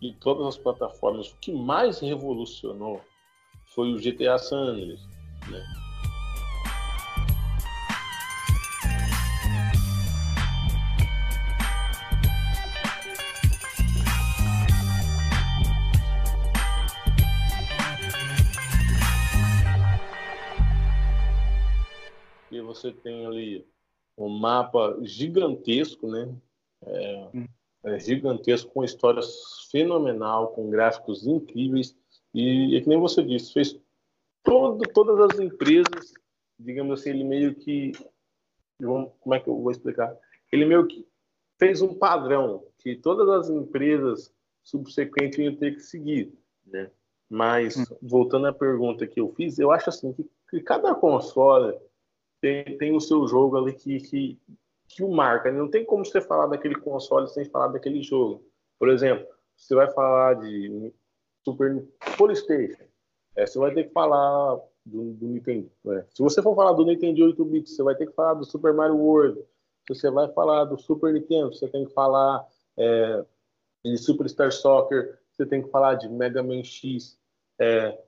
de 0.00 0.12
todas 0.12 0.46
as 0.46 0.58
plataformas, 0.58 1.30
o 1.30 1.36
que 1.36 1.52
mais 1.52 2.00
revolucionou 2.00 3.00
foi 3.74 3.92
o 3.92 3.98
GTA 3.98 4.38
San 4.38 4.58
Andreas, 4.58 5.00
né? 5.48 5.85
Você 22.86 22.92
tem 22.92 23.26
ali 23.26 23.66
um 24.16 24.28
mapa 24.28 24.96
gigantesco, 25.02 26.08
né? 26.08 26.34
É, 26.84 27.30
é 27.84 27.98
gigantesco, 27.98 28.70
com 28.72 28.84
história 28.84 29.22
fenomenal, 29.70 30.48
com 30.48 30.70
gráficos 30.70 31.26
incríveis. 31.26 31.96
E, 32.32 32.76
é 32.76 32.80
que 32.80 32.88
nem 32.88 32.98
você 32.98 33.22
disse, 33.22 33.52
fez 33.52 33.78
todo, 34.42 34.82
todas 34.92 35.30
as 35.30 35.40
empresas, 35.40 36.12
digamos 36.58 37.00
assim, 37.00 37.10
ele 37.10 37.24
meio 37.24 37.54
que. 37.54 37.92
Como 38.78 39.34
é 39.34 39.40
que 39.40 39.48
eu 39.48 39.58
vou 39.58 39.70
explicar? 39.70 40.14
Ele 40.52 40.66
meio 40.66 40.86
que 40.86 41.06
fez 41.58 41.80
um 41.80 41.94
padrão 41.94 42.64
que 42.78 42.94
todas 42.94 43.28
as 43.28 43.48
empresas 43.48 44.32
subsequentes 44.62 45.38
iam 45.38 45.56
ter 45.56 45.74
que 45.74 45.80
seguir, 45.80 46.32
né? 46.66 46.90
Mas, 47.28 47.76
hum. 47.76 47.84
voltando 48.02 48.46
à 48.46 48.52
pergunta 48.52 49.06
que 49.06 49.18
eu 49.18 49.32
fiz, 49.34 49.58
eu 49.58 49.72
acho 49.72 49.88
assim 49.88 50.12
que, 50.12 50.28
que 50.50 50.60
cada 50.60 50.94
console 50.94 51.76
tem, 52.46 52.78
tem 52.78 52.94
o 52.94 53.00
seu 53.00 53.26
jogo 53.26 53.56
ali 53.56 53.72
que, 53.72 53.98
que, 53.98 54.38
que 54.88 55.02
o 55.02 55.10
marca. 55.10 55.50
Não 55.50 55.68
tem 55.68 55.84
como 55.84 56.04
você 56.04 56.20
falar 56.20 56.46
daquele 56.46 56.76
console 56.76 57.28
sem 57.28 57.44
falar 57.44 57.68
daquele 57.68 58.02
jogo. 58.02 58.44
Por 58.78 58.88
exemplo, 58.88 59.26
você 59.56 59.74
vai 59.74 59.90
falar 59.90 60.34
de 60.34 60.92
Super 61.44 61.84
PlayStation, 62.16 62.84
é, 63.34 63.46
você 63.46 63.58
vai 63.58 63.74
ter 63.74 63.84
que 63.84 63.92
falar 63.92 64.60
do, 64.84 65.12
do 65.14 65.26
Nintendo. 65.26 65.70
É. 65.88 66.04
Se 66.10 66.22
você 66.22 66.40
for 66.40 66.54
falar 66.54 66.72
do 66.72 66.84
Nintendo 66.84 67.24
8 67.24 67.44
bits, 67.44 67.74
você 67.74 67.82
vai 67.82 67.96
ter 67.96 68.06
que 68.06 68.12
falar 68.12 68.34
do 68.34 68.44
Super 68.44 68.72
Mario 68.72 68.96
World. 68.96 69.40
Se 69.86 69.94
você 69.94 70.10
vai 70.10 70.28
falar 70.32 70.64
do 70.64 70.78
Super 70.78 71.12
Nintendo, 71.12 71.52
você 71.52 71.68
tem 71.68 71.84
que 71.84 71.92
falar 71.92 72.46
é, 72.76 73.24
de 73.84 73.98
Super 73.98 74.28
Star 74.28 74.52
Soccer, 74.52 75.18
você 75.32 75.46
tem 75.46 75.62
que 75.62 75.70
falar 75.70 75.94
de 75.94 76.08
Mega 76.08 76.42
Man 76.42 76.62
X, 76.62 77.18
é, 77.58 77.98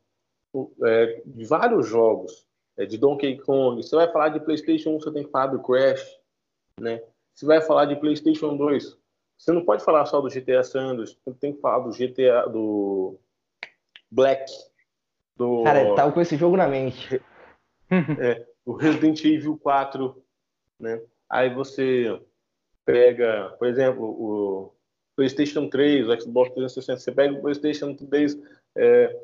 é, 0.84 1.22
de 1.24 1.44
vários 1.44 1.88
jogos 1.88 2.47
de 2.86 2.98
Donkey 2.98 3.38
Kong. 3.38 3.82
Você 3.82 3.94
vai 3.94 4.10
falar 4.10 4.28
de 4.30 4.40
PlayStation 4.40 4.90
1, 4.96 5.00
você 5.00 5.12
tem 5.12 5.24
que 5.24 5.30
falar 5.30 5.48
do 5.48 5.62
Crash, 5.62 6.18
né? 6.80 7.02
Você 7.34 7.46
vai 7.46 7.60
falar 7.60 7.84
de 7.86 7.96
PlayStation 7.96 8.56
2, 8.56 8.96
você 9.38 9.52
não 9.52 9.64
pode 9.64 9.84
falar 9.84 10.04
só 10.06 10.20
do 10.20 10.28
GTA 10.28 10.64
Sanders, 10.64 11.16
você 11.24 11.38
tem 11.38 11.52
que 11.52 11.60
falar 11.60 11.78
do 11.78 11.90
GTA 11.90 12.48
do 12.48 13.16
Black, 14.10 14.50
do 15.36 15.62
Cara, 15.62 15.94
tava 15.94 16.12
com 16.12 16.20
esse 16.20 16.36
jogo 16.36 16.56
na 16.56 16.66
mente. 16.66 17.22
é, 18.18 18.44
o 18.64 18.72
Resident 18.72 19.24
Evil 19.24 19.56
4, 19.56 20.20
né? 20.80 21.00
Aí 21.30 21.54
você 21.54 22.20
pega, 22.84 23.54
por 23.58 23.68
exemplo, 23.68 24.04
o 24.04 24.72
PlayStation 25.14 25.68
3, 25.68 26.08
o 26.08 26.20
Xbox 26.20 26.50
360, 26.54 26.98
você 26.98 27.12
pega 27.12 27.34
o 27.34 27.40
PlayStation 27.40 27.94
3, 27.94 28.38
é, 28.76 29.16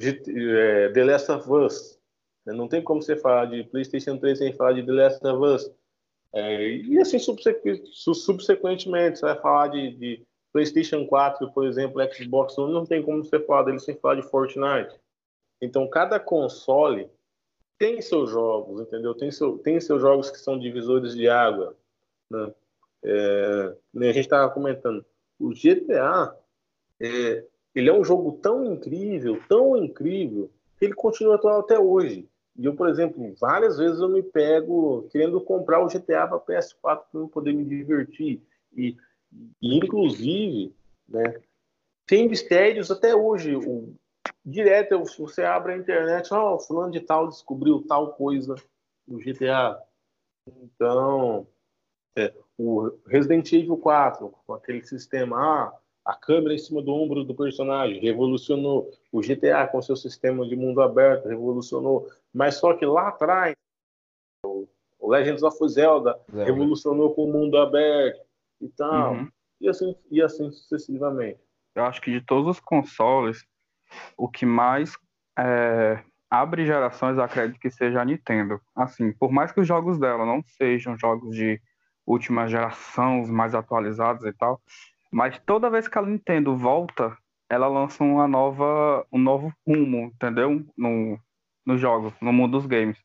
é, 0.00 0.88
The 0.88 1.04
Last 1.04 1.30
of 1.30 1.50
Us? 1.50 1.95
Não 2.52 2.68
tem 2.68 2.82
como 2.82 3.02
você 3.02 3.16
falar 3.16 3.46
de 3.46 3.64
PlayStation 3.64 4.18
3 4.18 4.38
sem 4.38 4.52
falar 4.52 4.74
de 4.74 4.84
The 4.84 4.92
Last 4.92 5.26
of 5.26 5.44
Us. 5.44 5.70
É, 6.32 6.68
e 6.68 6.98
assim 6.98 7.18
subsequentemente, 7.18 9.18
você 9.18 9.26
vai 9.26 9.40
falar 9.40 9.68
de, 9.68 9.96
de, 9.96 10.26
PlayStation 10.52 11.06
4, 11.06 11.52
por 11.52 11.66
exemplo, 11.66 12.00
Xbox 12.12 12.56
One, 12.56 12.72
não 12.72 12.86
tem 12.86 13.02
como 13.02 13.22
você 13.22 13.38
falar 13.40 13.64
dele 13.64 13.78
sem 13.78 13.94
falar 13.96 14.14
de 14.14 14.22
Fortnite. 14.22 14.98
Então, 15.60 15.88
cada 15.88 16.18
console 16.18 17.10
tem 17.78 18.00
seus 18.00 18.30
jogos, 18.30 18.80
entendeu? 18.80 19.14
Tem, 19.14 19.30
seu, 19.30 19.58
tem 19.58 19.78
seus 19.80 20.00
jogos 20.00 20.30
que 20.30 20.38
são 20.38 20.58
divisores 20.58 21.14
de 21.14 21.28
água. 21.28 21.76
Né? 22.30 22.54
É, 23.04 23.76
a 23.96 24.12
gente 24.12 24.20
estava 24.20 24.50
comentando, 24.50 25.04
o 25.38 25.50
GTA, 25.50 26.34
é, 27.00 27.44
ele 27.74 27.90
é 27.90 27.92
um 27.92 28.04
jogo 28.04 28.38
tão 28.40 28.64
incrível, 28.64 29.42
tão 29.48 29.76
incrível, 29.76 30.50
que 30.78 30.86
ele 30.86 30.94
continua 30.94 31.34
atual 31.34 31.60
até 31.60 31.78
hoje. 31.78 32.26
E 32.58 32.64
eu, 32.64 32.74
por 32.74 32.88
exemplo, 32.88 33.34
várias 33.38 33.76
vezes 33.76 34.00
eu 34.00 34.08
me 34.08 34.22
pego 34.22 35.08
querendo 35.10 35.40
comprar 35.40 35.80
o 35.80 35.88
GTA 35.88 36.26
para 36.26 36.40
PS4 36.40 36.76
para 36.80 37.20
eu 37.20 37.28
poder 37.28 37.52
me 37.52 37.64
divertir. 37.64 38.42
E, 38.74 38.96
e 39.60 39.76
inclusive, 39.76 40.74
né, 41.08 41.40
tem 42.06 42.28
mistérios 42.28 42.90
até 42.90 43.14
hoje. 43.14 43.54
O, 43.56 43.94
direto, 44.44 45.02
você 45.18 45.42
abre 45.42 45.72
a 45.72 45.76
internet, 45.76 46.32
ó, 46.32 46.54
oh, 46.54 46.58
fulano 46.58 46.92
de 46.92 47.00
tal 47.00 47.28
descobriu 47.28 47.84
tal 47.86 48.14
coisa 48.14 48.54
no 49.06 49.18
GTA. 49.18 49.82
Então, 50.46 51.46
é, 52.16 52.32
o 52.56 52.90
Resident 53.06 53.52
Evil 53.52 53.76
4, 53.76 54.32
com 54.46 54.54
aquele 54.54 54.82
sistema, 54.84 55.36
ah, 55.36 55.78
a 56.06 56.14
câmera 56.14 56.54
em 56.54 56.58
cima 56.58 56.80
do 56.80 56.94
ombro 56.94 57.24
do 57.24 57.34
personagem, 57.34 58.00
revolucionou. 58.00 58.88
O 59.10 59.20
GTA 59.20 59.66
com 59.66 59.82
seu 59.82 59.96
sistema 59.96 60.46
de 60.46 60.54
mundo 60.54 60.80
aberto, 60.80 61.28
revolucionou. 61.28 62.08
Mas 62.32 62.54
só 62.54 62.74
que 62.74 62.86
lá 62.86 63.08
atrás, 63.08 63.56
o 64.44 64.68
Legends 65.02 65.42
of 65.42 65.56
Zelda, 65.68 66.16
Zelda. 66.30 66.44
revolucionou 66.44 67.12
com 67.12 67.24
o 67.24 67.32
mundo 67.32 67.58
aberto 67.58 68.24
e 68.60 68.68
tal. 68.68 69.14
Uhum. 69.14 69.28
E, 69.60 69.68
assim, 69.68 69.96
e 70.08 70.22
assim 70.22 70.48
sucessivamente. 70.52 71.40
Eu 71.74 71.84
acho 71.84 72.00
que 72.00 72.12
de 72.12 72.20
todos 72.20 72.56
os 72.56 72.60
consoles, 72.60 73.44
o 74.16 74.28
que 74.28 74.46
mais 74.46 74.96
é, 75.36 76.02
abre 76.30 76.64
gerações, 76.64 77.18
acredito 77.18 77.58
que 77.58 77.70
seja 77.70 78.00
a 78.00 78.04
Nintendo. 78.04 78.60
Assim, 78.76 79.12
por 79.12 79.32
mais 79.32 79.50
que 79.50 79.60
os 79.60 79.66
jogos 79.66 79.98
dela 79.98 80.24
não 80.24 80.40
sejam 80.44 80.96
jogos 80.96 81.34
de 81.34 81.60
última 82.06 82.46
geração, 82.46 83.22
os 83.22 83.30
mais 83.30 83.56
atualizados 83.56 84.24
e 84.24 84.32
tal, 84.32 84.60
mas 85.16 85.38
toda 85.46 85.70
vez 85.70 85.88
que 85.88 85.98
a 85.98 86.02
Nintendo 86.02 86.54
volta, 86.54 87.16
ela 87.48 87.66
lança 87.68 88.04
uma 88.04 88.28
nova, 88.28 89.02
um 89.10 89.18
novo 89.18 89.50
rumo, 89.66 90.12
entendeu? 90.14 90.62
No, 90.76 91.18
no 91.64 91.78
jogo, 91.78 92.12
no 92.20 92.34
mundo 92.34 92.58
dos 92.58 92.66
games. 92.66 92.98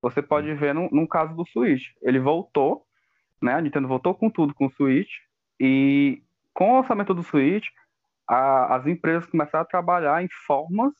Você 0.00 0.22
pode 0.22 0.54
ver 0.54 0.72
no, 0.72 0.88
no 0.92 1.08
caso 1.08 1.34
do 1.34 1.44
Switch. 1.44 1.82
Ele 2.00 2.20
voltou, 2.20 2.86
né? 3.42 3.54
A 3.54 3.60
Nintendo 3.60 3.88
voltou 3.88 4.14
com 4.14 4.30
tudo 4.30 4.54
com 4.54 4.66
o 4.66 4.70
Switch. 4.70 5.10
E 5.58 6.22
com 6.54 6.74
o 6.74 6.76
lançamento 6.76 7.12
do 7.12 7.24
Switch, 7.24 7.66
a, 8.28 8.76
as 8.76 8.86
empresas 8.86 9.26
começaram 9.26 9.62
a 9.62 9.68
trabalhar 9.68 10.22
em 10.22 10.28
formas 10.46 10.92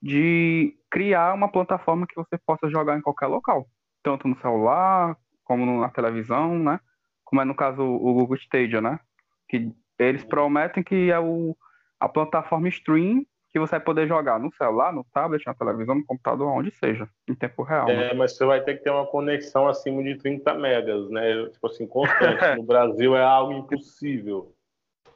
de 0.00 0.78
criar 0.88 1.34
uma 1.34 1.50
plataforma 1.50 2.06
que 2.06 2.14
você 2.14 2.38
possa 2.46 2.70
jogar 2.70 2.96
em 2.96 3.02
qualquer 3.02 3.26
local. 3.26 3.66
Tanto 4.00 4.28
no 4.28 4.38
celular, 4.38 5.16
como 5.42 5.80
na 5.80 5.88
televisão, 5.88 6.56
né? 6.56 6.78
Como 7.24 7.42
é 7.42 7.44
no 7.44 7.56
caso 7.56 7.82
o 7.82 8.14
Google 8.14 8.36
Stadia, 8.36 8.80
né? 8.80 9.00
Que 9.48 9.74
eles 9.98 10.24
prometem 10.24 10.82
que 10.82 11.10
é 11.10 11.18
o, 11.18 11.56
a 12.00 12.08
plataforma 12.08 12.68
stream 12.68 13.24
que 13.54 13.58
você 13.60 13.70
vai 13.70 13.80
poder 13.80 14.08
jogar 14.08 14.40
no 14.40 14.52
celular, 14.52 14.92
no 14.92 15.06
tablet, 15.14 15.46
na 15.46 15.54
televisão, 15.54 15.94
no 15.94 16.04
computador, 16.04 16.48
onde 16.48 16.72
seja, 16.72 17.08
em 17.28 17.36
tempo 17.36 17.62
real. 17.62 17.88
É, 17.88 18.08
né? 18.08 18.12
mas 18.12 18.36
você 18.36 18.44
vai 18.44 18.60
ter 18.60 18.76
que 18.76 18.82
ter 18.82 18.90
uma 18.90 19.06
conexão 19.06 19.68
acima 19.68 20.02
de 20.02 20.16
30 20.16 20.54
megas, 20.54 21.08
né? 21.08 21.48
Tipo 21.50 21.68
assim, 21.68 21.86
constante. 21.86 22.42
no 22.58 22.64
Brasil 22.64 23.16
é 23.16 23.22
algo 23.22 23.52
impossível. 23.52 24.52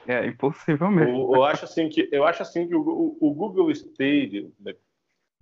É, 0.07 0.25
impossível 0.25 0.89
mesmo. 0.89 1.33
Eu, 1.33 1.35
eu 1.35 1.45
acho 1.45 1.65
assim 1.65 1.89
que, 1.89 2.09
eu 2.13 2.25
acho 2.25 2.41
assim 2.41 2.69
que 2.69 2.77
o, 2.77 3.17
o 3.21 3.35
Google 3.35 3.73
Stadia 3.73 4.49
né, 4.61 4.73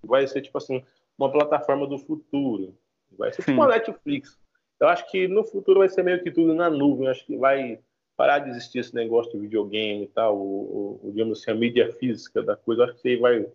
vai 0.03 0.25
ser, 0.25 0.41
tipo 0.41 0.57
assim, 0.57 0.83
uma 1.15 1.31
plataforma 1.31 1.85
do 1.85 1.99
futuro. 1.99 2.75
Vai 3.15 3.31
ser 3.31 3.43
Sim. 3.43 3.51
tipo 3.51 3.61
uma 3.61 3.67
Netflix. 3.67 4.39
Eu 4.79 4.87
acho 4.87 5.09
que 5.11 5.27
no 5.27 5.43
futuro 5.43 5.79
vai 5.79 5.89
ser 5.89 6.01
meio 6.03 6.23
que 6.23 6.31
tudo 6.31 6.55
na 6.55 6.67
nuvem. 6.67 7.05
Eu 7.05 7.11
acho 7.11 7.25
que 7.27 7.37
vai 7.37 7.79
parar 8.17 8.39
de 8.39 8.49
existir 8.49 8.79
esse 8.79 8.95
negócio 8.95 9.31
de 9.31 9.37
videogame 9.37 10.05
e 10.05 10.07
tal, 10.07 10.35
o, 10.35 10.99
o, 11.03 11.11
digamos 11.11 11.39
assim, 11.39 11.51
a 11.51 11.55
mídia 11.55 11.93
física 11.93 12.41
da 12.41 12.55
coisa, 12.55 12.83
acho 12.83 12.95
que 12.95 13.01
você 13.01 13.17
vai, 13.17 13.47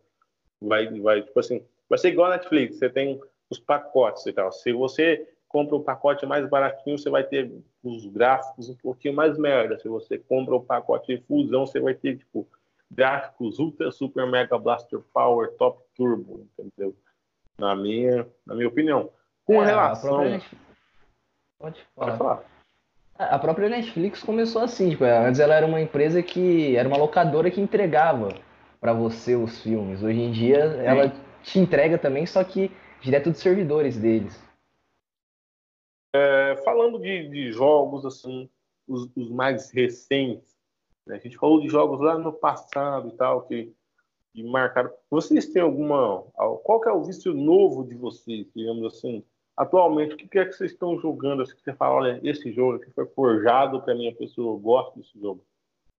vai, 0.60 1.00
vai, 1.00 1.22
tipo 1.22 1.38
assim, 1.38 1.66
vai 1.88 1.98
ser 1.98 2.10
igual 2.10 2.30
a 2.30 2.36
Netflix, 2.36 2.78
você 2.78 2.88
tem 2.88 3.20
os 3.50 3.58
pacotes 3.58 4.24
e 4.24 4.32
tal. 4.32 4.52
Se 4.52 4.72
você 4.72 5.28
compra 5.48 5.74
o 5.74 5.82
pacote 5.82 6.24
mais 6.24 6.48
baratinho, 6.48 6.96
você 6.96 7.10
vai 7.10 7.24
ter 7.24 7.52
os 7.82 8.06
gráficos 8.06 8.70
um 8.70 8.76
pouquinho 8.76 9.14
mais 9.14 9.36
merda. 9.36 9.78
Se 9.78 9.88
você 9.88 10.16
compra 10.16 10.54
o 10.54 10.62
pacote 10.62 11.14
de 11.14 11.22
fusão, 11.24 11.66
você 11.66 11.80
vai 11.80 11.94
ter, 11.94 12.16
tipo, 12.16 12.48
gráficos 12.88 13.58
ultra, 13.58 13.90
super, 13.90 14.26
mega 14.26 14.56
blaster 14.56 15.00
power, 15.12 15.52
top 15.58 15.82
turbo, 15.96 16.48
entendeu? 16.56 16.96
Na 17.58 17.74
minha, 17.74 18.26
na 18.46 18.54
minha 18.54 18.68
opinião. 18.68 19.10
Com 19.44 19.62
é, 19.62 19.66
relação... 19.66 20.18
Pode 21.58 21.84
falar. 21.94 22.06
Pode 22.06 22.18
falar. 22.18 22.61
A 23.30 23.38
própria 23.38 23.68
Netflix 23.68 24.22
começou 24.22 24.62
assim, 24.62 24.90
tipo, 24.90 25.04
antes 25.04 25.40
ela 25.40 25.54
era 25.54 25.66
uma 25.66 25.80
empresa 25.80 26.22
que 26.22 26.76
era 26.76 26.88
uma 26.88 26.96
locadora 26.96 27.50
que 27.50 27.60
entregava 27.60 28.34
para 28.80 28.92
você 28.92 29.34
os 29.36 29.62
filmes. 29.62 30.02
Hoje 30.02 30.20
em 30.20 30.32
dia 30.32 30.70
Sim. 30.70 30.84
ela 30.84 31.12
te 31.42 31.58
entrega 31.58 31.98
também, 31.98 32.26
só 32.26 32.42
que 32.42 32.70
direto 33.00 33.30
dos 33.30 33.40
servidores 33.40 33.96
deles. 33.96 34.42
É, 36.14 36.56
falando 36.64 36.98
de, 36.98 37.28
de, 37.28 37.52
jogos 37.52 38.04
assim, 38.04 38.48
os, 38.86 39.08
os, 39.16 39.30
mais 39.30 39.70
recentes, 39.70 40.54
A 41.08 41.16
gente 41.16 41.38
falou 41.38 41.60
de 41.60 41.68
jogos 41.68 42.00
lá 42.00 42.18
no 42.18 42.32
passado 42.32 43.08
e 43.08 43.12
tal, 43.12 43.42
que, 43.42 43.72
que 44.32 44.42
marcaram. 44.42 44.90
Vocês 45.10 45.46
têm 45.46 45.62
alguma. 45.62 46.22
Qual 46.62 46.80
que 46.80 46.88
é 46.88 46.92
o 46.92 47.02
vício 47.02 47.32
novo 47.32 47.84
de 47.84 47.94
vocês, 47.94 48.46
digamos 48.54 48.84
assim? 48.94 49.24
Atualmente, 49.56 50.14
o 50.14 50.16
que 50.16 50.38
é 50.38 50.44
que 50.44 50.52
vocês 50.52 50.72
estão 50.72 50.98
jogando? 50.98 51.42
Assim, 51.42 51.54
que 51.54 51.62
você 51.62 51.74
fala, 51.74 51.94
olha, 51.94 52.20
esse 52.22 52.52
jogo 52.52 52.76
aqui 52.76 52.90
foi 52.92 53.06
forjado 53.06 53.82
para 53.82 53.94
minha 53.94 54.14
pessoa, 54.14 54.54
eu 54.54 54.58
gosto 54.58 54.98
desse 54.98 55.18
jogo. 55.20 55.44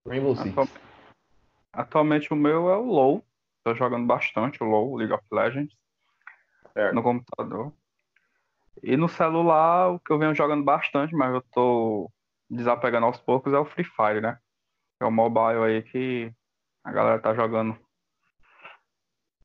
Rainbow 0.06 0.34
Six. 0.34 0.50
Atualmente, 0.50 0.80
atualmente 1.72 2.32
o 2.32 2.36
meu 2.36 2.68
é 2.68 2.76
o 2.76 2.84
LoL. 2.84 3.24
Tô 3.62 3.74
jogando 3.74 4.06
bastante 4.06 4.62
o 4.62 4.66
LoL, 4.66 4.96
League 4.96 5.12
of 5.12 5.24
Legends. 5.32 5.74
Certo. 6.72 6.94
No 6.94 7.02
computador. 7.02 7.72
E 8.82 8.96
no 8.96 9.08
celular, 9.08 9.92
o 9.92 10.00
que 10.00 10.12
eu 10.12 10.18
venho 10.18 10.34
jogando 10.34 10.64
bastante, 10.64 11.14
mas 11.14 11.32
eu 11.32 11.42
tô 11.52 12.10
desapegando 12.50 13.06
aos 13.06 13.18
poucos, 13.18 13.52
é 13.52 13.58
o 13.58 13.64
Free 13.64 13.84
Fire, 13.84 14.20
né? 14.20 14.38
É 15.00 15.04
o 15.04 15.10
mobile 15.10 15.64
aí 15.64 15.82
que 15.82 16.32
a 16.82 16.92
galera 16.92 17.20
tá 17.20 17.32
jogando 17.34 17.78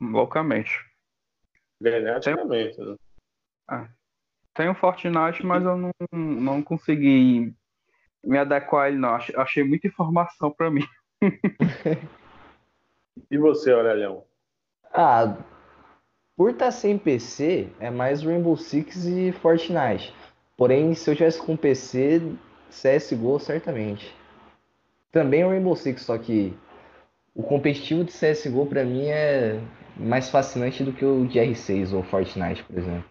loucamente. 0.01 0.72
Freneticamente, 1.82 2.82
né? 2.82 2.95
Tem 3.70 3.99
o 4.68 4.76
Fortnite, 4.76 5.45
mas 5.45 5.64
eu 5.64 5.78
não, 5.78 5.91
não 6.12 6.62
consegui 6.62 7.53
me 8.24 8.38
adequar 8.38 8.86
a 8.86 8.88
ele, 8.89 8.97
não. 8.97 9.10
Achei, 9.10 9.36
achei 9.36 9.64
muita 9.64 9.88
informação 9.88 10.51
pra 10.51 10.70
mim. 10.70 10.86
E 13.30 13.38
você, 13.38 13.72
Aurelião? 13.72 14.24
Ah, 14.93 15.38
por 16.36 16.51
estar 16.51 16.72
sem 16.72 16.97
PC, 16.97 17.70
é 17.80 17.91
mais 17.91 18.24
Rainbow 18.24 18.55
Six 18.55 19.05
e 19.05 19.32
Fortnite. 19.34 20.14
Porém, 20.57 20.95
se 20.95 21.10
eu 21.10 21.16
tivesse 21.16 21.39
com 21.39 21.55
PC, 21.55 22.22
CSGO 22.70 23.39
certamente. 23.39 24.16
Também 25.12 25.45
Rainbow 25.45 25.76
Six, 25.76 26.01
só 26.01 26.18
que 26.18 26.57
o 27.36 27.43
competitivo 27.43 28.03
de 28.03 28.12
CSGO 28.12 28.66
pra 28.66 28.84
mim 28.84 29.07
é 29.07 29.60
mais 29.95 30.30
fascinante 30.30 30.84
do 30.84 30.93
que 30.93 31.05
o 31.05 31.28
de 31.28 31.39
R6 31.39 31.93
ou 31.93 32.03
Fortnite, 32.03 32.64
por 32.64 32.78
exemplo. 32.78 33.10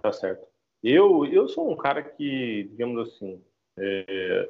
Tá 0.00 0.12
certo. 0.12 0.51
Eu, 0.82 1.24
eu 1.26 1.48
sou 1.48 1.70
um 1.70 1.76
cara 1.76 2.02
que, 2.02 2.64
digamos 2.64 3.08
assim, 3.08 3.40
é, 3.78 4.48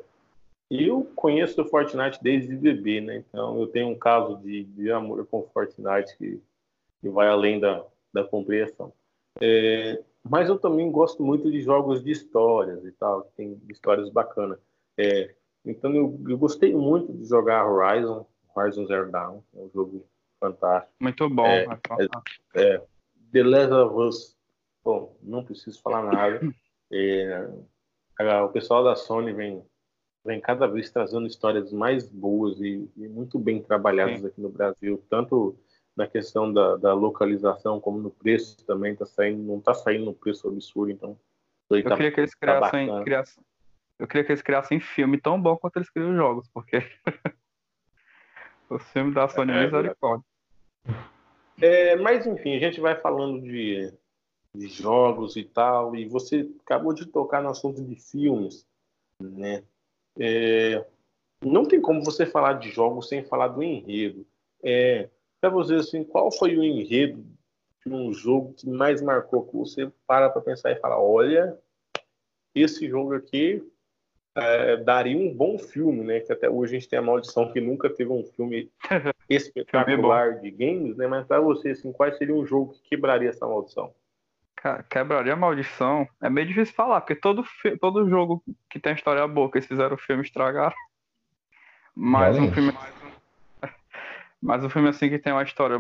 eu 0.70 1.04
conheço 1.14 1.60
o 1.60 1.66
Fortnite 1.66 2.18
desde 2.22 2.56
bebê, 2.56 3.00
né? 3.00 3.24
Então 3.28 3.60
eu 3.60 3.66
tenho 3.66 3.88
um 3.88 3.98
caso 3.98 4.38
de, 4.38 4.64
de 4.64 4.90
amor 4.90 5.26
com 5.26 5.40
o 5.40 5.48
Fortnite 5.52 6.16
que, 6.16 6.40
que 7.00 7.08
vai 7.10 7.28
além 7.28 7.60
da, 7.60 7.84
da 8.12 8.24
compreensão. 8.24 8.92
É, 9.40 10.02
mas 10.28 10.48
eu 10.48 10.58
também 10.58 10.90
gosto 10.90 11.22
muito 11.22 11.50
de 11.50 11.60
jogos 11.60 12.02
de 12.02 12.10
histórias 12.12 12.84
e 12.84 12.92
tal, 12.92 13.24
que 13.24 13.32
tem 13.36 13.60
histórias 13.68 14.08
bacanas. 14.08 14.58
É, 14.96 15.34
então 15.64 15.94
eu, 15.94 16.18
eu, 16.28 16.38
gostei 16.38 16.74
muito 16.74 17.12
de 17.12 17.24
jogar 17.26 17.66
Horizon, 17.66 18.26
Horizon 18.54 18.86
Zero 18.86 19.10
Dawn, 19.10 19.42
é 19.54 19.60
um 19.60 19.70
jogo 19.70 20.06
fantástico. 20.40 20.94
Muito 21.00 21.28
bom. 21.28 21.46
É, 21.46 21.66
é, 22.54 22.74
é, 22.74 22.82
The 23.32 23.42
Last 23.42 23.72
of 23.72 23.94
Us, 23.94 24.36
bom, 24.84 25.16
não 25.22 25.44
preciso 25.44 25.80
falar 25.80 26.02
nada. 26.02 26.40
É, 26.90 27.48
o 28.44 28.48
pessoal 28.50 28.84
da 28.84 28.94
Sony 28.94 29.32
vem, 29.32 29.64
vem 30.24 30.40
cada 30.40 30.66
vez 30.66 30.90
trazendo 30.90 31.26
histórias 31.26 31.72
mais 31.72 32.08
boas 32.08 32.60
e, 32.60 32.88
e 32.96 33.08
muito 33.08 33.38
bem 33.38 33.62
trabalhadas 33.62 34.20
Sim. 34.20 34.26
aqui 34.26 34.40
no 34.40 34.50
Brasil, 34.50 35.02
tanto 35.08 35.56
na 35.96 36.06
questão 36.06 36.52
da, 36.52 36.76
da, 36.76 36.94
localização 36.94 37.80
como 37.80 37.98
no 37.98 38.10
preço 38.10 38.64
também 38.64 38.96
tá 38.96 39.04
saindo, 39.04 39.42
não 39.42 39.58
está 39.58 39.74
saindo 39.74 40.06
no 40.06 40.14
preço 40.14 40.48
absurdo, 40.48 40.90
então. 40.90 41.18
Eu 41.70 41.82
tá, 41.84 41.96
queria 41.96 42.12
que 42.12 42.20
eles 42.20 42.34
criassem, 42.34 42.88
tá 42.88 43.02
criassem, 43.02 43.44
eu 43.98 44.06
queria 44.06 44.24
que 44.24 44.32
eles 44.32 44.42
criassem 44.42 44.80
filme 44.80 45.18
tão 45.18 45.40
bom 45.40 45.56
quanto 45.56 45.76
eles 45.76 45.88
criam 45.90 46.14
jogos, 46.14 46.48
porque 46.48 46.78
o 48.68 48.78
filme 48.78 49.14
da 49.14 49.28
Sony 49.28 49.52
é, 49.52 49.64
misericórdia. 49.64 50.26
É, 51.60 51.96
mas 51.96 52.26
enfim, 52.26 52.56
a 52.56 52.58
gente 52.58 52.80
vai 52.80 52.96
falando 52.96 53.40
de, 53.40 53.92
de 54.54 54.68
jogos 54.68 55.36
e 55.36 55.44
tal, 55.44 55.96
e 55.96 56.06
você 56.06 56.48
acabou 56.60 56.92
de 56.92 57.06
tocar 57.06 57.42
no 57.42 57.48
assunto 57.48 57.82
de 57.82 57.96
filmes, 57.96 58.66
né? 59.18 59.62
É, 60.18 60.84
não 61.42 61.64
tem 61.64 61.80
como 61.80 62.04
você 62.04 62.26
falar 62.26 62.54
de 62.54 62.70
jogos 62.70 63.08
sem 63.08 63.24
falar 63.24 63.48
do 63.48 63.62
enredo. 63.62 64.26
É, 64.62 65.08
para 65.40 65.50
você, 65.50 65.76
assim, 65.76 66.04
qual 66.04 66.30
foi 66.30 66.56
o 66.56 66.62
enredo 66.62 67.24
de 67.84 67.92
um 67.92 68.12
jogo 68.12 68.52
que 68.52 68.68
mais 68.68 69.00
marcou? 69.00 69.46
Que 69.46 69.56
você 69.56 69.90
para 70.06 70.28
para 70.28 70.42
pensar 70.42 70.70
e 70.70 70.80
fala: 70.80 71.00
olha, 71.00 71.58
esse 72.54 72.86
jogo 72.88 73.14
aqui 73.14 73.66
é, 74.34 74.76
daria 74.76 75.16
um 75.16 75.34
bom 75.34 75.58
filme, 75.58 76.04
né? 76.04 76.20
Que 76.20 76.32
até 76.32 76.48
hoje 76.48 76.76
a 76.76 76.78
gente 76.78 76.88
tem 76.88 76.98
a 76.98 77.02
maldição 77.02 77.50
que 77.52 77.60
nunca 77.60 77.88
teve 77.88 78.10
um 78.10 78.24
filme 78.24 78.70
espetacular 79.28 80.40
de 80.40 80.50
games, 80.50 80.96
né? 80.96 81.06
Mas 81.06 81.26
para 81.26 81.40
você, 81.40 81.70
assim, 81.70 81.90
qual 81.90 82.12
seria 82.12 82.34
um 82.34 82.46
jogo 82.46 82.74
que 82.74 82.82
quebraria 82.90 83.30
essa 83.30 83.46
maldição? 83.46 83.94
Quebraria 84.88 85.32
a 85.32 85.36
maldição. 85.36 86.08
É 86.20 86.30
meio 86.30 86.46
difícil 86.46 86.74
falar, 86.74 87.00
porque 87.00 87.16
todo, 87.16 87.44
todo 87.80 88.08
jogo 88.08 88.42
que 88.70 88.78
tem 88.78 88.94
história 88.94 89.26
boa, 89.26 89.50
que 89.50 89.58
eles 89.58 89.66
fizeram 89.66 89.94
o 89.94 89.98
filme 89.98 90.22
estragaram. 90.22 90.76
Mais 91.94 92.38
um 92.38 92.50
filme 92.52 92.72
mas 94.40 94.64
o 94.64 94.70
filme 94.70 94.88
assim 94.88 95.08
que 95.08 95.18
tem 95.18 95.32
uma 95.32 95.42
história 95.42 95.78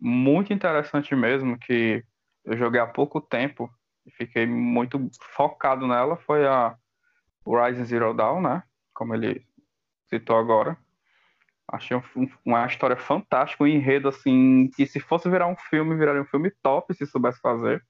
muito 0.00 0.52
interessante 0.52 1.14
mesmo, 1.14 1.58
que 1.58 2.04
eu 2.44 2.56
joguei 2.56 2.80
há 2.80 2.86
pouco 2.86 3.20
tempo 3.20 3.70
e 4.06 4.10
fiquei 4.10 4.46
muito 4.46 5.10
focado 5.34 5.86
nela, 5.86 6.16
foi 6.16 6.46
a 6.46 6.74
Horizon 7.44 7.84
Zero 7.84 8.14
Dawn, 8.14 8.40
né? 8.40 8.62
Como 8.94 9.14
ele 9.14 9.44
citou 10.08 10.36
agora. 10.36 10.76
Achei 11.68 11.96
um, 11.96 12.28
uma 12.44 12.66
história 12.66 12.96
fantástica, 12.96 13.62
um 13.62 13.66
enredo 13.66 14.08
assim, 14.08 14.70
que 14.74 14.86
se 14.86 14.98
fosse 14.98 15.28
virar 15.28 15.46
um 15.46 15.56
filme, 15.56 15.96
viraria 15.96 16.22
um 16.22 16.26
filme 16.26 16.50
top 16.62 16.92
se 16.94 17.06
soubesse 17.06 17.40
fazer. 17.40 17.84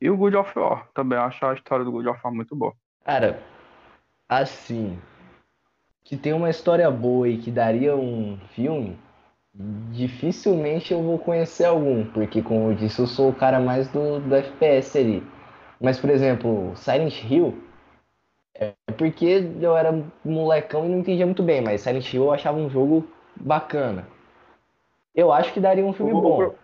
E 0.00 0.10
o 0.10 0.16
Good 0.16 0.36
of 0.36 0.58
War, 0.58 0.88
também 0.92 1.16
acho 1.16 1.46
a 1.46 1.54
história 1.54 1.84
do 1.84 1.92
Good 1.92 2.08
of 2.08 2.20
War 2.24 2.34
muito 2.34 2.56
boa. 2.56 2.74
Cara, 3.04 3.40
assim, 4.28 4.98
que 6.02 6.16
tem 6.16 6.32
uma 6.32 6.50
história 6.50 6.90
boa 6.90 7.28
e 7.28 7.38
que 7.38 7.52
daria 7.52 7.96
um 7.96 8.36
filme, 8.50 8.98
dificilmente 9.92 10.92
eu 10.92 11.02
vou 11.02 11.18
conhecer 11.18 11.66
algum, 11.66 12.04
porque 12.06 12.42
como 12.42 12.70
eu 12.70 12.74
disse, 12.74 12.98
eu 12.98 13.06
sou 13.06 13.30
o 13.30 13.34
cara 13.34 13.60
mais 13.60 13.88
do, 13.88 14.18
do 14.20 14.34
FPS 14.34 14.98
ali. 14.98 15.22
Mas, 15.80 15.98
por 15.98 16.10
exemplo, 16.10 16.72
Silent 16.76 17.22
Hill, 17.24 17.62
é 18.54 18.74
porque 18.96 19.44
eu 19.60 19.76
era 19.76 20.04
molecão 20.24 20.84
e 20.84 20.88
não 20.88 20.98
entendia 20.98 21.26
muito 21.26 21.42
bem, 21.42 21.60
mas 21.60 21.80
Silent 21.80 22.12
Hill 22.12 22.24
eu 22.24 22.32
achava 22.32 22.58
um 22.58 22.68
jogo 22.68 23.06
bacana. 23.36 24.06
Eu 25.14 25.32
acho 25.32 25.52
que 25.52 25.60
daria 25.60 25.84
um 25.84 25.92
filme 25.92 26.12
bom. 26.12 26.54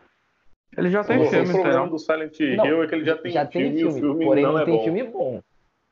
Ele 0.77 0.91
já 0.91 1.03
tem 1.03 1.19
filme, 1.29 1.49
O 1.49 1.53
problema 1.53 1.71
então. 1.71 1.89
do 1.89 1.99
Silent 1.99 2.39
Hill 2.39 2.57
não, 2.57 2.83
é 2.83 2.87
que 2.87 2.95
ele 2.95 3.05
já 3.05 3.17
tem 3.17 3.33
já 3.33 3.47
filme, 3.47 3.69
tem 3.71 3.79
filme, 3.79 4.01
filme 4.01 4.25
porém 4.25 4.45
não, 4.45 4.53
não 4.53 4.59
é 4.61 4.65
tem 4.65 4.77
bom. 4.77 4.85
filme 4.85 5.03
bom. 5.05 5.43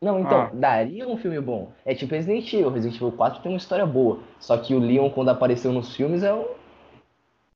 Não, 0.02 0.20
então, 0.20 0.38
Ah. 0.42 0.50
daria 0.52 1.08
um 1.08 1.16
filme 1.16 1.40
bom. 1.40 1.72
É 1.84 1.94
tipo 1.94 2.14
Resident 2.14 2.52
Evil. 2.52 2.68
Resident 2.70 2.96
Evil 2.96 3.12
4 3.12 3.42
tem 3.42 3.50
uma 3.50 3.56
história 3.58 3.86
boa. 3.86 4.20
Só 4.38 4.56
que 4.58 4.74
o 4.74 4.78
Leon, 4.78 5.10
quando 5.10 5.30
apareceu 5.30 5.72
nos 5.72 5.96
filmes, 5.96 6.22
é 6.22 6.32
um, 6.34 6.46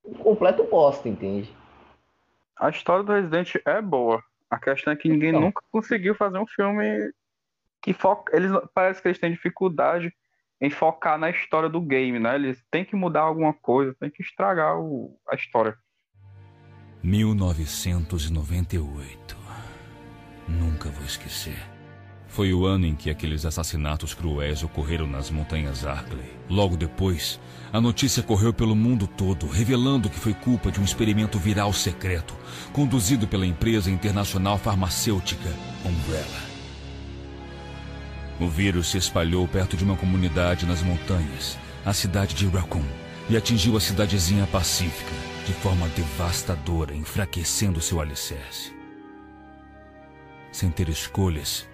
um 0.05 0.13
completo 0.15 0.63
bosta, 0.63 1.07
entende? 1.07 1.55
A 2.57 2.69
história 2.69 3.03
do 3.03 3.13
Resident 3.13 3.55
é 3.65 3.81
boa. 3.81 4.23
A 4.49 4.59
questão 4.59 4.91
é 4.91 4.95
que 4.95 5.07
ninguém 5.07 5.29
Então. 5.29 5.41
nunca 5.41 5.61
conseguiu 5.71 6.15
fazer 6.15 6.39
um 6.39 6.47
filme 6.47 7.11
que 7.81 7.93
foca. 7.93 8.35
Eles 8.35 8.51
parece 8.73 9.01
que 9.01 9.07
eles 9.07 9.19
têm 9.19 9.31
dificuldade 9.31 10.11
em 10.59 10.69
focar 10.69 11.17
na 11.17 11.29
história 11.29 11.69
do 11.69 11.79
game, 11.79 12.19
né? 12.19 12.35
Eles 12.35 12.61
têm 12.69 12.83
que 12.83 12.95
mudar 12.95 13.21
alguma 13.21 13.53
coisa, 13.53 13.95
têm 13.99 14.09
que 14.09 14.21
estragar 14.21 14.79
o- 14.79 15.15
a 15.29 15.35
história. 15.35 15.75
1998. 17.03 19.35
Nunca 20.47 20.87
vou 20.89 21.03
esquecer. 21.03 21.57
Foi 22.27 22.53
o 22.53 22.63
ano 22.63 22.85
em 22.85 22.95
que 22.95 23.09
aqueles 23.09 23.43
assassinatos 23.43 24.13
cruéis 24.13 24.61
ocorreram 24.61 25.07
nas 25.07 25.31
montanhas 25.31 25.83
Arkley. 25.83 26.31
Logo 26.47 26.77
depois, 26.77 27.39
a 27.73 27.81
notícia 27.81 28.21
correu 28.21 28.53
pelo 28.53 28.75
mundo 28.75 29.07
todo, 29.07 29.47
revelando 29.47 30.11
que 30.11 30.19
foi 30.19 30.35
culpa 30.35 30.71
de 30.71 30.79
um 30.79 30.83
experimento 30.83 31.39
viral 31.39 31.73
secreto, 31.73 32.35
conduzido 32.71 33.27
pela 33.27 33.47
empresa 33.47 33.89
internacional 33.89 34.59
farmacêutica 34.59 35.49
Umbrella. 35.83 36.51
O 38.39 38.47
vírus 38.47 38.91
se 38.91 38.99
espalhou 38.99 39.47
perto 39.47 39.75
de 39.75 39.83
uma 39.83 39.97
comunidade 39.97 40.67
nas 40.67 40.83
montanhas, 40.83 41.57
a 41.83 41.93
cidade 41.93 42.35
de 42.35 42.47
Raccoon, 42.47 42.85
e 43.27 43.35
atingiu 43.35 43.75
a 43.75 43.81
cidadezinha 43.81 44.45
pacífica 44.47 45.30
de 45.45 45.53
forma 45.53 45.87
devastadora, 45.89 46.95
enfraquecendo 46.95 47.81
seu 47.81 47.99
alicerce. 47.99 48.73
Sem 50.51 50.69
ter 50.69 50.89
escolhas, 50.89 51.67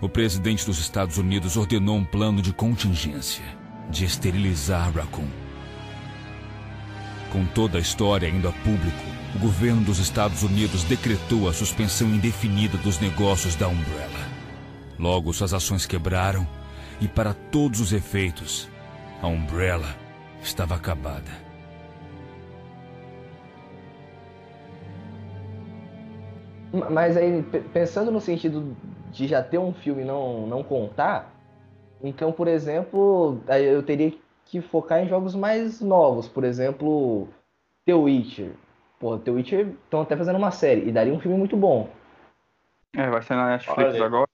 o 0.00 0.08
presidente 0.08 0.64
dos 0.64 0.78
Estados 0.78 1.18
Unidos 1.18 1.56
ordenou 1.56 1.96
um 1.96 2.04
plano 2.04 2.40
de 2.40 2.52
contingência 2.52 3.44
de 3.90 4.04
esterilizar 4.04 4.92
Raccoon. 4.92 5.28
Com 7.32 7.44
toda 7.46 7.78
a 7.78 7.80
história 7.80 8.28
indo 8.28 8.48
a 8.48 8.52
público, 8.52 9.04
o 9.34 9.38
governo 9.38 9.82
dos 9.82 9.98
Estados 9.98 10.42
Unidos 10.42 10.84
decretou 10.84 11.48
a 11.48 11.52
suspensão 11.52 12.08
indefinida 12.08 12.78
dos 12.78 12.98
negócios 12.98 13.54
da 13.54 13.68
Umbrella. 13.68 14.28
Logo, 14.98 15.32
suas 15.32 15.52
ações 15.52 15.84
quebraram 15.84 16.48
e 17.00 17.06
para 17.06 17.34
todos 17.34 17.80
os 17.80 17.92
efeitos, 17.92 18.68
a 19.20 19.26
Umbrella 19.26 19.96
estava 20.42 20.74
acabada. 20.74 21.47
Mas 26.72 27.16
aí, 27.16 27.42
pensando 27.72 28.10
no 28.10 28.20
sentido 28.20 28.76
de 29.10 29.26
já 29.26 29.42
ter 29.42 29.58
um 29.58 29.72
filme 29.72 30.02
e 30.02 30.04
não, 30.04 30.46
não 30.46 30.62
contar, 30.62 31.32
então, 32.02 32.30
por 32.30 32.46
exemplo, 32.46 33.40
eu 33.48 33.82
teria 33.82 34.12
que 34.44 34.60
focar 34.60 35.00
em 35.00 35.08
jogos 35.08 35.34
mais 35.34 35.80
novos. 35.80 36.28
Por 36.28 36.44
exemplo, 36.44 37.28
The 37.84 37.94
Witcher. 37.94 38.52
Pô, 38.98 39.18
The 39.18 39.30
Witcher 39.30 39.68
estão 39.84 40.02
até 40.02 40.16
fazendo 40.16 40.36
uma 40.36 40.50
série 40.50 40.88
e 40.88 40.92
daria 40.92 41.12
um 41.12 41.20
filme 41.20 41.36
muito 41.36 41.56
bom. 41.56 41.88
É, 42.94 43.08
vai 43.08 43.22
ser 43.22 43.34
na 43.34 43.50
Netflix 43.50 43.94
Olha. 43.94 44.04
agora. 44.04 44.28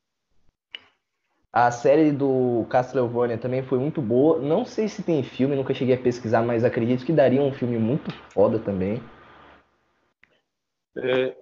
A 1.53 1.71
série 1.71 2.11
do 2.11 2.67
Castlevania 2.69 3.39
também 3.39 3.63
foi 3.63 3.79
muito 3.79 4.03
boa. 4.03 4.41
Não 4.41 4.65
sei 4.65 4.89
se 4.89 5.05
tem 5.05 5.23
filme, 5.23 5.55
nunca 5.55 5.73
cheguei 5.73 5.95
a 5.95 6.01
pesquisar, 6.01 6.43
mas 6.43 6.65
acredito 6.65 7.05
que 7.05 7.13
daria 7.13 7.41
um 7.41 7.53
filme 7.53 7.79
muito 7.79 8.11
foda 8.31 8.59
também. 8.59 9.01
É, 10.97 11.37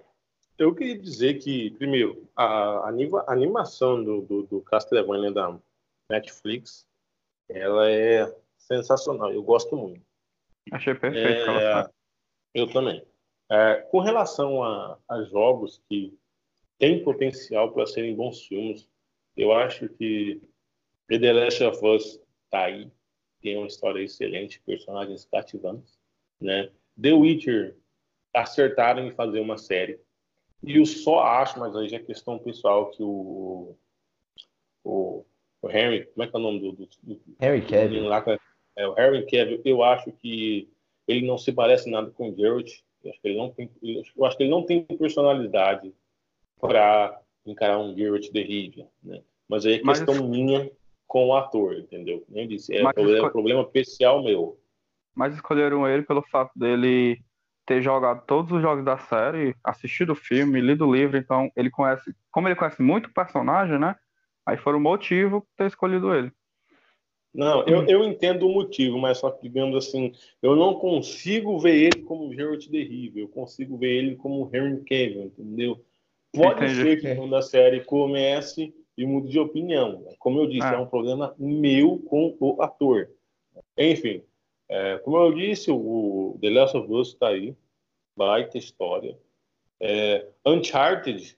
eu 0.63 0.73
queria 0.73 0.97
dizer 0.97 1.35
que, 1.39 1.71
primeiro, 1.71 2.27
a, 2.35 2.89
a 2.89 3.31
animação 3.31 4.03
do, 4.03 4.21
do, 4.21 4.43
do 4.43 4.61
Castlevania 4.61 5.31
da 5.31 5.57
Netflix, 6.09 6.87
ela 7.49 7.89
é 7.89 8.33
sensacional. 8.57 9.31
Eu 9.31 9.43
gosto 9.43 9.75
muito. 9.75 10.01
Achei 10.71 10.95
perfeito. 10.95 11.49
É, 11.49 11.89
eu 12.53 12.71
também. 12.71 13.05
É, 13.49 13.75
com 13.91 13.99
relação 13.99 14.63
a, 14.63 14.97
a 15.09 15.21
jogos 15.23 15.81
que 15.89 16.17
têm 16.79 17.03
potencial 17.03 17.71
para 17.71 17.85
serem 17.85 18.15
bons 18.15 18.45
filmes, 18.45 18.89
eu 19.35 19.51
acho 19.51 19.89
que 19.89 20.41
The 21.07 21.33
Last 21.33 21.63
of 21.63 21.85
Us 21.85 22.19
tá 22.49 22.65
aí, 22.65 22.91
tem 23.41 23.57
uma 23.57 23.67
história 23.67 24.01
excelente, 24.01 24.61
personagens 24.61 25.25
cativantes, 25.25 25.99
né? 26.39 26.71
The 26.99 27.13
Witcher 27.13 27.77
acertaram 28.33 29.05
em 29.05 29.11
fazer 29.11 29.39
uma 29.39 29.57
série. 29.57 29.99
E 30.63 30.77
eu 30.77 30.85
só 30.85 31.19
acho, 31.19 31.59
mas 31.59 31.75
aí 31.75 31.89
já 31.89 31.97
é 31.97 31.99
questão 31.99 32.39
pessoal, 32.39 32.89
que 32.89 33.03
o, 33.03 33.75
o, 34.83 35.25
o 35.61 35.69
Henry, 35.69 36.05
como 36.05 36.23
é 36.23 36.27
que 36.27 36.35
é 36.35 36.39
o 36.39 36.41
nome 36.41 36.59
do... 36.61 36.71
do, 36.71 36.89
do 37.03 37.21
Harry 37.39 37.61
Cavill. 37.65 38.05
Lá, 38.05 38.23
é, 38.77 38.87
o 38.87 38.93
Harry 38.93 39.25
Cavill, 39.25 39.61
eu 39.65 39.83
acho 39.83 40.11
que 40.13 40.69
ele 41.07 41.27
não 41.27 41.37
se 41.37 41.51
parece 41.51 41.89
nada 41.89 42.09
com 42.11 42.29
o 42.29 42.35
Geralt. 42.35 42.71
Eu 43.03 43.11
acho 43.11 43.21
que 43.21 43.27
ele 43.27 43.37
não 43.37 43.49
tem, 43.51 43.69
eu 43.83 44.25
acho 44.25 44.37
que 44.37 44.43
ele 44.43 44.51
não 44.51 44.65
tem 44.65 44.83
personalidade 44.83 45.93
para 46.59 47.19
encarar 47.45 47.79
um 47.79 47.93
Geralt 47.93 48.31
de 48.31 48.41
Rivia, 48.41 48.87
né? 49.03 49.21
Mas 49.49 49.65
aí 49.65 49.73
é 49.73 49.79
questão 49.79 50.15
Mas... 50.15 50.23
minha 50.23 50.71
com 51.05 51.27
o 51.27 51.35
ator, 51.35 51.77
entendeu? 51.77 52.23
Nem 52.29 52.47
disse, 52.47 52.73
é, 52.73 52.81
Mas 52.81 52.93
problema, 52.93 53.17
escol... 53.17 53.31
problema 53.31 53.61
especial 53.61 54.23
meu. 54.23 54.57
Mas 55.13 55.35
escolheram 55.35 55.87
ele 55.87 56.03
pelo 56.03 56.23
fato 56.23 56.57
dele 56.57 57.21
ter 57.65 57.81
jogado 57.81 58.25
todos 58.25 58.51
os 58.51 58.61
jogos 58.61 58.83
da 58.83 58.97
série, 58.97 59.55
assistido 59.63 60.11
o 60.11 60.15
filme, 60.15 60.59
lido 60.59 60.85
o 60.85 60.93
livro, 60.93 61.17
então 61.17 61.51
ele 61.55 61.69
conhece, 61.69 62.13
como 62.31 62.47
ele 62.47 62.55
conhece 62.55 62.81
muito 62.81 63.07
o 63.07 63.13
personagem, 63.13 63.79
né? 63.79 63.95
Aí 64.45 64.57
foi 64.57 64.73
o 64.73 64.79
motivo 64.79 65.45
ter 65.57 65.67
escolhido 65.67 66.13
ele. 66.13 66.31
Não, 67.33 67.65
eu, 67.65 67.83
eu 67.87 68.03
entendo 68.03 68.47
o 68.47 68.53
motivo, 68.53 68.99
mas 68.99 69.17
só 69.17 69.31
que, 69.31 69.41
digamos 69.41 69.75
assim, 69.75 70.13
eu 70.41 70.55
não 70.55 70.75
consigo 70.75 71.57
ver 71.57 71.75
ele 71.75 72.03
como 72.03 72.31
Geralt 72.33 72.67
de 72.67 73.11
eu 73.15 73.27
consigo 73.27 73.75
ver 73.75 73.91
ele 73.91 74.15
como 74.15 74.49
Henry 74.53 74.83
Cavill, 74.83 75.25
entendeu? 75.25 75.83
Pode 76.31 76.65
Entendi. 76.65 76.81
ser 76.81 77.01
que 77.01 77.15
quando 77.15 77.35
a 77.35 77.41
série 77.41 77.83
comece 77.83 78.73
e 78.95 79.05
mude 79.05 79.29
de 79.29 79.39
opinião. 79.39 80.03
Como 80.19 80.39
eu 80.39 80.47
disse, 80.47 80.67
ah. 80.67 80.73
é 80.73 80.77
um 80.77 80.85
problema 80.85 81.33
meu 81.39 81.97
com 82.07 82.35
o 82.39 82.61
ator. 82.61 83.09
Enfim, 83.77 84.23
é, 84.73 84.97
como 84.97 85.17
eu 85.17 85.31
disse, 85.31 85.69
o 85.69 86.35
The 86.41 86.49
Last 86.49 86.75
of 86.75 86.91
Us 86.91 87.09
está 87.09 87.27
aí, 87.27 87.55
baita 88.17 88.57
história. 88.57 89.15
É, 89.79 90.27
Uncharted 90.43 91.37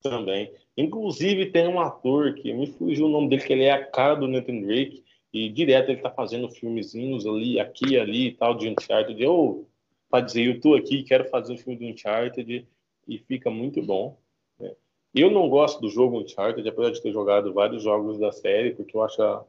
também. 0.00 0.52
Inclusive 0.76 1.50
tem 1.50 1.66
um 1.66 1.80
ator 1.80 2.34
que 2.34 2.52
me 2.52 2.68
fugiu 2.68 3.06
o 3.06 3.08
nome 3.08 3.30
dele, 3.30 3.42
que 3.42 3.52
ele 3.52 3.64
é 3.64 3.72
a 3.72 3.84
cara 3.84 4.14
do 4.14 4.28
Nathan 4.28 4.60
Drake, 4.60 5.02
e 5.32 5.48
direto 5.48 5.90
ele 5.90 6.00
tá 6.00 6.08
fazendo 6.08 6.48
filmezinhos 6.48 7.26
ali, 7.26 7.58
aqui 7.58 7.98
ali 7.98 8.28
e 8.28 8.32
tal, 8.34 8.54
de 8.54 8.68
Uncharted. 8.68 9.20
Eu, 9.20 9.68
para 10.08 10.24
dizer, 10.24 10.46
eu 10.46 10.60
tô 10.60 10.76
aqui, 10.76 11.02
quero 11.02 11.28
fazer 11.30 11.54
um 11.54 11.58
filme 11.58 11.80
do 11.80 11.84
Uncharted, 11.84 12.64
e 13.08 13.18
fica 13.18 13.50
muito 13.50 13.82
bom. 13.82 14.20
Né? 14.56 14.72
Eu 15.12 15.32
não 15.32 15.48
gosto 15.48 15.80
do 15.80 15.90
jogo 15.90 16.20
Uncharted, 16.20 16.68
apesar 16.68 16.92
de 16.92 17.02
ter 17.02 17.10
jogado 17.10 17.52
vários 17.52 17.82
jogos 17.82 18.20
da 18.20 18.30
série, 18.30 18.72
porque 18.72 18.96
eu 18.96 19.02
acho 19.02 19.20
a, 19.20 19.44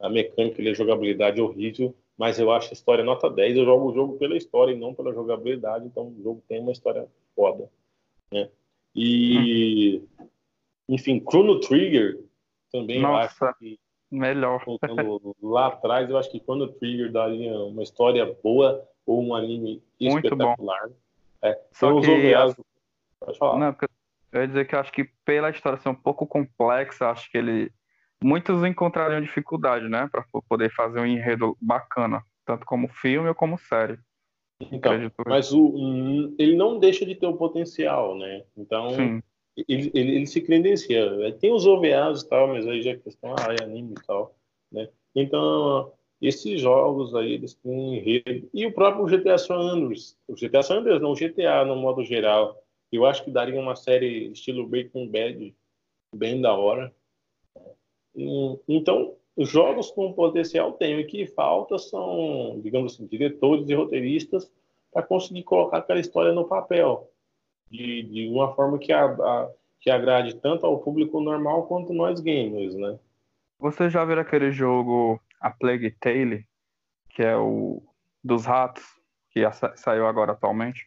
a 0.00 0.10
mecânica 0.10 0.60
e 0.60 0.68
a 0.68 0.74
jogabilidade 0.74 1.40
horrível, 1.40 1.96
mas 2.16 2.38
eu 2.38 2.52
acho 2.52 2.70
a 2.70 2.72
história 2.72 3.04
nota 3.04 3.28
10. 3.28 3.56
Eu 3.56 3.64
jogo 3.64 3.90
o 3.90 3.94
jogo 3.94 4.18
pela 4.18 4.36
história 4.36 4.72
e 4.72 4.78
não 4.78 4.94
pela 4.94 5.12
jogabilidade, 5.12 5.86
então 5.86 6.08
o 6.08 6.22
jogo 6.22 6.42
tem 6.48 6.60
uma 6.60 6.72
história 6.72 7.06
foda. 7.34 7.68
Né? 8.32 8.48
E, 8.94 10.02
enfim, 10.88 11.22
Chrono 11.28 11.60
Trigger 11.60 12.20
também 12.70 13.00
Nossa. 13.00 13.44
eu 13.44 13.48
acho 13.48 13.58
que 13.58 13.78
Melhor. 14.14 14.64
Voltando 14.64 15.34
lá 15.42 15.66
atrás, 15.66 16.08
eu 16.08 16.16
acho 16.16 16.30
que 16.30 16.38
quando 16.38 16.62
o 16.62 16.72
Trigger 16.72 17.10
daria 17.10 17.58
uma 17.58 17.82
história 17.82 18.24
boa 18.42 18.86
ou 19.04 19.20
um 19.20 19.34
anime 19.34 19.82
Muito 20.00 20.26
espetacular. 20.26 20.88
Bom. 20.88 20.94
É, 21.42 21.60
Só 21.72 22.00
que 22.00 22.10
OVAs... 22.10 22.56
Pode 23.18 23.38
falar. 23.38 23.58
Não, 23.58 23.76
eu 24.32 24.40
ia 24.42 24.48
dizer 24.48 24.66
que 24.66 24.74
eu 24.74 24.78
acho 24.78 24.92
que 24.92 25.04
pela 25.24 25.50
história 25.50 25.78
ser 25.78 25.88
um 25.88 25.94
pouco 25.94 26.26
complexa, 26.26 27.10
acho 27.10 27.30
que 27.30 27.36
ele 27.36 27.72
muitos 28.22 28.62
encontrariam 28.64 29.20
dificuldade, 29.20 29.88
né, 29.88 30.08
para 30.10 30.24
poder 30.48 30.72
fazer 30.74 31.00
um 31.00 31.06
enredo 31.06 31.56
bacana, 31.60 32.22
tanto 32.44 32.64
como 32.66 32.88
filme 32.88 33.28
ou 33.28 33.34
como 33.34 33.58
série. 33.58 33.98
Então, 34.72 34.92
mas 35.26 35.52
o, 35.52 36.34
ele 36.38 36.56
não 36.56 36.78
deixa 36.78 37.04
de 37.04 37.14
ter 37.14 37.26
o 37.26 37.36
potencial, 37.36 38.16
né? 38.16 38.44
Então, 38.56 38.90
Sim 38.90 39.22
ele, 39.56 39.90
ele, 39.94 40.16
ele 40.16 40.26
se 40.26 40.40
credencia. 40.40 41.10
Né? 41.16 41.32
Tem 41.32 41.52
os 41.52 41.66
OVAs 41.66 42.22
e 42.22 42.28
tal, 42.28 42.48
mas 42.48 42.66
aí 42.66 42.82
já 42.82 42.90
é 42.90 42.96
questão, 42.96 43.34
ah, 43.38 43.54
é 43.58 43.62
anime 43.62 43.92
e 43.92 44.06
tal, 44.06 44.36
né? 44.70 44.88
Então, 45.14 45.92
esses 46.20 46.60
jogos 46.60 47.14
aí, 47.14 47.34
eles 47.34 47.54
têm 47.54 47.98
enredo. 47.98 48.48
E 48.52 48.66
o 48.66 48.72
próprio 48.72 49.06
GTA 49.06 49.38
San 49.38 49.54
Andreas, 49.54 50.18
o 50.26 50.34
GTA 50.34 50.62
San 50.62 50.78
Andreas, 50.78 51.00
não 51.00 51.12
o 51.12 51.16
GTA 51.16 51.64
no 51.64 51.76
modo 51.76 52.04
geral, 52.04 52.60
eu 52.90 53.06
acho 53.06 53.24
que 53.24 53.30
daria 53.30 53.60
uma 53.60 53.76
série 53.76 54.32
estilo 54.32 54.66
Breaking 54.66 55.10
Bad 55.10 55.54
bem 56.14 56.40
da 56.40 56.52
hora. 56.54 56.94
Então, 58.68 59.14
jogos 59.38 59.90
com 59.90 60.12
potencial 60.12 60.72
tem. 60.72 61.00
O 61.00 61.06
que 61.06 61.26
falta 61.26 61.78
são, 61.78 62.60
digamos 62.62 62.94
assim, 62.94 63.06
diretores 63.06 63.68
e 63.68 63.74
roteiristas 63.74 64.50
para 64.92 65.02
conseguir 65.02 65.42
colocar 65.42 65.78
aquela 65.78 66.00
história 66.00 66.32
no 66.32 66.44
papel 66.44 67.10
de, 67.70 68.02
de 68.04 68.28
uma 68.28 68.54
forma 68.54 68.78
que, 68.78 68.92
a, 68.92 69.04
a, 69.06 69.50
que 69.80 69.90
agrade 69.90 70.36
tanto 70.36 70.64
ao 70.64 70.78
público 70.78 71.20
normal 71.20 71.66
quanto 71.66 71.92
nós 71.92 72.20
gamers, 72.20 72.74
né? 72.76 72.98
Você 73.58 73.90
já 73.90 74.04
viu 74.04 74.18
aquele 74.20 74.52
jogo 74.52 75.20
A 75.40 75.50
Plague 75.50 75.90
Tale, 75.90 76.46
que 77.08 77.22
é 77.22 77.36
o 77.36 77.82
dos 78.22 78.46
ratos, 78.46 78.84
que 79.30 79.42
saiu 79.76 80.06
agora 80.06 80.32
atualmente? 80.32 80.86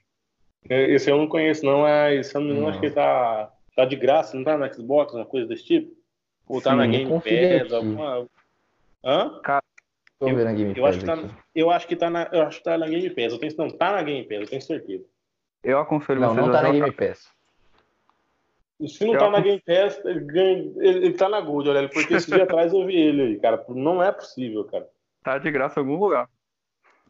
É, 0.69 0.91
esse 0.91 1.09
eu 1.09 1.17
não 1.17 1.27
conheço, 1.27 1.65
não, 1.65 1.81
mas 1.81 2.27
se 2.27 2.35
eu 2.35 2.41
não 2.41 2.67
acho 2.67 2.79
que 2.79 2.89
tá, 2.89 3.51
tá 3.75 3.85
de 3.85 3.95
graça, 3.95 4.35
não 4.35 4.43
tá 4.43 4.57
na 4.57 4.71
Xbox, 4.71 5.13
uma 5.13 5.25
coisa 5.25 5.47
desse 5.47 5.65
tipo? 5.65 5.95
Ou 6.47 6.61
tá 6.61 6.71
Sim, 6.71 6.77
na 6.77 6.87
Game 6.87 7.11
Pass, 7.11 7.73
alguma. 7.73 8.27
Hã? 9.03 9.39
Cara, 9.43 9.63
eu, 10.19 10.33
na 10.33 10.53
Game 10.53 10.73
eu, 10.75 10.85
acho 10.85 10.99
que 10.99 11.05
tá, 11.05 11.17
eu 11.53 11.69
acho 11.69 11.87
que 11.87 11.95
tá 11.95 12.09
na, 12.09 12.29
eu 12.31 12.41
acho 12.43 12.57
que 12.57 12.63
tá 12.63 12.77
na 12.77 12.87
Game 12.87 13.09
Pass. 13.09 13.33
Eu 13.33 13.39
tenho, 13.39 13.55
não, 13.57 13.69
tá 13.69 13.91
na 13.91 14.03
Game 14.03 14.23
Pass, 14.23 14.39
eu 14.39 14.47
tenho 14.47 14.61
certeza. 14.61 15.05
Eu 15.63 15.79
aconselho 15.79 16.21
não, 16.21 16.29
vocês 16.29 16.45
não 16.45 16.51
tá 16.51 16.61
na 16.61 16.71
Game 16.71 16.91
Pass. 16.91 17.31
Se 18.87 19.05
não 19.05 19.13
eu 19.13 19.19
tá 19.19 19.29
na 19.29 19.39
Game 19.39 19.61
Pass, 19.61 20.03
ele, 20.05 20.19
ganha, 20.21 20.57
ele, 20.77 21.05
ele 21.05 21.13
tá 21.13 21.27
na 21.27 21.41
Gold, 21.41 21.69
olha, 21.69 21.89
porque 21.89 22.13
esse 22.13 22.31
dia 22.31 22.43
atrás 22.45 22.73
eu 22.73 22.85
vi 22.85 22.95
ele 22.95 23.21
aí, 23.23 23.39
cara. 23.39 23.63
Não 23.69 24.01
é 24.01 24.11
possível, 24.11 24.63
cara. 24.65 24.87
Tá 25.23 25.37
de 25.37 25.51
graça 25.51 25.79
em 25.79 25.83
algum 25.83 25.99
lugar. 25.99 26.29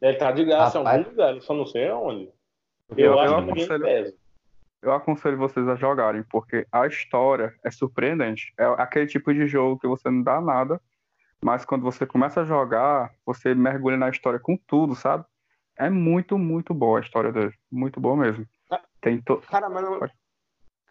Ele 0.01 0.17
tá 0.17 0.31
de 0.31 0.45
graça 0.45 0.77
Rapaz. 0.77 0.95
em 0.95 0.99
algum 0.99 1.09
lugar, 1.11 1.41
só 1.41 1.53
não 1.53 1.65
sei 1.65 1.87
aonde. 1.87 2.29
Eu, 2.95 3.13
eu 3.13 3.19
acho 3.19 3.33
eu 3.33 3.43
que 3.43 3.51
aconselho, 3.51 3.83
Game 3.83 4.03
Pass. 4.03 4.13
Eu 4.87 4.93
aconselho 4.93 5.37
vocês 5.37 5.67
a 5.67 5.75
jogarem, 5.75 6.23
porque 6.23 6.65
a 6.71 6.87
história 6.87 7.53
é 7.61 7.69
surpreendente. 7.69 8.53
É 8.57 8.63
aquele 8.77 9.05
tipo 9.05 9.33
de 9.33 9.45
jogo 9.45 9.77
que 9.77 9.85
você 9.85 10.09
não 10.09 10.23
dá 10.23 10.39
nada, 10.39 10.79
mas 11.43 11.65
quando 11.65 11.81
você 11.81 12.05
começa 12.05 12.41
a 12.41 12.45
jogar, 12.45 13.11
você 13.25 13.53
mergulha 13.53 13.97
na 13.97 14.09
história 14.09 14.39
com 14.39 14.55
tudo, 14.55 14.95
sabe? 14.95 15.25
É 15.77 15.89
muito, 15.89 16.37
muito 16.37 16.73
boa 16.73 16.99
a 16.99 17.01
história 17.01 17.33
dele. 17.33 17.51
Muito 17.69 17.99
boa 17.99 18.15
mesmo. 18.15 18.45
Tem 19.01 19.21
to... 19.21 19.41
Cara, 19.49 19.69
mas, 19.69 19.83
não... 19.83 19.99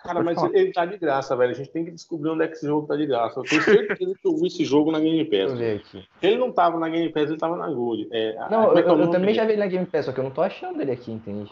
Cara, 0.05 0.23
mas 0.23 0.43
ele 0.53 0.73
tá 0.73 0.85
de 0.85 0.99
graça, 0.99 1.35
velho. 1.35 1.53
A 1.53 1.55
gente 1.55 1.73
tem 1.73 1.87
que 1.87 1.91
descobrir 1.91 2.29
onde 2.29 2.45
é 2.45 2.49
que 2.49 2.53
esse 2.53 2.67
jogo 2.67 2.87
tá 2.87 2.97
de 2.97 3.07
graça. 3.07 3.41
Eu 3.41 3.45
tenho 3.45 3.63
certeza 3.63 4.15
que 4.15 4.29
eu 4.29 4.37
vi 4.37 4.47
esse 4.49 4.63
jogo 4.63 4.93
na 4.93 5.01
Game 5.01 5.25
Pass. 5.25 5.59
Se 5.59 6.07
ele 6.21 6.37
não 6.37 6.53
tava 6.53 6.79
na 6.79 6.91
Game 6.91 7.11
Pass, 7.11 7.31
ele 7.31 7.39
tava 7.39 7.57
na 7.57 7.69
Gold. 7.71 8.09
É, 8.13 8.37
não, 8.51 8.77
eu, 8.77 8.87
eu, 8.87 9.01
eu 9.01 9.11
também 9.11 9.35
já 9.35 9.47
vi 9.47 9.53
ele 9.53 9.61
na 9.61 9.67
Game 9.67 9.87
Pass, 9.87 10.05
só 10.05 10.13
que 10.13 10.21
eu 10.21 10.25
não 10.25 10.31
tô 10.31 10.43
achando 10.43 10.83
ele 10.83 10.93
aqui, 10.93 11.11
entende? 11.11 11.51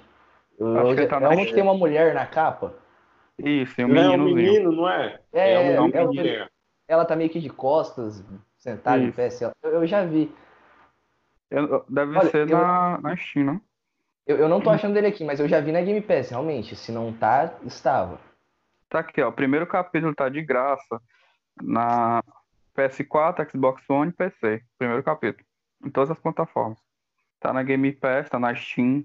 Acho 0.61 0.95
que 0.95 1.07
tá 1.07 1.21
é 1.21 1.29
onde 1.29 1.53
tem 1.53 1.63
uma 1.63 1.75
mulher 1.75 2.15
na 2.15 2.27
capa. 2.27 2.75
Isso, 3.39 3.81
é 3.81 3.85
um 3.85 3.89
menino. 3.89 4.13
É 4.13 4.17
um 4.17 4.25
menino, 4.25 4.73
não 4.73 4.89
é? 4.89 5.21
É, 5.33 5.75
é, 5.75 5.81
um 5.81 5.89
menino. 5.89 6.49
ela 6.87 7.05
tá 7.05 7.17
meio 7.17 7.31
que 7.31 7.41
de 7.41 7.51
costas, 7.51 8.25
Sentado 8.65 9.03
em 9.03 9.09
Isso. 9.09 9.17
pé, 9.17 9.29
sei 9.29 9.47
lá. 9.47 9.53
Eu, 9.63 9.71
eu 9.73 9.87
já 9.87 10.07
vi. 10.07 10.35
Eu- 11.51 11.85
deve 11.87 12.17
Olha, 12.17 12.31
ser 12.31 12.49
eu- 12.49 12.57
na, 12.57 12.99
na 12.99 13.15
Steam, 13.15 13.45
não? 13.45 13.61
Eu, 14.27 14.39
eu 14.39 14.49
não 14.49 14.59
tô 14.59 14.71
achando 14.71 14.97
ele 14.97 15.07
aqui, 15.07 15.23
mas 15.23 15.39
eu 15.39 15.47
já 15.47 15.61
vi 15.61 15.71
na 15.71 15.83
Game 15.83 16.01
Pass, 16.01 16.31
realmente. 16.31 16.75
Se 16.75 16.91
não 16.91 17.13
tá, 17.13 17.59
estava. 17.65 18.19
Tá 18.89 19.01
aqui, 19.01 19.21
ó. 19.21 19.29
O 19.29 19.33
primeiro 19.33 19.67
capítulo 19.67 20.15
tá 20.15 20.31
de 20.31 20.41
graça 20.41 20.99
na 21.63 22.23
PS4, 22.75 23.51
Xbox 23.51 23.83
One 23.91 24.11
e 24.11 24.15
PC. 24.15 24.63
Primeiro 24.79 25.03
capítulo. 25.03 25.45
Em 25.85 25.91
todas 25.91 26.11
as 26.11 26.19
plataformas. 26.19 26.79
Tá 27.39 27.53
na 27.53 27.63
Game 27.63 27.93
Pass, 27.93 28.31
tá 28.31 28.39
na 28.39 28.55
Steam. 28.55 29.05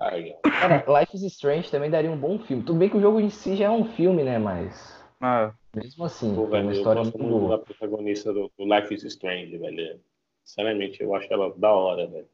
Aí, 0.00 0.34
ó. 0.44 0.50
Cara, 0.50 1.00
Life 1.00 1.14
is 1.16 1.22
Strange 1.24 1.70
também 1.70 1.90
daria 1.90 2.10
um 2.10 2.16
bom 2.18 2.38
filme. 2.38 2.62
Tudo 2.62 2.78
bem 2.78 2.88
que 2.88 2.96
o 2.96 3.00
jogo 3.00 3.20
em 3.20 3.28
si 3.30 3.54
já 3.56 3.66
é 3.66 3.70
um 3.70 3.84
filme, 3.92 4.22
né? 4.24 4.38
Mas 4.38 5.04
É, 5.22 5.52
mesmo 5.78 6.04
assim, 6.04 6.34
Pô, 6.34 6.46
é 6.46 6.50
velho, 6.50 6.62
uma 6.64 6.72
eu 6.72 6.76
história 6.78 7.02
gosto 7.02 7.18
muito 7.18 7.38
boa. 7.38 7.58
da 7.58 7.64
protagonista 7.64 8.32
do, 8.32 8.50
do 8.58 8.64
Life 8.64 8.94
is 8.94 9.04
Strange, 9.04 9.58
velho. 9.58 10.00
Sinceramente, 10.42 11.02
eu 11.02 11.14
acho 11.14 11.32
ela 11.32 11.52
da 11.56 11.70
hora, 11.72 12.06
velho. 12.06 12.28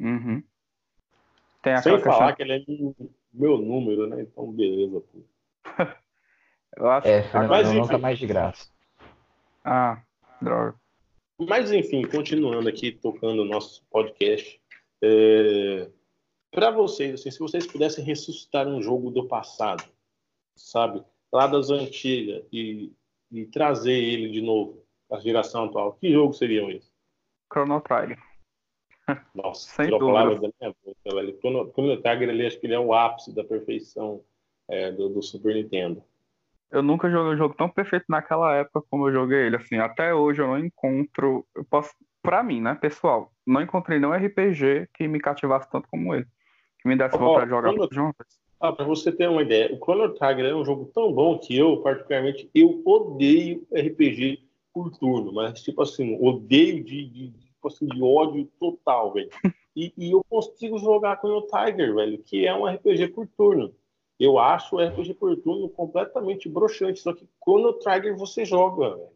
uhum. 0.00 0.42
Tem 1.62 1.76
Sem 1.78 1.92
aquela 1.92 1.96
questão. 1.96 2.12
falar 2.12 2.36
que 2.36 2.42
ele 2.42 2.52
é 2.52 2.64
meu- 2.68 2.94
meu 3.32 3.58
número, 3.58 4.06
né? 4.06 4.20
Então, 4.22 4.50
beleza, 4.52 5.00
pô. 5.00 5.18
Eu 6.76 6.90
acho. 6.90 7.06
É, 7.06 7.22
Fernando, 7.22 7.50
Mas, 7.50 7.68
não 7.72 7.78
enfim. 7.78 7.88
tá 7.88 7.98
mais 7.98 8.18
de 8.18 8.26
graça. 8.26 8.68
Ah, 9.64 10.02
droga. 10.42 10.74
Mas, 11.38 11.70
enfim, 11.72 12.02
continuando 12.02 12.68
aqui, 12.68 12.90
tocando 12.92 13.42
o 13.42 13.44
nosso 13.44 13.82
podcast. 13.90 14.60
É... 15.00 15.88
Para 16.54 16.70
vocês, 16.70 17.14
assim, 17.14 17.32
se 17.32 17.38
vocês 17.40 17.66
pudessem 17.66 18.04
ressuscitar 18.04 18.68
um 18.68 18.80
jogo 18.80 19.10
do 19.10 19.26
passado, 19.26 19.82
sabe? 20.54 21.04
Lá 21.32 21.48
das 21.48 21.68
antigas, 21.68 22.44
e, 22.52 22.92
e 23.32 23.44
trazer 23.46 23.92
ele 23.92 24.30
de 24.30 24.40
novo 24.40 24.86
para 25.08 25.18
a 25.18 25.20
geração 25.20 25.64
atual, 25.64 25.94
que 25.94 26.12
jogo 26.12 26.32
seriam 26.32 26.70
esses? 26.70 26.92
Chrono 27.52 27.80
Trigger. 27.80 28.18
Nossa, 29.34 29.68
Sem 29.74 29.90
dúvida. 29.90 30.36
da 30.36 30.52
minha 30.60 30.74
boca, 30.84 31.14
velho. 31.16 31.36
Chrono 31.40 31.72
Chrono 31.72 32.00
Trigger, 32.00 32.28
ele, 32.28 32.46
acho 32.46 32.60
que 32.60 32.66
ele 32.66 32.74
é 32.74 32.78
o 32.78 32.94
ápice 32.94 33.34
da 33.34 33.42
perfeição 33.42 34.22
é, 34.68 34.92
do, 34.92 35.08
do 35.08 35.22
Super 35.22 35.56
Nintendo. 35.56 36.04
Eu 36.70 36.84
nunca 36.84 37.10
joguei 37.10 37.34
um 37.34 37.36
jogo 37.36 37.54
tão 37.56 37.68
perfeito 37.68 38.06
naquela 38.08 38.54
época 38.54 38.80
como 38.88 39.08
eu 39.08 39.12
joguei 39.12 39.46
ele. 39.46 39.56
Assim, 39.56 39.76
até 39.76 40.14
hoje 40.14 40.40
eu 40.40 40.46
não 40.46 40.58
encontro. 40.58 41.44
Eu 41.54 41.64
posso, 41.64 41.92
pra 42.22 42.44
mim, 42.44 42.60
né, 42.60 42.76
pessoal, 42.76 43.32
não 43.44 43.60
encontrei 43.60 43.98
nenhum 43.98 44.12
RPG 44.12 44.88
que 44.94 45.08
me 45.08 45.18
cativasse 45.18 45.68
tanto 45.68 45.88
como 45.88 46.14
ele. 46.14 46.26
Que 46.84 46.88
me 46.88 47.02
Ó, 47.02 47.08
vontade 47.18 47.44
de 47.46 47.50
jogar 47.50 47.74
quando- 47.74 47.94
juntas. 47.94 48.26
Ah, 48.60 48.72
para 48.72 48.84
você 48.84 49.10
ter 49.10 49.28
uma 49.28 49.42
ideia, 49.42 49.72
o 49.74 49.78
Chrono 49.78 50.14
Trigger 50.14 50.44
é 50.46 50.54
um 50.54 50.64
jogo 50.64 50.90
tão 50.94 51.12
bom 51.12 51.38
que 51.38 51.56
eu, 51.56 51.78
particularmente, 51.78 52.48
eu 52.54 52.82
odeio 52.84 53.66
RPG 53.72 54.40
por 54.72 54.90
turno, 54.98 55.32
mas 55.32 55.62
tipo 55.62 55.82
assim, 55.82 56.16
odeio 56.20 56.84
de, 56.84 57.04
de, 57.06 57.30
tipo 57.30 57.68
assim, 57.68 57.86
de 57.86 58.02
ódio 58.02 58.46
total, 58.60 59.12
velho. 59.12 59.30
E, 59.76 59.92
e 59.98 60.12
eu 60.12 60.22
consigo 60.30 60.78
jogar 60.78 61.18
Chrono 61.18 61.42
Trigger, 61.48 61.96
velho, 61.96 62.18
que 62.18 62.46
é 62.46 62.54
um 62.54 62.64
RPG 62.64 63.08
por 63.08 63.26
turno. 63.26 63.74
Eu 64.20 64.38
acho 64.38 64.76
o 64.76 64.80
RPG 64.80 65.14
por 65.14 65.36
turno 65.36 65.68
completamente 65.68 66.48
broxante, 66.48 67.00
só 67.00 67.12
que 67.12 67.26
Chrono 67.42 67.72
Trigger 67.72 68.16
você 68.16 68.44
joga, 68.44 68.90
velho. 68.90 69.08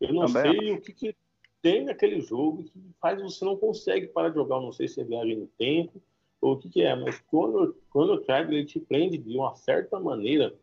Eu 0.00 0.12
não 0.12 0.26
Também 0.26 0.58
sei 0.58 0.72
o 0.72 0.80
que, 0.80 0.92
que 0.92 1.16
tem 1.62 1.84
naquele 1.84 2.20
jogo 2.22 2.64
que 2.64 2.72
faz 3.00 3.22
você 3.22 3.44
não 3.44 3.56
consegue 3.56 4.08
parar 4.08 4.30
de 4.30 4.34
jogar. 4.34 4.56
Eu 4.56 4.62
não 4.62 4.72
sei 4.72 4.88
se 4.88 5.00
é 5.00 5.04
viagem 5.04 5.36
no 5.36 5.46
tempo 5.46 6.02
ou 6.40 6.52
o 6.54 6.58
que, 6.58 6.68
que 6.70 6.82
é, 6.82 6.94
mas 6.96 7.20
quando, 7.20 7.76
quando 7.90 8.14
o 8.14 8.20
Trigger 8.20 8.50
ele 8.52 8.64
te 8.64 8.80
prende 8.80 9.18
de 9.18 9.36
uma 9.36 9.54
certa 9.54 10.00
maneira 10.00 10.54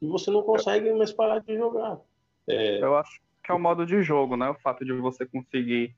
e 0.00 0.06
você 0.06 0.30
não 0.30 0.42
consegue 0.42 0.92
mais 0.92 1.12
parar 1.12 1.38
de 1.38 1.56
jogar. 1.56 2.00
É, 2.48 2.82
Eu 2.82 2.96
acho 2.96 3.20
que 3.42 3.50
é 3.50 3.54
o 3.54 3.58
modo 3.58 3.86
de 3.86 4.02
jogo, 4.02 4.36
né? 4.36 4.48
O 4.50 4.54
fato 4.54 4.84
de 4.84 4.92
você 4.92 5.24
conseguir 5.24 5.94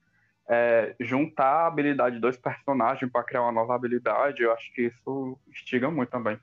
é, 0.46 0.94
juntar 1.00 1.46
a 1.62 1.66
habilidade 1.66 2.16
de 2.16 2.20
dois 2.20 2.36
personagens 2.36 3.10
para 3.10 3.24
criar 3.24 3.42
uma 3.42 3.52
nova 3.52 3.74
habilidade, 3.74 4.42
eu 4.42 4.52
acho 4.52 4.72
que 4.74 4.82
isso 4.82 5.38
instiga 5.48 5.90
muito 5.90 6.10
também. 6.10 6.38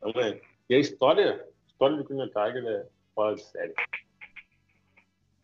também. 0.00 0.40
E 0.70 0.74
a 0.74 0.78
história, 0.78 1.44
a 1.44 1.66
história 1.66 1.96
do 1.96 2.04
Chrono 2.04 2.28
Trigger 2.28 2.64
é 2.64 2.86
fora 3.14 3.34
de 3.34 3.42
série. 3.42 3.74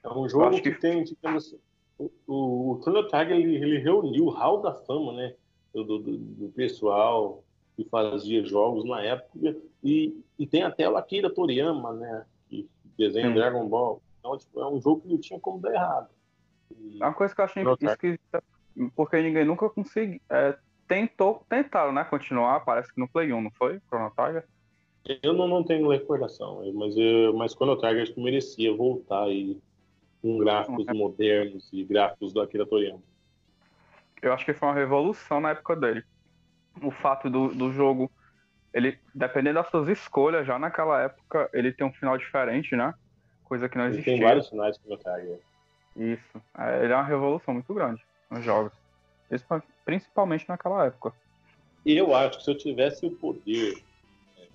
É 0.04 0.08
um 0.08 0.28
jogo 0.28 0.50
que... 0.62 0.70
que- 0.70 0.80
tem, 0.80 1.02
digamos 1.04 1.54
o, 1.98 2.10
o, 2.26 2.72
o 2.72 2.80
Chrono 2.82 3.06
Trigger 3.08 3.36
ele, 3.36 3.56
ele 3.56 3.78
reuniu 3.78 4.26
o 4.26 4.30
hall 4.30 4.62
da 4.62 4.72
fama, 4.72 5.12
né? 5.12 5.34
Do, 5.72 5.84
do, 5.84 5.98
do 5.98 6.48
pessoal 6.50 7.44
que 7.76 7.84
fazia 7.84 8.44
jogos 8.44 8.84
na 8.84 9.02
época. 9.02 9.56
E, 9.82 10.14
e 10.38 10.46
tem 10.46 10.62
até 10.62 10.88
o 10.88 10.96
Akira 10.96 11.32
Toriyama, 11.32 11.92
né? 11.92 12.26
Que 12.48 12.68
desenha 12.98 13.28
Sim. 13.28 13.34
Dragon 13.34 13.66
Ball. 13.68 14.02
Então, 14.18 14.36
tipo, 14.36 14.60
é 14.60 14.68
um 14.68 14.80
jogo 14.80 15.02
que 15.02 15.08
não 15.08 15.18
tinha 15.18 15.38
como 15.40 15.60
dar 15.60 15.72
errado. 15.72 16.08
E- 16.76 16.98
É 17.00 17.04
uma 17.06 17.14
coisa 17.14 17.34
que 17.34 17.40
eu 17.40 17.44
achei 17.44 17.62
Chrono 17.62 17.76
Trigger. 17.76 17.94
esquisita, 17.94 18.42
porque 18.96 19.22
ninguém 19.22 19.44
nunca 19.44 19.70
conseguiu. 19.70 20.20
é, 20.28 20.58
tentou, 20.88 21.44
tentaram, 21.48 21.92
né? 21.92 22.02
Continuar, 22.04 22.60
parece 22.64 22.92
que 22.92 23.00
no 23.00 23.08
Play 23.08 23.32
1, 23.32 23.40
não 23.40 23.50
foi? 23.52 23.80
Chrono 23.88 24.10
Trigger? 24.10 24.44
Eu 25.22 25.32
não, 25.32 25.48
não 25.48 25.64
tenho 25.64 25.88
recordação, 25.88 26.62
mas, 26.74 26.94
eu, 26.96 27.32
mas 27.34 27.52
Chrono 27.54 27.76
Trigger 27.76 28.02
acho 28.02 28.12
que 28.14 28.20
merecia 28.20 28.74
voltar 28.76 29.22
aí 29.24 29.56
com 30.20 30.36
gráficos 30.38 30.86
Uhum. 30.88 30.96
modernos 30.96 31.72
e 31.72 31.82
gráficos 31.84 32.32
do 32.34 32.40
Akira 32.42 32.66
Toriyama. 32.66 33.00
Eu 34.22 34.32
acho 34.32 34.44
que 34.44 34.52
foi 34.54 34.68
uma 34.68 34.74
revolução 34.74 35.40
na 35.40 35.50
época 35.50 35.76
dele. 35.76 36.04
O 36.82 36.90
fato 36.90 37.28
do, 37.30 37.48
do 37.54 37.72
jogo, 37.72 38.10
ele, 38.72 38.98
dependendo 39.14 39.54
das 39.60 39.68
suas 39.68 39.88
escolhas, 39.88 40.46
já 40.46 40.58
naquela 40.58 41.02
época, 41.02 41.48
ele 41.52 41.72
tem 41.72 41.86
um 41.86 41.92
final 41.92 42.16
diferente, 42.16 42.76
né? 42.76 42.94
Coisa 43.44 43.68
que 43.68 43.76
não 43.76 43.86
Ele 43.86 43.94
existia. 43.94 44.14
tem 44.14 44.22
vários 44.22 44.46
Chrono 44.48 44.98
Trigger. 44.98 45.40
Isso. 45.96 46.42
É, 46.56 46.84
ele 46.84 46.92
é 46.92 46.96
uma 46.96 47.04
revolução 47.04 47.54
muito 47.54 47.72
grande 47.74 48.02
nos 48.30 48.44
jogos. 48.44 48.72
Principal- 49.28 49.62
Principalmente 49.84 50.48
naquela 50.48 50.86
época. 50.86 51.12
E 51.84 51.96
eu 51.96 52.14
acho 52.14 52.38
que 52.38 52.44
se 52.44 52.50
eu 52.50 52.56
tivesse 52.56 53.06
o 53.06 53.10
poder 53.10 53.82
é, 54.38 54.46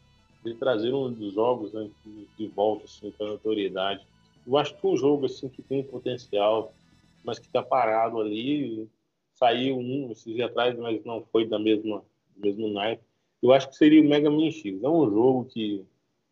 de 0.44 0.54
trazer 0.56 0.94
um 0.94 1.12
dos 1.12 1.34
jogos 1.34 1.74
né, 1.74 1.90
de, 2.06 2.26
de 2.38 2.48
volta 2.48 2.86
assim, 2.86 3.12
para 3.12 3.26
a 3.26 3.30
notoriedade, 3.32 4.06
eu 4.48 4.58
acho 4.58 4.76
que 4.78 4.88
um 4.88 4.96
jogo 4.96 5.26
assim 5.26 5.50
que 5.50 5.62
tem 5.64 5.84
potencial, 5.84 6.74
mas 7.24 7.40
que 7.40 7.48
está 7.48 7.64
parado 7.64 8.22
ali, 8.22 8.88
saiu 9.36 9.78
um 9.78 10.12
esses 10.12 10.34
dias 10.34 10.50
atrás, 10.50 10.78
mas 10.78 11.04
não 11.06 11.24
foi 11.32 11.46
da 11.48 11.60
mesma 11.60 12.04
do 12.36 12.42
mesmo 12.42 12.68
naipe. 12.68 13.04
Eu 13.42 13.54
acho 13.54 13.70
que 13.70 13.76
seria 13.76 14.02
o 14.02 14.06
Mega 14.06 14.30
Man 14.30 14.50
X. 14.50 14.82
É 14.84 14.90
um 14.90 15.10
jogo 15.10 15.46
que 15.46 15.86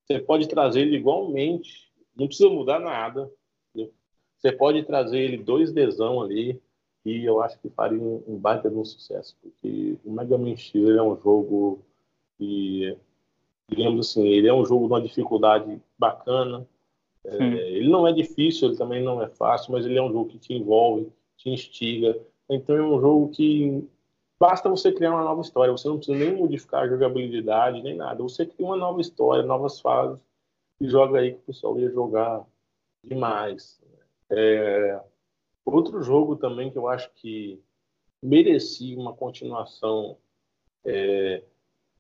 você 0.06 0.20
pode 0.20 0.48
trazer 0.48 0.82
ele 0.82 0.98
igualmente, 0.98 1.92
não 2.16 2.28
precisa 2.28 2.50
mudar 2.50 2.80
nada. 2.80 3.32
entendeu? 3.70 3.94
Você 4.38 4.52
pode 4.52 4.84
trazer 4.84 5.20
ele 5.20 5.38
dois 5.38 5.72
desão 5.72 6.22
ali, 6.22 6.60
e 7.06 7.24
eu 7.24 7.42
acho 7.42 7.60
que 7.60 7.70
faria 7.70 8.00
um, 8.00 8.24
um 8.28 8.38
baita 8.38 8.70
de 8.70 8.76
um 8.76 8.86
sucesso, 8.86 9.36
porque 9.42 9.98
o 10.04 10.12
Mega 10.12 10.38
Man 10.38 10.56
X 10.56 10.74
ele 10.76 10.98
é 10.98 11.04
um 11.04 11.16
jogo 11.20 11.80
que, 12.38 12.98
digamos 13.70 14.10
assim, 14.10 14.28
ele 14.28 14.48
é 14.48 14.54
um 14.54 14.66
jogo 14.66 14.88
de 14.88 14.94
uma 14.94 15.02
dificuldade 15.02 15.82
bacana. 15.98 16.68
É, 17.26 17.38
ele 17.72 17.90
não 17.90 18.08
é 18.08 18.12
difícil, 18.12 18.68
ele 18.68 18.78
também 18.78 19.02
não 19.02 19.22
é 19.22 19.28
fácil, 19.28 19.72
mas 19.72 19.86
ele 19.86 19.98
é 19.98 20.02
um 20.02 20.12
jogo 20.12 20.30
que 20.30 20.40
te 20.40 20.54
envolve, 20.54 21.10
te 21.38 21.50
instiga. 21.50 22.18
Então 22.50 22.76
é 22.76 22.84
um 22.84 23.00
jogo 23.00 23.30
que 23.30 23.88
basta 24.40 24.70
você 24.70 24.92
criar 24.92 25.12
uma 25.12 25.24
nova 25.24 25.42
história, 25.42 25.72
você 25.72 25.88
não 25.88 25.98
precisa 25.98 26.18
nem 26.18 26.36
modificar 26.36 26.84
a 26.84 26.88
jogabilidade, 26.88 27.82
nem 27.82 27.96
nada. 27.96 28.22
Você 28.22 28.46
cria 28.46 28.66
uma 28.66 28.78
nova 28.78 29.00
história, 29.00 29.44
novas 29.44 29.80
fases, 29.80 30.20
e 30.80 30.88
joga 30.88 31.20
aí 31.20 31.32
que 31.32 31.40
o 31.40 31.44
pessoal 31.44 31.80
ia 31.80 31.90
jogar 31.90 32.46
demais. 33.04 33.82
É, 34.30 35.00
Outro 35.66 36.02
jogo 36.04 36.36
também 36.36 36.70
que 36.70 36.78
eu 36.78 36.88
acho 36.88 37.10
que 37.16 37.62
merecia 38.22 38.98
uma 38.98 39.14
continuação 39.14 40.18
é, 40.84 41.44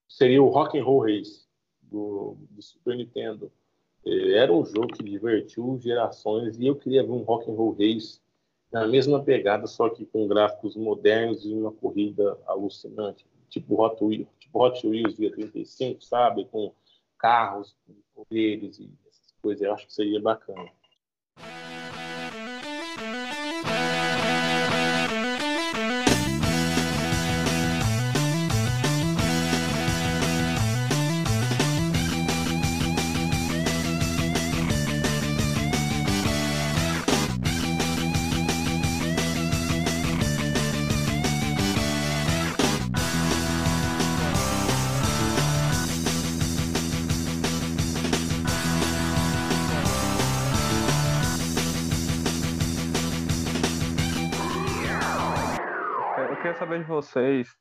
seria 0.07 0.43
o 0.43 0.49
Rock 0.49 0.77
and 0.77 0.83
Roll 0.83 1.05
Race 1.05 1.47
do, 1.81 2.37
do 2.49 2.61
Super 2.61 2.97
Nintendo. 2.97 3.51
É, 4.05 4.33
era 4.33 4.51
um 4.51 4.65
jogo 4.65 4.87
que 4.87 5.03
divertiu 5.03 5.77
gerações 5.79 6.59
e 6.59 6.67
eu 6.67 6.75
queria 6.75 7.03
ver 7.03 7.11
um 7.11 7.23
Rock 7.23 7.49
and 7.49 7.55
Roll 7.55 7.71
Race 7.71 8.19
na 8.73 8.87
mesma 8.87 9.23
pegada, 9.23 9.67
só 9.67 9.87
que 9.87 10.03
com 10.03 10.27
gráficos 10.27 10.75
modernos 10.75 11.45
e 11.45 11.53
uma 11.53 11.71
corrida 11.71 12.35
alucinante, 12.47 13.23
tipo 13.47 13.79
Hot 13.79 14.03
Wheels, 14.03 14.27
tipo 14.39 14.59
Hot 14.59 14.85
Wheels 14.85 15.15
via 15.15 15.31
35, 15.31 16.03
sabe, 16.03 16.45
com 16.45 16.73
carros, 17.19 17.75
com 17.85 17.93
poderes 18.15 18.79
e 18.79 18.89
essas 19.07 19.31
coisas. 19.43 19.61
Eu 19.61 19.73
acho 19.73 19.85
que 19.85 19.93
seria 19.93 20.19
bacana. 20.19 20.71
Vocês 56.93 57.55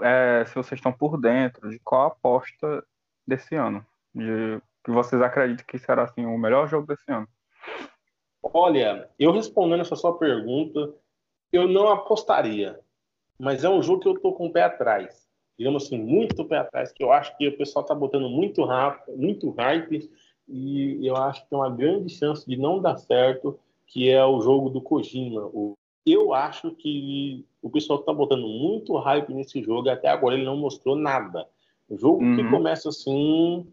é, 0.00 0.44
se 0.46 0.54
vocês 0.54 0.78
estão 0.78 0.92
por 0.92 1.20
dentro 1.20 1.68
de 1.68 1.78
qual 1.80 2.08
aposta 2.08 2.84
desse 3.26 3.54
ano. 3.54 3.84
De 4.14 4.60
que 4.84 4.90
vocês 4.90 5.20
acreditam 5.20 5.64
que 5.66 5.78
será 5.78 6.04
assim, 6.04 6.24
o 6.24 6.38
melhor 6.38 6.68
jogo 6.68 6.86
desse 6.86 7.10
ano. 7.10 7.28
Olha, 8.40 9.10
eu 9.18 9.32
respondendo 9.32 9.80
essa 9.80 9.96
sua 9.96 10.16
pergunta, 10.16 10.94
eu 11.52 11.66
não 11.68 11.88
apostaria. 11.88 12.78
Mas 13.38 13.64
é 13.64 13.68
um 13.68 13.82
jogo 13.82 14.00
que 14.00 14.08
eu 14.08 14.20
tô 14.20 14.32
com 14.32 14.46
o 14.46 14.52
pé 14.52 14.62
atrás. 14.62 15.26
Digamos 15.58 15.86
assim, 15.86 15.98
muito 15.98 16.44
pé 16.44 16.58
atrás, 16.58 16.92
que 16.92 17.02
eu 17.02 17.12
acho 17.12 17.36
que 17.36 17.48
o 17.48 17.56
pessoal 17.56 17.84
tá 17.84 17.94
botando 17.94 18.28
muito 18.28 18.64
rápido, 18.64 19.16
muito 19.16 19.50
hype, 19.50 20.10
e 20.46 21.04
eu 21.04 21.16
acho 21.16 21.42
que 21.42 21.50
tem 21.50 21.58
uma 21.58 21.70
grande 21.70 22.08
chance 22.10 22.46
de 22.46 22.56
não 22.56 22.80
dar 22.80 22.96
certo, 22.98 23.58
que 23.86 24.08
é 24.08 24.24
o 24.24 24.40
jogo 24.40 24.70
do 24.70 24.80
Kojima. 24.80 25.50
Eu 26.06 26.32
acho 26.32 26.70
que 26.70 27.44
o 27.60 27.68
pessoal 27.68 27.98
tá 27.98 28.12
botando 28.12 28.46
muito 28.46 28.96
hype 28.96 29.34
nesse 29.34 29.60
jogo, 29.60 29.88
e 29.88 29.90
até 29.90 30.08
agora 30.08 30.36
ele 30.36 30.44
não 30.44 30.56
mostrou 30.56 30.94
nada. 30.94 31.48
O 31.88 31.98
jogo 31.98 32.22
uhum. 32.22 32.36
que 32.36 32.48
começa 32.48 32.88
assim, 32.88 33.66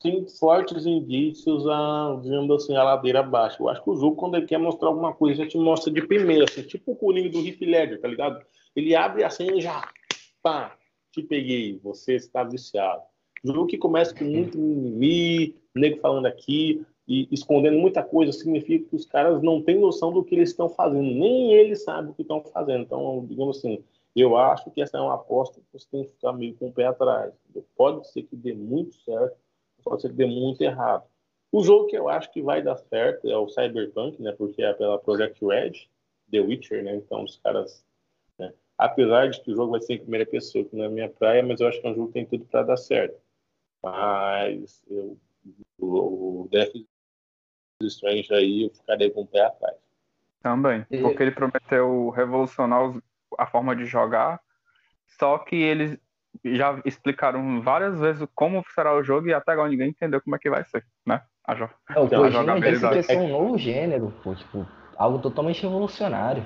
tem 0.00 0.26
fortes 0.26 0.86
indícios 0.86 1.66
a, 1.66 2.18
digamos 2.22 2.50
assim, 2.62 2.74
a 2.74 2.84
ladeira 2.84 3.20
abaixo. 3.20 3.62
Eu 3.62 3.68
acho 3.68 3.82
que 3.82 3.90
o 3.90 3.96
jogo, 3.96 4.16
quando 4.16 4.36
ele 4.36 4.46
quer 4.46 4.58
mostrar 4.58 4.88
alguma 4.88 5.12
coisa, 5.12 5.44
já 5.44 5.48
te 5.48 5.58
mostra 5.58 5.92
de 5.92 6.06
primeira, 6.06 6.44
assim, 6.44 6.62
tipo 6.62 6.92
o 6.92 6.96
Coringa 6.96 7.28
do 7.28 7.46
Heath 7.46 7.60
Ledger, 7.60 8.00
tá 8.00 8.08
ligado? 8.08 8.42
Ele 8.74 8.94
abre 8.94 9.24
a 9.24 9.30
senha 9.30 9.54
e 9.54 9.60
já, 9.60 9.86
pá, 10.42 10.76
te 11.12 11.22
peguei, 11.22 11.78
você 11.82 12.14
está 12.14 12.44
viciado. 12.44 13.02
Jogo 13.44 13.66
que 13.66 13.76
começa 13.76 14.14
com 14.14 14.24
muito 14.24 14.58
mimimi, 14.58 15.54
nego 15.74 16.00
falando 16.00 16.26
aqui, 16.26 16.84
e 17.08 17.26
escondendo 17.32 17.78
muita 17.78 18.02
coisa, 18.02 18.30
significa 18.32 18.86
que 18.90 18.94
os 18.94 19.06
caras 19.06 19.42
não 19.42 19.62
têm 19.62 19.80
noção 19.80 20.12
do 20.12 20.22
que 20.22 20.34
eles 20.34 20.50
estão 20.50 20.68
fazendo, 20.68 21.02
nem 21.02 21.54
eles 21.54 21.82
sabem 21.82 22.10
o 22.10 22.14
que 22.14 22.20
estão 22.20 22.42
fazendo. 22.42 22.82
Então, 22.82 23.24
digamos 23.26 23.56
assim, 23.56 23.82
eu 24.14 24.36
acho 24.36 24.70
que 24.70 24.82
essa 24.82 24.98
é 24.98 25.00
uma 25.00 25.14
aposta 25.14 25.58
que 25.58 25.66
você 25.72 25.86
tem 25.90 26.04
que 26.04 26.10
ficar 26.10 26.34
meio 26.34 26.54
com 26.56 26.68
o 26.68 26.72
pé 26.72 26.84
atrás. 26.84 27.32
Pode 27.74 28.06
ser 28.08 28.24
que 28.24 28.36
dê 28.36 28.52
muito 28.52 28.94
certo, 28.96 29.36
pode 29.82 30.02
ser 30.02 30.10
que 30.10 30.16
dê 30.16 30.26
muito 30.26 30.60
errado. 30.60 31.04
O 31.50 31.62
jogo 31.62 31.86
que 31.86 31.96
eu 31.96 32.10
acho 32.10 32.30
que 32.30 32.42
vai 32.42 32.62
dar 32.62 32.76
certo 32.76 33.26
é 33.26 33.36
o 33.38 33.48
Cyberpunk, 33.48 34.20
né? 34.20 34.32
Porque 34.32 34.62
é 34.62 34.74
pela 34.74 34.98
Project 34.98 35.42
Red, 35.42 35.88
The 36.30 36.40
Witcher, 36.40 36.84
né? 36.84 36.96
Então 36.96 37.24
os 37.24 37.38
caras, 37.38 37.82
né? 38.38 38.52
apesar 38.76 39.30
de 39.30 39.40
que 39.40 39.50
o 39.50 39.56
jogo 39.56 39.70
vai 39.70 39.80
ser 39.80 39.94
em 39.94 40.00
primeira 40.00 40.26
pessoa, 40.26 40.62
que 40.62 40.76
não 40.76 40.84
é 40.84 40.88
minha 40.90 41.08
praia, 41.08 41.42
mas 41.42 41.60
eu 41.60 41.68
acho 41.68 41.80
que 41.80 41.86
é 41.86 41.90
um 41.90 41.94
jogo 41.94 42.08
que 42.08 42.14
tem 42.14 42.26
tudo 42.26 42.44
para 42.44 42.64
dar 42.64 42.76
certo. 42.76 43.18
Mas 43.82 44.84
eu, 44.90 45.16
o, 45.78 46.48
Death 46.50 46.72
Strange 47.86 48.32
aí 48.34 48.64
eu 48.64 48.70
ficaria 48.70 49.10
com 49.10 49.22
o 49.22 49.26
pé 49.26 49.44
atrás. 49.44 49.76
Também, 50.42 50.84
porque 51.00 51.22
ele 51.22 51.30
prometeu 51.30 52.10
revolucionar 52.10 52.92
a 53.36 53.46
forma 53.46 53.76
de 53.76 53.84
jogar, 53.84 54.40
só 55.18 55.38
que 55.38 55.56
eles 55.56 55.98
já 56.44 56.80
explicaram 56.84 57.60
várias 57.60 57.98
vezes 57.98 58.26
como 58.34 58.64
será 58.74 58.96
o 58.96 59.02
jogo 59.02 59.28
e 59.28 59.34
até 59.34 59.52
agora 59.52 59.68
ninguém 59.68 59.90
entendeu 59.90 60.20
como 60.20 60.36
é 60.36 60.38
que 60.38 60.50
vai 60.50 60.64
ser, 60.64 60.84
né? 61.04 61.22
A, 61.44 61.54
jo 61.54 61.64
é, 61.64 62.00
o 62.00 62.04
então, 62.04 62.24
a 62.24 62.30
jogabilidade. 62.30 63.02
Ser 63.02 63.16
um 63.16 63.28
novo 63.28 63.58
gênero, 63.58 64.12
pô, 64.22 64.34
tipo, 64.34 64.66
algo 64.96 65.18
totalmente 65.18 65.62
revolucionário. 65.62 66.44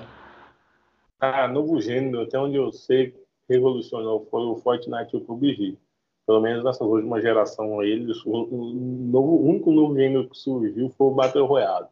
Ah, 1.19 1.47
novo 1.47 1.79
gênero, 1.81 2.21
até 2.21 2.37
onde 2.37 2.57
eu 2.57 2.71
sei, 2.71 3.15
revolucionou 3.49 4.25
foi 4.29 4.41
o 4.41 4.55
Fortnite 4.57 5.15
e 5.15 5.17
o 5.17 5.21
PUBG. 5.21 5.77
Pelo 6.25 6.41
menos 6.41 6.63
nessa 6.63 6.83
última 6.83 7.21
geração 7.21 7.79
aí, 7.79 7.91
eles, 7.91 8.25
o, 8.25 8.31
o, 8.31 8.73
novo, 8.73 9.31
o 9.35 9.49
único 9.49 9.71
novo 9.71 9.95
gênero 9.95 10.29
que 10.29 10.37
surgiu 10.37 10.89
foi 10.89 11.07
o 11.07 11.11
Battle 11.11 11.45
Royale. 11.45 11.87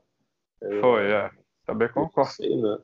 Foi, 0.79 1.11
é. 1.11 1.32
Também 1.65 1.89
concordo. 1.89 2.32
Sei 2.32 2.55
não. 2.55 2.82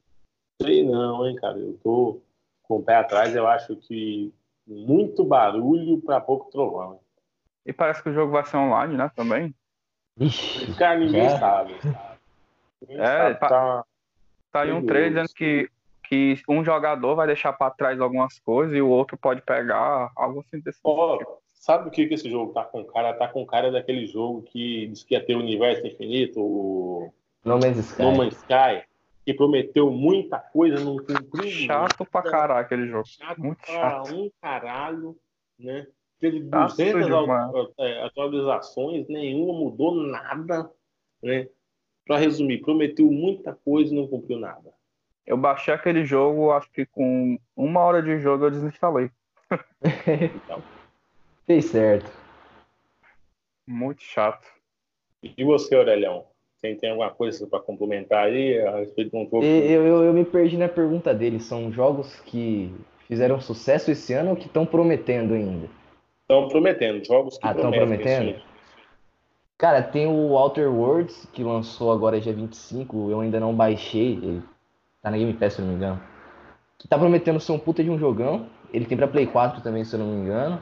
Sei 0.62 0.84
não, 0.84 1.28
hein, 1.28 1.36
cara. 1.36 1.58
Eu 1.58 1.78
tô 1.84 2.22
com 2.64 2.78
o 2.78 2.84
pé 2.84 2.96
atrás, 2.96 3.36
eu 3.36 3.48
acho 3.48 3.76
que 3.76 4.34
muito 4.66 5.24
barulho 5.24 6.02
para 6.02 6.20
pouco 6.20 6.52
trovão. 6.52 7.00
E 7.66 7.72
parece 7.72 8.04
que 8.04 8.10
o 8.10 8.14
jogo 8.14 8.32
vai 8.32 8.46
ser 8.46 8.58
online, 8.58 8.98
né, 8.98 9.10
também? 9.16 9.56
Ixi, 10.20 10.74
cara, 10.76 11.00
ninguém 11.00 11.26
é. 11.26 11.38
sabe. 11.38 11.74
Ninguém 12.82 13.00
é, 13.00 13.18
sabe, 13.18 13.40
tá, 13.40 13.86
tá 14.52 14.62
aí 14.62 14.72
um 14.72 14.86
trailer 14.86 15.10
dizendo 15.10 15.30
que, 15.34 15.70
que 16.08 16.36
um 16.48 16.64
jogador 16.64 17.16
vai 17.16 17.28
deixar 17.28 17.54
para 17.54 17.72
trás 17.72 18.00
algumas 18.00 18.40
coisas 18.40 18.76
e 18.76 18.82
o 18.82 18.90
outro 18.90 19.18
pode 19.18 19.42
pegar 19.42 20.12
algo 20.16 20.42
assim 20.42 20.60
desse 20.60 20.80
oh, 20.84 21.18
tipo. 21.18 21.38
Sabe 21.54 21.88
o 21.90 21.92
que, 21.92 22.08
que 22.08 22.14
esse 22.14 22.30
jogo 22.30 22.54
tá 22.54 22.64
com 22.64 22.86
cara? 22.86 23.14
Tá 23.14 23.28
com 23.28 23.46
cara 23.46 23.72
daquele 23.72 24.08
jogo 24.08 24.44
que 24.44 24.88
diz 24.88 25.04
que 25.04 25.16
ia 25.16 25.26
ter 25.26 25.36
o 25.36 25.40
universo 25.40 25.86
infinito, 25.86 26.40
o 26.40 27.14
No 27.44 27.56
Man's 27.56 27.78
Sky. 27.78 28.02
No 28.02 28.16
Man's 28.16 28.36
Sky 28.36 28.88
que 29.28 29.34
prometeu 29.34 29.92
muita 29.92 30.40
coisa, 30.40 30.82
não 30.82 30.96
cumpriu. 30.96 31.52
Chato 31.52 32.06
pra 32.06 32.22
caralho 32.22 32.62
aquele 32.62 32.88
jogo. 32.88 33.06
Chato 33.06 33.42
Muito 33.42 33.60
chato. 33.66 34.16
um 34.16 34.32
caralho, 34.42 35.18
né? 35.60 35.86
Teve 36.18 36.40
200 36.40 37.10
é, 37.78 38.04
atualizações, 38.04 39.06
nenhuma 39.10 39.52
mudou 39.52 39.94
nada, 39.94 40.72
né? 41.22 41.50
Pra 42.06 42.18
resumir, 42.18 42.62
prometeu 42.62 43.12
muita 43.12 43.54
coisa 43.54 43.94
e 43.94 43.98
não 43.98 44.08
cumpriu 44.08 44.40
nada. 44.40 44.74
Eu 45.28 45.36
baixei 45.36 45.74
aquele 45.74 46.06
jogo, 46.06 46.52
acho 46.52 46.72
que 46.72 46.86
com 46.86 47.38
uma 47.56 47.82
hora 47.82 48.02
de 48.02 48.18
jogo 48.20 48.46
eu 48.46 48.52
desinstalei. 48.52 49.12
então. 50.34 50.64
Fez 51.46 51.66
certo. 51.66 52.10
Muito 53.68 54.02
chato. 54.02 54.48
E 55.22 55.44
você, 55.44 55.76
Aurelião? 55.76 56.26
Quem 56.62 56.76
tem 56.76 56.90
alguma 56.90 57.10
coisa 57.12 57.46
para 57.46 57.60
complementar 57.60 58.26
aí 58.26 58.60
a 58.62 58.78
respeito 58.78 59.12
de 59.12 59.18
um 59.18 59.26
jogo? 59.26 59.44
Eu, 59.44 59.86
eu, 59.86 60.04
eu, 60.06 60.14
me 60.14 60.24
perdi 60.24 60.58
na 60.58 60.70
pergunta 60.70 61.14
dele. 61.14 61.40
São 61.40 61.72
jogos 61.72 62.20
que 62.22 62.74
fizeram 63.08 63.40
sucesso 63.42 63.92
esse 63.92 64.14
ano 64.14 64.32
ou 64.32 64.36
que 64.36 64.48
estão 64.48 64.66
prometendo 64.66 65.34
ainda? 65.34 65.70
Estão 66.22 66.48
prometendo, 66.48 67.06
jogos 67.06 67.38
que 67.38 67.48
ah, 67.48 67.52
estão 67.52 67.72
prometendo? 67.72 68.42
Cara, 69.58 69.82
tem 69.82 70.08
o 70.08 70.34
Outer 70.34 70.72
Worlds, 70.72 71.28
que 71.34 71.44
lançou 71.44 71.92
agora 71.92 72.20
dia 72.20 72.34
25, 72.34 73.10
eu 73.12 73.20
ainda 73.22 73.40
não 73.40 73.56
baixei, 73.56 74.14
ele 74.14 74.44
tá 75.02 75.12
na 75.12 75.18
Game 75.18 75.34
Pass, 75.34 75.54
se 75.54 75.62
eu 75.62 75.66
não 75.66 75.72
me 75.72 75.78
engano. 75.78 76.02
Que 76.78 76.88
tá 76.88 76.98
prometendo 76.98 77.40
ser 77.40 77.52
um 77.52 77.60
puta 77.60 77.84
de 77.84 77.90
um 77.90 77.98
jogão. 77.98 78.50
Ele 78.74 78.86
tem 78.86 78.98
pra 78.98 79.08
Play 79.08 79.28
4 79.28 79.62
também, 79.62 79.84
se 79.84 79.96
eu 79.96 80.00
não 80.00 80.08
me 80.08 80.22
engano. 80.22 80.62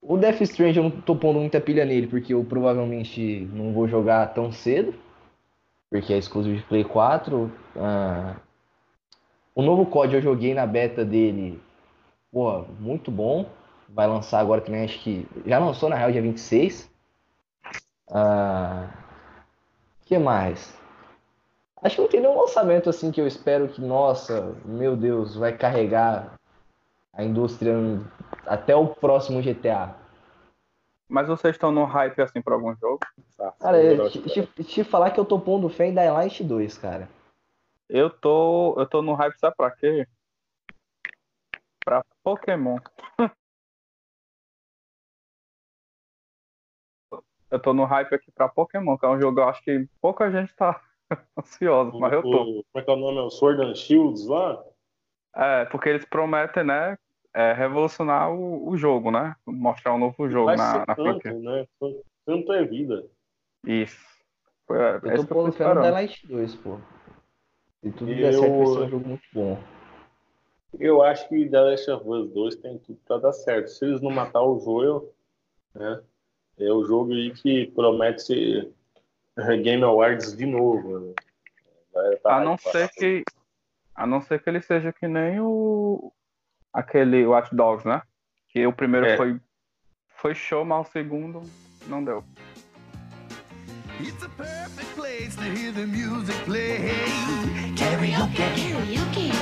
O 0.00 0.16
Death 0.16 0.40
Strange 0.42 0.78
eu 0.78 0.84
não 0.84 0.90
tô 0.90 1.16
pondo 1.16 1.40
muita 1.40 1.60
pilha 1.60 1.84
nele, 1.84 2.06
porque 2.06 2.32
eu 2.32 2.44
provavelmente 2.44 3.48
não 3.52 3.72
vou 3.72 3.88
jogar 3.88 4.32
tão 4.32 4.52
cedo, 4.52 4.94
porque 5.90 6.12
é 6.12 6.18
exclusivo 6.18 6.56
de 6.56 6.62
Play 6.62 6.84
4. 6.84 7.50
Ah, 7.76 8.36
o 9.54 9.62
novo 9.62 9.86
COD 9.86 10.14
eu 10.14 10.22
joguei 10.22 10.54
na 10.54 10.66
beta 10.66 11.04
dele, 11.04 11.60
pô, 12.30 12.64
muito 12.78 13.10
bom. 13.10 13.50
Vai 13.88 14.06
lançar 14.06 14.38
agora 14.38 14.60
também, 14.60 14.84
acho 14.84 15.00
que 15.00 15.26
já 15.44 15.58
lançou 15.58 15.88
na 15.88 15.96
real 15.96 16.12
dia 16.12 16.22
26. 16.22 16.88
Ah, 18.10 18.88
que 20.04 20.16
mais? 20.16 20.77
Acho 21.82 21.96
que 21.96 22.02
não 22.02 22.08
tem 22.08 22.20
nenhum 22.20 22.40
lançamento 22.40 22.90
assim 22.90 23.12
que 23.12 23.20
eu 23.20 23.26
espero 23.26 23.68
que, 23.68 23.80
nossa, 23.80 24.56
meu 24.64 24.96
Deus, 24.96 25.36
vai 25.36 25.56
carregar 25.56 26.34
a 27.12 27.22
indústria 27.22 27.74
até 28.46 28.74
o 28.74 28.88
próximo 28.88 29.40
GTA. 29.40 29.94
Mas 31.08 31.28
vocês 31.28 31.54
estão 31.54 31.70
no 31.70 31.84
hype 31.84 32.20
assim 32.20 32.42
pra 32.42 32.54
algum 32.54 32.74
jogo? 32.74 32.98
Cara, 33.60 34.10
te, 34.10 34.20
te, 34.22 34.64
te, 34.64 34.84
falar 34.84 35.12
que 35.12 35.20
eu 35.20 35.24
tô 35.24 35.40
pondo 35.40 35.68
fé 35.68 35.86
em 35.86 35.94
Dying 35.94 36.10
Light 36.10 36.42
2, 36.44 36.76
cara. 36.76 37.08
Eu 37.88 38.10
tô, 38.10 38.74
eu 38.78 38.86
tô 38.86 39.00
no 39.00 39.14
hype, 39.14 39.38
sabe 39.38 39.56
pra 39.56 39.70
quê? 39.70 40.06
Pra 41.84 42.04
Pokémon. 42.22 42.78
eu 47.50 47.58
tô 47.58 47.72
no 47.72 47.84
hype 47.84 48.14
aqui 48.14 48.30
pra 48.32 48.48
Pokémon, 48.48 48.98
que 48.98 49.06
é 49.06 49.08
um 49.08 49.18
jogo 49.20 49.36
que 49.36 49.40
eu 49.40 49.48
acho 49.48 49.62
que 49.62 49.88
pouca 50.00 50.30
gente 50.30 50.54
tá 50.54 50.82
ansioso, 51.38 51.98
mas 51.98 52.12
eu 52.12 52.22
tô. 52.22 52.30
como 52.30 52.64
é 52.76 52.82
que 52.82 52.90
é 52.90 52.92
o 52.92 52.96
nome? 52.96 53.18
É 53.18 53.22
o 53.22 53.30
Sword 53.30 53.62
and 53.62 53.74
Shields 53.74 54.26
lá? 54.26 54.62
É, 55.34 55.64
porque 55.66 55.88
eles 55.88 56.04
prometem, 56.04 56.64
né, 56.64 56.98
é, 57.34 57.52
revolucionar 57.52 58.32
o, 58.32 58.68
o, 58.68 58.76
jogo, 58.76 59.10
né? 59.10 59.36
Mostrar 59.46 59.94
um 59.94 59.98
novo 59.98 60.28
jogo 60.28 60.54
na, 60.54 60.84
na 60.86 60.94
franquia. 60.94 61.32
Né? 61.34 61.66
Tanto 62.24 62.52
é 62.52 62.64
vida. 62.64 63.06
Isso. 63.64 63.98
Foi, 64.66 64.78
é, 64.78 65.00
eu 65.04 65.26
tô 65.26 65.46
no 65.46 65.52
The 65.52 65.90
Light 65.90 66.26
2, 66.26 66.56
pô. 66.56 66.78
Se 67.82 67.92
tudo 67.92 68.14
der 68.14 68.32
certo, 68.34 68.56
vai 68.56 68.66
ser 68.66 68.80
um 68.80 68.88
jogo 68.88 69.08
muito 69.08 69.22
bom. 69.32 69.58
Eu 70.78 71.02
acho 71.02 71.28
que 71.28 71.48
The 71.48 71.60
Last 71.60 71.90
of 71.90 72.08
Us 72.08 72.30
2 72.30 72.56
tem 72.56 72.78
tudo 72.78 72.98
pra 73.06 73.18
dar 73.18 73.32
certo. 73.32 73.68
Se 73.68 73.84
eles 73.84 74.02
não 74.02 74.10
matar 74.10 74.42
o 74.42 74.58
Joel, 74.58 75.12
né? 75.74 76.02
É 76.58 76.72
o 76.72 76.84
jogo 76.84 77.12
aí 77.12 77.30
que 77.30 77.66
promete 77.68 78.22
ser 78.22 78.72
Game 79.62 79.82
Awards 79.82 80.36
de 80.36 80.46
novo. 80.46 81.00
Né? 81.00 81.14
Tá 82.22 82.36
a 82.36 82.44
não 82.44 82.56
ser 82.56 82.88
que 82.90 83.24
a 83.94 84.06
não 84.06 84.20
ser 84.20 84.40
que 84.42 84.48
ele 84.48 84.60
seja 84.60 84.92
que 84.92 85.08
nem 85.08 85.40
o 85.40 86.12
aquele 86.72 87.26
Watch 87.26 87.54
Dogs, 87.54 87.86
né? 87.86 88.02
Que 88.48 88.66
o 88.66 88.72
primeiro 88.72 89.06
é. 89.06 89.16
foi, 89.16 89.40
foi 90.08 90.34
show, 90.34 90.64
mas 90.64 90.86
o 90.86 90.90
segundo 90.90 91.42
não 91.86 92.04
deu. 92.04 92.24
It's 94.00 94.22
a 94.22 94.28
perfect 94.28 94.94
place 94.94 95.34
to 95.34 95.42
hear 95.42 95.72
the 95.72 95.84
music 95.84 96.36
play. 96.44 96.92
Karaoke. 97.76 98.36
Karaoke. 98.36 99.32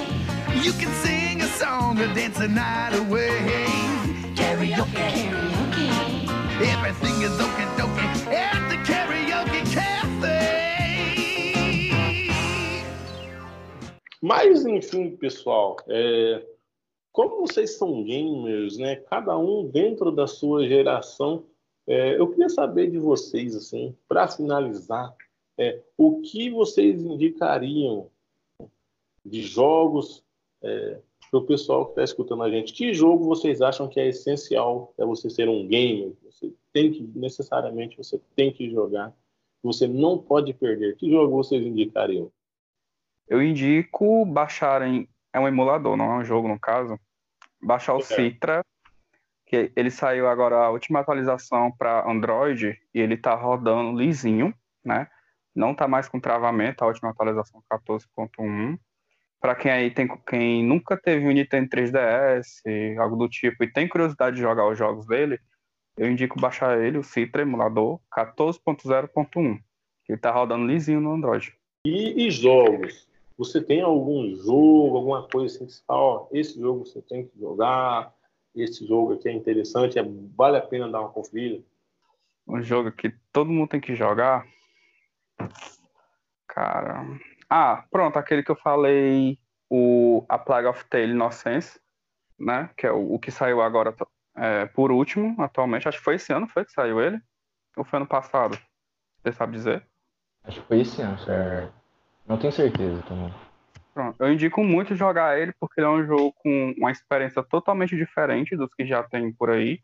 You 0.64 0.72
can 0.72 0.90
sing 1.02 1.42
a 1.42 1.46
song 1.48 2.00
or 2.00 2.08
dance 2.14 2.40
a 2.40 2.48
night 2.48 2.94
away. 2.94 3.28
Karaoke. 4.34 4.94
Karaoke. 4.94 6.26
Everything 6.62 7.20
is 7.20 7.32
okie 7.38 7.66
dokie 7.76 8.32
at 8.32 8.68
the 8.70 8.85
Mas, 14.26 14.66
enfim, 14.66 15.16
pessoal, 15.16 15.76
é, 15.86 16.44
como 17.12 17.46
vocês 17.46 17.76
são 17.76 18.02
gamers, 18.02 18.76
né? 18.76 18.96
Cada 18.96 19.38
um 19.38 19.68
dentro 19.68 20.10
da 20.10 20.26
sua 20.26 20.66
geração, 20.66 21.44
é, 21.86 22.18
eu 22.18 22.28
queria 22.30 22.48
saber 22.48 22.90
de 22.90 22.98
vocês, 22.98 23.54
assim, 23.54 23.94
para 24.08 24.26
finalizar, 24.26 25.14
é, 25.56 25.80
o 25.96 26.22
que 26.22 26.50
vocês 26.50 27.00
indicariam 27.04 28.10
de 29.24 29.42
jogos 29.42 30.24
é, 30.60 30.98
para 31.30 31.38
o 31.38 31.46
pessoal 31.46 31.84
que 31.84 31.92
está 31.92 32.02
escutando 32.02 32.42
a 32.42 32.50
gente? 32.50 32.72
Que 32.72 32.92
jogo 32.92 33.22
vocês 33.26 33.62
acham 33.62 33.86
que 33.86 34.00
é 34.00 34.08
essencial 34.08 34.92
para 34.96 35.06
você 35.06 35.30
ser 35.30 35.48
um 35.48 35.68
gamer? 35.68 36.14
Você 36.24 36.52
tem 36.72 36.90
que 36.90 37.00
necessariamente 37.14 37.96
você 37.96 38.20
tem 38.34 38.52
que 38.52 38.68
jogar, 38.70 39.16
você 39.62 39.86
não 39.86 40.18
pode 40.18 40.52
perder. 40.52 40.96
Que 40.96 41.08
jogo 41.08 41.36
vocês 41.36 41.64
indicariam? 41.64 42.32
Eu 43.28 43.42
indico 43.42 44.24
baixarem. 44.24 45.08
É 45.32 45.40
um 45.40 45.48
emulador, 45.48 45.96
não 45.96 46.12
é 46.12 46.16
um 46.18 46.24
jogo 46.24 46.48
no 46.48 46.58
caso. 46.58 46.98
Baixar 47.62 47.94
o 47.94 47.98
É. 47.98 48.02
Citra, 48.02 48.64
que 49.46 49.72
ele 49.76 49.90
saiu 49.90 50.28
agora 50.28 50.56
a 50.56 50.70
última 50.70 51.00
atualização 51.00 51.70
para 51.70 52.08
Android 52.10 52.78
e 52.92 53.00
ele 53.00 53.16
tá 53.16 53.34
rodando 53.34 53.98
lisinho, 53.98 54.54
né? 54.84 55.08
Não 55.54 55.74
tá 55.74 55.86
mais 55.86 56.08
com 56.08 56.20
travamento, 56.20 56.82
a 56.82 56.86
última 56.86 57.10
atualização 57.10 57.62
14.1. 57.70 58.78
Para 59.40 59.54
quem 59.54 59.70
aí 59.70 59.90
tem 59.90 60.08
quem 60.26 60.64
nunca 60.64 60.96
teve 60.96 61.26
um 61.26 61.32
Nintendo 61.32 61.68
3DS, 61.68 62.98
algo 62.98 63.16
do 63.16 63.28
tipo, 63.28 63.62
e 63.62 63.72
tem 63.72 63.88
curiosidade 63.88 64.36
de 64.36 64.42
jogar 64.42 64.66
os 64.66 64.76
jogos 64.76 65.06
dele, 65.06 65.38
eu 65.96 66.10
indico 66.10 66.40
baixar 66.40 66.78
ele, 66.78 66.98
o 66.98 67.04
Citra 67.04 67.42
emulador 67.42 68.00
14.0.1. 68.14 69.58
que 70.04 70.12
Ele 70.12 70.20
tá 70.20 70.30
rodando 70.30 70.66
lisinho 70.66 71.00
no 71.00 71.12
Android. 71.12 71.54
E, 71.86 72.26
e 72.26 72.30
jogos? 72.30 73.08
Você 73.38 73.62
tem 73.62 73.82
algum 73.82 74.34
jogo, 74.36 74.96
alguma 74.96 75.28
coisa 75.28 75.54
assim 75.54 75.66
que 75.66 75.72
você 75.72 75.82
fala, 75.86 76.00
ó, 76.00 76.28
esse 76.32 76.58
jogo 76.58 76.86
você 76.86 77.02
tem 77.02 77.26
que 77.26 77.38
jogar, 77.38 78.14
esse 78.54 78.86
jogo 78.86 79.12
aqui 79.12 79.28
é 79.28 79.32
interessante, 79.32 79.98
é, 79.98 80.02
vale 80.34 80.56
a 80.56 80.62
pena 80.62 80.90
dar 80.90 81.00
uma 81.00 81.10
conferida? 81.10 81.62
um 82.46 82.62
jogo 82.62 82.92
que 82.92 83.10
todo 83.32 83.50
mundo 83.50 83.70
tem 83.70 83.80
que 83.80 83.94
jogar. 83.94 84.46
Cara. 86.46 87.04
Ah, 87.50 87.84
pronto, 87.90 88.18
aquele 88.18 88.42
que 88.42 88.50
eu 88.50 88.56
falei, 88.56 89.38
o 89.68 90.24
A 90.28 90.38
Plague 90.38 90.68
of 90.68 90.84
Tale 90.88 91.12
Innocence, 91.12 91.80
né? 92.38 92.70
Que 92.76 92.86
é 92.86 92.92
o, 92.92 93.14
o 93.14 93.18
que 93.18 93.30
saiu 93.30 93.60
agora 93.60 93.94
é, 94.36 94.66
por 94.66 94.92
último, 94.92 95.40
atualmente. 95.42 95.88
Acho 95.88 95.98
que 95.98 96.04
foi 96.04 96.14
esse 96.14 96.32
ano, 96.32 96.48
foi 96.48 96.64
que 96.64 96.72
saiu 96.72 97.00
ele? 97.00 97.20
Ou 97.76 97.84
foi 97.84 97.98
ano 97.98 98.06
passado? 98.06 98.58
Você 99.22 99.32
sabe 99.32 99.56
dizer? 99.56 99.86
Acho 100.44 100.60
que 100.60 100.68
foi 100.68 100.80
esse 100.80 101.02
ano, 101.02 101.18
certo? 101.18 101.75
Não 102.28 102.36
tenho 102.36 102.52
certeza 102.52 103.02
também. 103.02 103.32
Pronto. 103.94 104.16
Eu 104.20 104.32
indico 104.32 104.62
muito 104.62 104.94
jogar 104.94 105.38
ele 105.38 105.52
porque 105.58 105.80
ele 105.80 105.86
é 105.86 105.90
um 105.90 106.04
jogo 106.04 106.34
com 106.42 106.74
uma 106.76 106.90
experiência 106.90 107.42
totalmente 107.42 107.96
diferente 107.96 108.56
dos 108.56 108.74
que 108.74 108.84
já 108.84 109.02
tem 109.02 109.32
por 109.32 109.50
aí. 109.50 109.80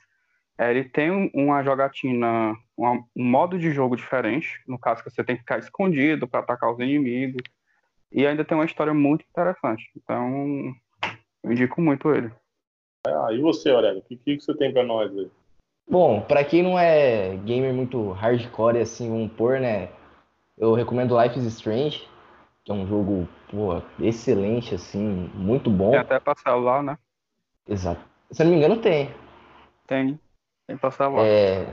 É, 0.58 0.70
ele 0.70 0.84
tem 0.84 1.10
um- 1.10 1.30
uma 1.32 1.62
jogatina, 1.62 2.54
uma- 2.76 3.02
um 3.16 3.24
modo 3.24 3.58
de 3.58 3.70
jogo 3.70 3.96
diferente, 3.96 4.60
no 4.66 4.78
caso 4.78 5.02
que 5.02 5.10
você 5.10 5.24
tem 5.24 5.36
que 5.36 5.42
ficar 5.42 5.58
escondido 5.58 6.28
para 6.28 6.40
atacar 6.40 6.70
os 6.70 6.78
inimigos, 6.78 7.42
e 8.12 8.26
ainda 8.26 8.44
tem 8.44 8.56
uma 8.56 8.66
história 8.66 8.92
muito 8.92 9.24
interessante. 9.30 9.90
Então, 9.96 10.74
eu 11.42 11.52
indico 11.52 11.80
muito 11.80 12.12
ele. 12.14 12.30
Ah, 13.06 13.32
e 13.32 13.40
você, 13.40 13.70
Aurélio, 13.70 14.00
o 14.00 14.02
que, 14.02 14.16
que 14.16 14.40
você 14.40 14.54
tem 14.54 14.72
para 14.72 14.84
nós 14.84 15.10
aí? 15.16 15.30
Bom, 15.88 16.20
pra 16.20 16.44
quem 16.44 16.62
não 16.62 16.78
é 16.78 17.34
gamer 17.38 17.72
muito 17.72 18.10
hardcore 18.10 18.78
assim, 18.78 19.08
vamos 19.08 19.32
pôr, 19.32 19.58
né? 19.58 19.88
Eu 20.56 20.74
recomendo 20.74 21.20
Life 21.20 21.38
is 21.38 21.46
Strange, 21.46 22.06
que 22.64 22.70
é 22.70 22.74
um 22.74 22.86
jogo, 22.86 23.28
pô, 23.50 23.82
excelente 24.00 24.74
assim, 24.74 25.30
muito 25.34 25.68
bom. 25.70 25.90
Tem 25.90 26.00
até 26.00 26.20
para 26.20 26.38
celular, 26.38 26.82
né? 26.82 26.98
Exato. 27.68 28.00
Se 28.30 28.42
eu 28.42 28.46
não 28.46 28.52
me 28.52 28.58
engano, 28.58 28.80
tem. 28.80 29.10
Tem, 29.86 30.18
tem 30.66 30.76
para 30.76 30.90
celular. 30.90 31.26
É, 31.26 31.66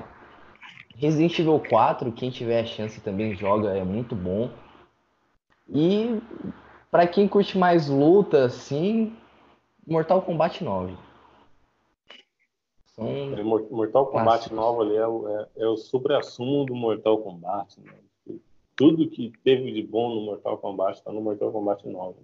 Resident 0.96 1.38
Evil 1.40 1.60
4, 1.70 2.12
quem 2.12 2.30
tiver 2.32 2.62
a 2.62 2.66
chance 2.66 3.00
também 3.02 3.36
joga, 3.36 3.70
é 3.78 3.84
muito 3.84 4.16
bom. 4.16 4.52
E 5.68 6.20
pra 6.90 7.08
quem 7.08 7.28
curte 7.28 7.58
mais 7.58 7.88
luta, 7.88 8.46
assim, 8.46 9.16
Mortal 9.86 10.22
Kombat 10.24 10.64
9. 10.64 10.98
São 12.88 13.08
É, 13.08 13.44
Mor- 13.44 13.68
Mortal 13.70 14.08
Kombat 14.08 14.50
Clássicos. 14.50 14.58
9 14.58 14.82
ali 14.82 14.96
é 14.98 15.08
o, 15.08 15.28
é, 15.28 15.48
é 15.58 15.68
o 15.68 15.78
supra-sumo 15.78 16.66
do 16.66 16.74
Mortal 16.76 17.20
Kombat. 17.20 17.80
Né? 17.80 17.94
Tudo 18.80 19.10
que 19.10 19.34
teve 19.44 19.74
de 19.74 19.84
bom 19.84 20.16
no 20.16 20.22
Mortal 20.22 20.58
Kombat 20.58 21.00
está 21.00 21.12
no 21.12 21.20
Mortal 21.20 21.52
Kombat 21.52 21.86
9. 21.86 22.18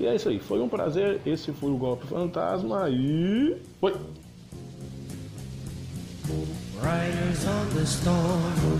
E 0.00 0.06
é 0.06 0.16
isso 0.16 0.30
aí, 0.30 0.38
foi 0.38 0.60
um 0.60 0.68
prazer, 0.68 1.20
esse 1.26 1.52
foi 1.52 1.72
o 1.72 1.76
Golpe 1.76 2.06
Fantasma 2.06 2.88
e... 2.88 3.54
Foi! 3.80 3.94
Riders 6.80 7.44
on 7.44 7.66
the 7.74 7.82
storm. 7.82 8.78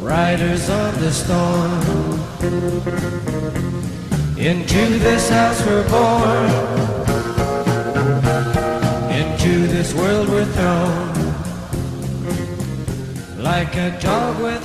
Riders 0.00 0.70
on 0.70 0.94
the 1.00 1.12
storm. 1.12 1.80
Into 4.38 4.98
this 4.98 5.28
house 5.28 5.64
we're 5.66 5.86
born. 5.90 6.50
Into 9.12 9.66
this 9.66 9.92
world 9.94 10.28
we're 10.30 10.46
thrown. 10.46 11.10
Like 13.42 13.76
a 13.76 13.98
dog 14.00 14.38
bone. 14.38 14.59